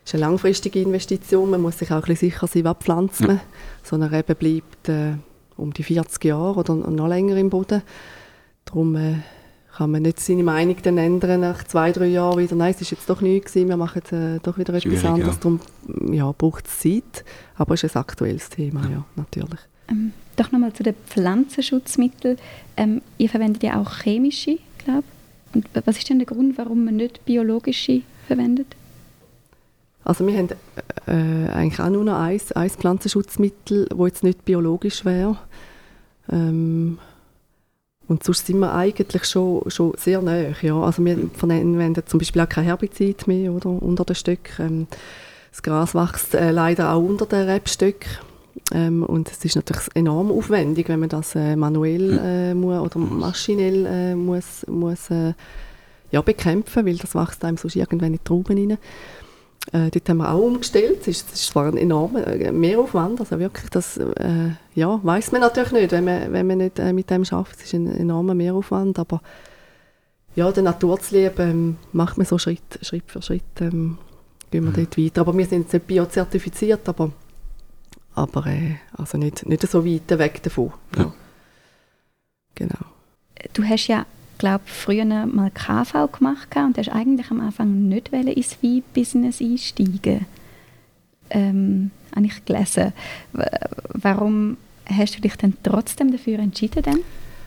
ist 0.03 0.13
eine 0.13 0.21
langfristige 0.21 0.81
Investition. 0.81 1.49
Man 1.49 1.61
muss 1.61 1.79
sich 1.79 1.91
auch 1.91 1.95
ein 1.95 2.01
bisschen 2.01 2.31
sicher 2.31 2.47
sein, 2.47 2.65
was 2.65 2.77
pflanzt 2.77 3.21
man. 3.21 3.37
Ja. 3.37 3.41
So 3.83 3.95
eine 3.95 4.11
Rebe 4.11 4.35
bleibt 4.35 4.89
äh, 4.89 5.13
um 5.55 5.73
die 5.73 5.83
40 5.83 6.25
Jahre 6.25 6.59
oder 6.59 6.75
noch 6.75 7.07
länger 7.07 7.37
im 7.37 7.49
Boden. 7.49 7.83
Darum 8.65 8.95
äh, 8.95 9.15
kann 9.79 9.91
man 9.91 10.01
nicht 10.01 10.19
seine 10.19 10.43
Meinung 10.43 10.75
dann 10.83 10.97
ändern 10.97 11.39
nach 11.39 11.63
zwei, 11.63 11.93
drei 11.93 12.07
Jahren 12.07 12.37
wieder, 12.37 12.53
nein, 12.53 12.73
es 12.75 12.81
ist 12.81 12.91
jetzt 12.91 13.09
doch 13.09 13.21
nichts 13.21 13.53
gewesen, 13.53 13.69
wir 13.69 13.77
machen 13.77 14.01
äh, 14.11 14.39
doch 14.43 14.57
wieder 14.57 14.73
etwas 14.73 15.05
anderes, 15.05 15.35
ja. 15.35 15.39
darum 15.39 15.61
ja, 16.11 16.29
braucht 16.37 16.67
es 16.67 16.79
Zeit, 16.79 17.23
aber 17.55 17.75
es 17.75 17.83
ist 17.85 17.95
ein 17.95 18.01
aktuelles 18.01 18.49
Thema, 18.49 18.81
ja, 18.89 19.05
natürlich. 19.15 19.61
Ähm, 19.89 20.11
doch 20.35 20.51
nochmal 20.51 20.73
zu 20.73 20.83
den 20.83 20.95
Pflanzenschutzmitteln. 21.07 22.37
Ähm, 22.75 23.01
ihr 23.17 23.29
verwendet 23.29 23.63
ja 23.63 23.79
auch 23.79 24.03
chemische, 24.03 24.59
glaube 24.83 25.05
ich. 25.53 25.55
Und 25.55 25.69
was 25.85 25.97
ist 25.97 26.09
denn 26.09 26.19
der 26.19 26.27
Grund, 26.27 26.57
warum 26.57 26.83
man 26.83 26.97
nicht 26.97 27.23
biologische 27.23 28.01
verwendet? 28.27 28.75
Also 30.03 30.27
wir 30.27 30.37
haben 30.37 30.49
äh, 31.07 31.51
eigentlich 31.53 31.79
auch 31.79 31.89
nur 31.89 32.03
noch 32.03 32.19
ein, 32.19 32.41
ein 32.55 32.69
Pflanzenschutzmittel, 32.69 33.85
das 33.85 33.97
jetzt 33.97 34.23
nicht 34.25 34.43
biologisch 34.43 35.05
wäre. 35.05 35.37
Ähm, 36.29 36.99
und 38.09 38.23
sonst 38.23 38.47
sind 38.47 38.59
wir 38.59 38.73
eigentlich 38.73 39.23
schon, 39.25 39.69
schon 39.69 39.93
sehr 39.95 40.21
nahe. 40.21 40.55
Ja. 40.61 40.81
Also 40.81 41.05
wir 41.05 41.29
verwenden 41.33 42.01
zum 42.05 42.17
Beispiel 42.17 42.41
auch 42.41 42.49
kein 42.49 42.63
Herbizid 42.65 43.27
mehr 43.27 43.53
oder, 43.53 43.69
unter 43.69 44.03
den 44.03 44.15
Stöcken. 44.15 44.65
Ähm, 44.65 44.87
das 45.51 45.61
Gras 45.61 45.93
wächst 45.93 46.33
äh, 46.33 46.51
leider 46.51 46.93
auch 46.93 47.03
unter 47.03 47.27
den 47.27 47.47
Rebstöcken. 47.47 48.09
Ähm, 48.73 49.03
und 49.03 49.31
es 49.31 49.45
ist 49.45 49.55
natürlich 49.55 49.87
enorm 49.93 50.31
aufwendig, 50.31 50.89
wenn 50.89 50.99
man 50.99 51.09
das 51.09 51.35
äh, 51.35 51.55
manuell 51.55 52.19
äh, 52.19 52.53
muss, 52.53 52.79
oder 52.79 52.99
maschinell 52.99 53.85
äh, 53.85 54.15
muss, 54.15 54.65
muss 54.67 55.09
äh, 55.11 55.33
ja, 56.11 56.21
bekämpfen, 56.21 56.85
weil 56.85 56.97
das 56.97 57.13
wächst 57.13 57.45
einem 57.45 57.57
sonst 57.57 57.75
irgendwann 57.75 58.07
in 58.07 58.13
die 58.13 58.23
Trauben 58.23 58.57
rein. 58.57 58.77
Äh, 59.71 59.91
dort 59.91 60.09
haben 60.09 60.17
wir 60.17 60.31
auch 60.31 60.41
umgestellt. 60.41 61.01
Es 61.01 61.07
ist, 61.07 61.33
ist, 61.33 61.47
zwar 61.47 61.67
ein 61.67 61.77
enormer 61.77 62.25
äh, 62.25 62.51
Mehraufwand, 62.51 63.19
also 63.19 63.37
wirklich, 63.39 63.69
das 63.69 63.97
äh, 63.97 64.51
ja, 64.73 64.99
weiß 65.03 65.31
man 65.31 65.41
natürlich 65.41 65.71
nicht, 65.71 65.91
wenn 65.91 66.05
man, 66.05 66.33
wenn 66.33 66.47
man 66.47 66.57
nicht 66.59 66.79
äh, 66.79 66.93
mit 66.93 67.09
dem 67.09 67.23
arbeitet. 67.29 67.59
Es 67.59 67.65
ist 67.65 67.73
ein 67.73 67.87
enormer 67.87 68.33
Mehraufwand, 68.33 68.97
aber 68.97 69.21
ja, 70.35 70.51
der 70.51 70.63
Natur 70.63 70.99
zu 70.99 71.15
lieben, 71.15 71.49
ähm, 71.49 71.77
macht 71.91 72.17
man 72.17 72.25
so 72.25 72.37
Schritt, 72.37 72.79
Schritt 72.81 73.03
für 73.07 73.21
Schritt, 73.21 73.43
ähm, 73.59 73.97
gehen 74.49 74.63
wir 74.63 74.71
mhm. 74.71 74.75
dort 74.75 74.97
weiter. 74.97 75.21
Aber 75.21 75.37
wir 75.37 75.45
sind 75.45 75.63
jetzt 75.63 75.73
nicht 75.73 75.87
biozertifiziert, 75.87 76.87
aber, 76.87 77.11
aber 78.15 78.47
äh, 78.47 78.75
also 78.93 79.17
nicht, 79.17 79.45
nicht 79.45 79.69
so 79.69 79.85
weit 79.85 80.17
weg 80.17 80.41
davon. 80.41 80.73
Ja. 80.95 81.03
ja. 81.03 81.13
Genau. 82.55 82.85
Du 83.53 83.63
hast 83.63 83.87
ja 83.87 84.05
glaube 84.39 84.63
früher 84.65 85.05
mal 85.05 85.51
KV 85.51 86.11
gemacht 86.11 86.55
und 86.55 86.77
hast 86.77 86.89
eigentlich 86.89 87.29
am 87.29 87.41
Anfang 87.41 87.87
nicht 87.87 88.09
ins 88.09 88.57
Wein-Business 88.63 89.41
einsteigen. 89.41 90.25
Ähm, 91.29 91.91
habe 92.15 92.25
ich 92.25 92.43
gelesen. 92.43 92.93
Warum 93.93 94.57
hast 94.85 95.15
du 95.15 95.21
dich 95.21 95.35
denn 95.35 95.53
trotzdem 95.61 96.11
dafür 96.11 96.39
entschieden? 96.39 96.81
Denn? 96.81 96.99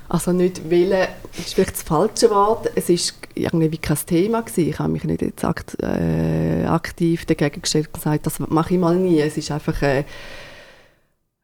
Also 0.09 0.33
nicht 0.33 0.69
wählen, 0.69 1.09
ist 1.39 1.55
vielleicht 1.55 1.73
das 1.73 1.83
falsche 1.83 2.31
Wort. 2.31 2.71
Es 2.75 2.89
ist 2.91 3.15
irgendwie 3.35 3.79
kein 3.79 3.97
Thema 4.07 4.43
gewesen. 4.43 4.69
Ich 4.69 4.79
habe 4.79 4.93
mich 4.93 5.05
nicht 5.05 5.23
jetzt 5.23 5.45
akt, 5.45 5.83
äh, 5.83 6.67
aktiv 6.67 7.25
dagegen 7.25 7.63
gestellt 7.63 7.87
und 7.89 7.95
gesagt, 7.95 8.27
das 8.27 8.39
mache 8.39 8.75
ich 8.75 8.81
mal 8.81 8.97
nie. 8.97 9.21
Es 9.21 9.37
ist 9.39 9.51
einfach 9.51 9.81
äh, 9.83 10.01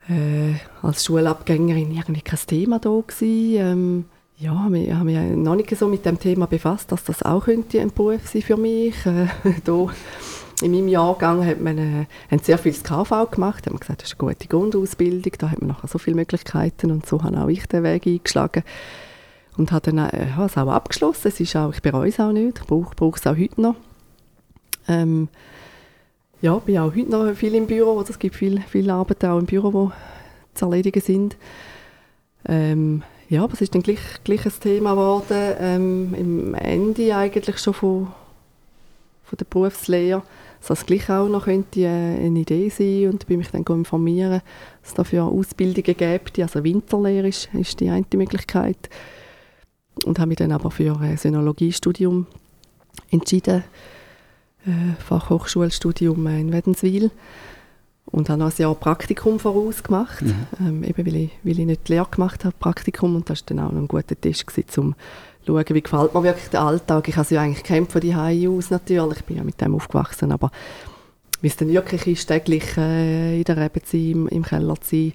äh, 0.08 0.54
als 0.82 1.04
Schulabgängerin 1.04 1.92
irgendwie 1.96 2.20
kein 2.20 2.38
Thema 2.46 2.78
da 2.78 2.90
gewesen. 2.90 3.56
Ähm, 3.56 4.04
ja, 4.40 4.68
wir 4.70 4.96
haben 4.96 5.06
mich 5.06 5.36
noch 5.36 5.56
nicht 5.56 5.76
so 5.76 5.88
mit 5.88 6.06
dem 6.06 6.18
Thema 6.18 6.46
befasst, 6.46 6.92
dass 6.92 7.02
das 7.02 7.22
auch 7.22 7.44
könnte 7.44 7.80
ein 7.80 7.90
Beruf 7.90 8.28
sein 8.28 8.42
für 8.42 8.56
mich. 8.56 8.94
Äh, 9.04 9.26
da 9.64 9.88
in 10.62 10.70
meinem 10.70 10.88
Jahrgang 10.88 11.44
hat 11.44 11.60
man 11.60 11.78
äh, 11.78 12.06
haben 12.30 12.42
sehr 12.42 12.58
viel 12.58 12.72
KV 12.72 13.30
gemacht, 13.30 13.66
haben 13.66 13.78
gesagt, 13.78 14.02
das 14.02 14.12
ist 14.12 14.20
eine 14.20 14.30
gute 14.30 14.48
Grundausbildung, 14.48 15.32
da 15.38 15.50
hat 15.50 15.60
man 15.60 15.68
nachher 15.68 15.88
so 15.88 15.98
viele 15.98 16.16
Möglichkeiten 16.16 16.92
und 16.92 17.06
so 17.06 17.22
habe 17.22 17.40
auch 17.40 17.48
ich 17.48 17.66
den 17.66 17.82
Weg 17.82 18.06
eingeschlagen 18.06 18.62
und 19.56 19.72
habe 19.72 19.90
dann 19.90 19.98
äh, 20.08 20.28
es 20.44 20.56
auch 20.56 20.68
abgeschlossen. 20.68 21.28
Es 21.28 21.40
ist 21.40 21.56
auch, 21.56 21.72
ich 21.72 21.82
bereue 21.82 22.08
es 22.08 22.20
auch 22.20 22.32
nicht, 22.32 22.60
ich 22.60 22.66
brauche, 22.66 23.16
es 23.16 23.26
auch 23.26 23.36
heute 23.36 23.60
noch. 23.60 23.74
Ähm, 24.86 25.28
ja, 26.40 26.54
bin 26.58 26.78
auch 26.78 26.94
heute 26.94 27.10
noch 27.10 27.34
viel 27.34 27.56
im 27.56 27.66
Büro, 27.66 27.94
oder 27.94 28.10
es 28.10 28.18
gibt 28.20 28.36
viel, 28.36 28.60
viel 28.60 28.88
Arbeit 28.88 29.24
auch 29.24 29.38
im 29.38 29.46
Büro, 29.46 29.72
wo 29.72 29.92
zu 30.54 30.66
erledigen 30.66 31.00
sind. 31.00 31.36
Ähm, 32.46 33.02
ja, 33.28 33.44
aber 33.44 33.52
es 33.52 33.60
ist 33.60 33.74
dann 33.74 33.82
gleich, 33.82 33.98
gleich 34.24 34.46
ein 34.46 34.52
Thema 34.60 34.92
geworden, 34.92 35.54
ähm, 35.60 36.14
im 36.14 36.54
Ende 36.54 37.14
eigentlich 37.14 37.58
schon 37.58 37.74
von, 37.74 38.08
von 39.22 39.36
der 39.36 39.44
Berufslehre, 39.44 40.22
dass 40.60 40.68
das 40.68 40.86
gleich 40.86 41.10
auch 41.10 41.28
noch 41.28 41.44
könnte 41.44 41.80
äh, 41.80 41.86
eine 41.86 42.40
Idee 42.40 42.70
sein 42.70 43.10
und 43.10 43.26
bin 43.26 43.38
mich 43.38 43.50
dann 43.50 43.64
informieren, 43.64 44.40
dass 44.80 44.90
es 44.90 44.94
dafür 44.94 45.24
Ausbildungen 45.24 45.96
gibt, 45.96 46.38
also 46.38 46.64
Winterlehre 46.64 47.28
ist, 47.28 47.50
ist 47.52 47.80
die 47.80 47.90
eine 47.90 48.06
Möglichkeit. 48.14 48.88
Und 50.04 50.18
habe 50.18 50.28
mich 50.28 50.38
dann 50.38 50.52
aber 50.52 50.70
für 50.70 50.98
ein 50.98 51.16
Synologiestudium 51.16 52.26
entschieden, 53.10 53.64
äh, 54.64 55.02
Fachhochschulstudium 55.02 56.26
in 56.28 56.52
Wädenswil 56.52 57.10
und 58.10 58.28
habe 58.28 58.38
noch 58.38 58.50
ein 58.50 58.56
Jahr 58.56 58.74
Praktikum 58.74 59.38
vorausgemacht, 59.38 60.22
mhm. 60.22 60.34
ähm, 60.60 60.84
eben 60.84 61.06
weil 61.06 61.16
ich, 61.16 61.30
weil 61.42 61.58
ich 61.58 61.66
nicht 61.66 61.88
die 61.88 61.92
Lehre 61.92 62.08
gemacht 62.10 62.44
habe, 62.44 62.54
Praktikum, 62.58 63.16
und 63.16 63.28
das 63.28 63.40
war 63.40 63.46
dann 63.46 63.60
auch 63.60 63.72
ein 63.72 63.88
guter 63.88 64.20
Test, 64.20 64.46
gewesen, 64.46 64.80
um 64.80 64.94
zu 65.44 65.52
schauen, 65.52 65.64
wie 65.68 65.82
gefällt 65.82 66.14
mir 66.14 66.22
wirklich 66.22 66.48
der 66.48 66.62
Alltag. 66.62 67.08
Ich 67.08 67.16
habe 67.16 67.24
es 67.24 67.30
ja 67.30 67.42
eigentlich 67.42 67.64
kennt 67.64 67.92
von 67.92 68.00
die 68.00 68.14
aus 68.14 68.70
natürlich, 68.70 69.18
ich 69.18 69.24
bin 69.24 69.36
ja 69.36 69.44
mit 69.44 69.60
dem 69.60 69.74
aufgewachsen, 69.74 70.32
aber 70.32 70.50
wie 71.40 71.48
es 71.48 71.56
dann 71.56 71.68
wirklich 71.68 72.06
ist, 72.06 72.26
täglich 72.26 72.76
äh, 72.76 73.38
in 73.38 73.44
der 73.44 73.56
Rebe 73.56 73.82
zu 73.82 73.96
sein, 73.96 74.10
im, 74.10 74.28
im 74.28 74.42
Keller 74.42 74.80
zu 74.80 74.90
sein, 74.90 75.12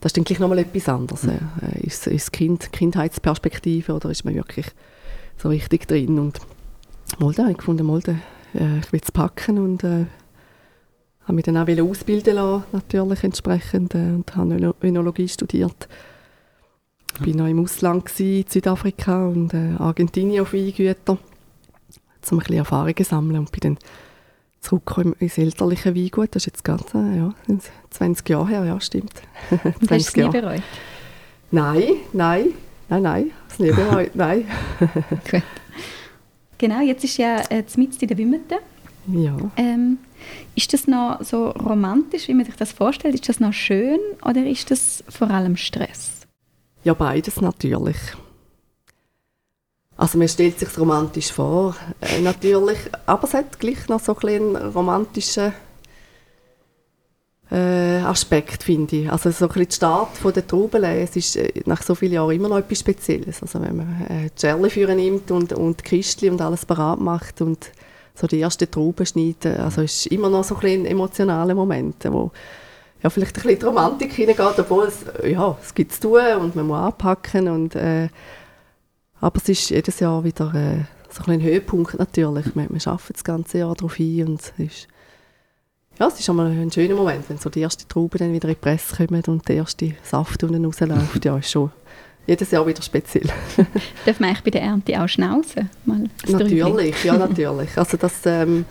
das 0.00 0.10
ist 0.10 0.16
dann 0.16 0.24
gleich 0.24 0.38
nochmal 0.38 0.58
etwas 0.58 0.88
anderes. 0.88 1.24
Mhm. 1.24 1.38
Äh, 1.62 1.86
ist 1.86 2.06
es 2.06 2.30
kind, 2.32 2.72
Kindheitsperspektive 2.72 3.92
oder 3.92 4.10
ist 4.10 4.24
man 4.24 4.34
wirklich 4.34 4.66
so 5.36 5.48
richtig 5.48 5.86
drin? 5.86 6.18
Und 6.18 6.38
mal 7.18 7.32
da, 7.32 7.48
ich 7.48 7.58
gefunden, 7.58 7.86
mal 7.86 8.00
da, 8.00 8.12
äh, 8.54 8.78
ich 8.78 8.92
will 8.92 9.00
es 9.02 9.12
packen 9.12 9.58
und 9.58 9.84
äh, 9.84 10.06
habe 11.30 11.36
mich 11.36 11.44
dann 11.44 11.56
auch 11.56 11.90
ausbilden 11.90 12.34
lassen, 12.34 12.64
natürlich 12.72 13.22
entsprechend, 13.22 13.94
äh, 13.94 13.98
und 13.98 14.34
habe 14.34 14.74
Önologie 14.82 15.28
studiert. 15.28 15.88
Ich 17.20 17.26
war 17.26 17.34
noch 17.34 17.46
im 17.46 17.62
Ausland, 17.62 18.06
gewesen, 18.06 18.42
in 18.42 18.48
Südafrika 18.48 19.28
und 19.28 19.54
äh, 19.54 19.74
Argentinien 19.78 20.42
auf 20.42 20.52
Weingüter, 20.52 21.12
um 21.12 21.18
ein 21.18 22.38
bisschen 22.38 22.56
Erfahrungen 22.56 22.96
zu 22.96 23.04
sammeln 23.04 23.38
und 23.38 23.52
bin 23.52 23.60
dann 23.60 23.78
zurückgekommen 24.60 25.14
ins 25.20 25.38
elterliche 25.38 25.94
Weingut. 25.94 26.34
Das 26.34 26.42
ist 26.42 26.46
jetzt 26.46 26.64
ganz, 26.64 26.92
äh, 26.94 27.16
ja, 27.16 27.32
20 27.90 28.28
Jahre 28.28 28.48
her, 28.48 28.64
ja, 28.64 28.80
stimmt. 28.80 29.22
20 29.50 29.90
Hast 29.90 29.90
du 29.90 29.94
es 29.94 30.16
nie 30.16 30.40
bereut? 30.40 30.62
Nein, 31.52 31.84
nein, 32.12 32.46
nein, 32.88 33.02
nein, 33.02 33.30
es 33.48 33.58
nie 33.60 33.70
bereut, 33.70 34.16
nein. 34.16 34.46
Gut. 35.30 35.42
Genau, 36.58 36.80
jetzt 36.80 37.04
ist 37.04 37.18
ja 37.18 37.36
äh, 37.50 37.62
mitten 37.76 38.00
in 38.00 38.08
der 38.08 38.18
Wimmerte. 38.18 38.58
Ja. 39.06 39.36
Ähm, 39.56 39.98
ist 40.54 40.72
das 40.72 40.86
noch 40.86 41.22
so 41.22 41.48
romantisch, 41.50 42.28
wie 42.28 42.34
man 42.34 42.44
sich 42.44 42.56
das 42.56 42.72
vorstellt? 42.72 43.14
Ist 43.14 43.28
das 43.28 43.40
noch 43.40 43.52
schön 43.52 43.98
oder 44.24 44.44
ist 44.46 44.70
das 44.70 45.02
vor 45.08 45.30
allem 45.30 45.56
Stress? 45.56 46.20
Ja, 46.84 46.94
beides 46.94 47.40
natürlich. 47.40 47.96
Also 49.96 50.16
man 50.16 50.28
stellt 50.28 50.58
sich 50.58 50.78
romantisch 50.78 51.30
vor, 51.30 51.76
äh, 52.00 52.22
natürlich, 52.22 52.78
aber 53.04 53.24
es 53.24 53.34
hat 53.34 53.60
gleich 53.60 53.86
noch 53.88 54.00
so 54.00 54.16
einen 54.16 54.56
romantischen 54.56 55.52
äh, 57.50 57.98
Aspekt, 57.98 58.62
finde 58.62 58.96
ich. 58.96 59.12
Also 59.12 59.30
so 59.30 59.44
ein 59.44 59.48
bisschen 59.48 59.68
der 59.68 59.74
Start 59.74 60.16
von 60.16 60.32
der 60.32 60.46
Traubenlese 60.46 61.18
ist 61.18 61.36
äh, 61.36 61.52
nach 61.66 61.82
so 61.82 61.94
vielen 61.94 62.12
Jahren 62.12 62.34
immer 62.34 62.48
noch 62.48 62.58
etwas 62.58 62.80
Spezielles. 62.80 63.42
Also 63.42 63.60
wenn 63.60 63.76
man 63.76 64.06
äh, 64.08 64.30
die 64.34 64.40
Schelle 64.40 64.70
führen 64.70 64.96
nimmt 64.96 65.30
und, 65.30 65.52
und 65.52 65.84
Kistchen 65.84 66.30
und 66.30 66.40
alles 66.40 66.64
parat 66.64 67.00
macht 67.00 67.42
und 67.42 67.70
so 68.20 68.26
die 68.26 68.38
erste 68.38 68.70
Trauben 68.70 69.06
schneiden, 69.06 69.56
also 69.56 69.82
ist 69.82 70.06
immer 70.06 70.28
noch 70.28 70.44
so 70.44 70.54
ein, 70.56 70.60
bisschen 70.60 70.82
ein 70.82 70.86
emotionaler 70.86 71.54
Moment, 71.54 71.96
wo 72.10 72.30
ja, 73.02 73.08
vielleicht 73.08 73.36
ein 73.38 73.42
bisschen 73.42 73.58
die 73.58 73.64
Romantik 73.64 74.12
hineingeht, 74.12 74.58
obwohl 74.58 74.84
es, 74.84 75.04
ja, 75.26 75.56
es 75.62 75.74
gibt 75.74 75.92
zu 75.92 76.00
tun 76.00 76.36
und 76.40 76.54
man 76.54 76.66
muss 76.66 76.78
anpacken 76.78 77.48
und 77.48 77.74
äh, 77.74 78.08
aber 79.20 79.36
es 79.38 79.48
ist 79.48 79.70
jedes 79.70 80.00
Jahr 80.00 80.22
wieder 80.24 80.54
äh, 80.54 80.84
so 81.10 81.24
ein, 81.24 81.32
ein 81.32 81.42
Höhepunkt 81.42 81.98
natürlich. 81.98 82.54
Wir, 82.54 82.68
wir 82.68 82.86
arbeiten 82.86 83.12
das 83.12 83.24
ganze 83.24 83.58
Jahr 83.58 83.74
darauf 83.74 83.94
hin 83.94 84.28
und 84.28 84.40
es 84.40 84.52
ist, 84.58 84.88
ja, 85.98 86.06
es 86.06 86.18
ist 86.18 86.28
einmal 86.28 86.46
ein 86.46 86.70
schöner 86.70 86.94
Moment, 86.94 87.28
wenn 87.28 87.38
so 87.38 87.50
die 87.50 87.60
erste 87.60 87.86
Traube 87.86 88.18
dann 88.18 88.32
wieder 88.32 88.48
in 88.48 88.54
die 88.54 88.60
Presse 88.60 89.06
kommt 89.06 89.28
und 89.28 89.48
der 89.48 89.56
erste 89.56 89.94
Saft 90.02 90.42
unten 90.42 90.64
rausläuft. 90.64 91.24
Ja, 91.24 91.36
ist 91.38 91.50
schon 91.50 91.70
jedes 92.30 92.50
Jahr 92.52 92.64
wieder 92.66 92.80
speziell. 92.80 93.28
Darf 94.06 94.20
man 94.20 94.30
eigentlich 94.30 94.44
bei 94.44 94.50
der 94.50 94.62
Ernte 94.62 95.02
auch 95.02 95.08
schnauzen? 95.08 95.68
Mal 95.84 96.04
natürlich, 96.28 97.04
ja 97.04 97.18
natürlich. 97.18 97.76
Also 97.76 97.96
das 97.96 98.14
ähm, 98.24 98.64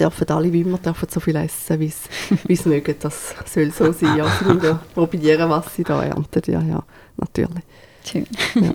dürfen 0.00 0.28
alle 0.30 0.50
Wimmer 0.50 0.78
dürfen 0.78 1.06
so 1.10 1.20
viel 1.20 1.36
essen, 1.36 1.78
wie 1.80 2.56
sie 2.56 2.68
mögen. 2.68 2.94
Das 2.98 3.34
soll 3.44 3.70
so 3.72 3.92
sein. 3.92 4.20
Also 4.20 4.62
wir 4.62 4.80
probieren, 4.94 5.50
was 5.50 5.74
sie 5.74 5.84
da 5.84 6.02
ernten. 6.02 6.42
Ja, 6.50 6.62
ja, 6.62 6.82
natürlich. 7.18 7.62
Schön. 8.10 8.26
Ja, 8.54 8.72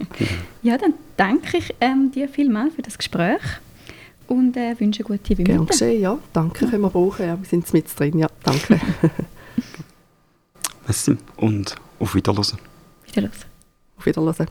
ja 0.61 0.78
dann 0.78 0.93
danke 1.18 1.57
ich 1.57 1.74
ähm, 1.82 2.11
dir 2.11 2.30
vielmals 2.30 2.76
für 2.76 2.84
das 2.84 2.99
Gespräch 2.99 3.41
und 4.28 4.55
äh, 4.55 4.80
wünsche 4.80 5.01
gute 5.01 5.30
Wünsche. 5.38 5.43
Gerne 5.43 5.66
geschehen, 5.66 6.01
ja. 6.01 6.20
Danke, 6.34 6.68
können 6.68 6.82
wir 6.84 6.89
brauchen. 6.91 7.26
Ja, 7.26 7.39
wir 7.39 7.45
sind 7.45 7.74
mit 7.74 7.88
drin, 7.99 8.20
ja. 8.20 8.28
Danke. 8.43 8.80
Merci 10.86 11.18
und 11.38 11.76
auf 11.99 12.14
Wiederhören. 12.14 12.59
Wiederhören. 13.07 13.53
Auf 13.98 14.06
Wiederhören. 14.06 14.48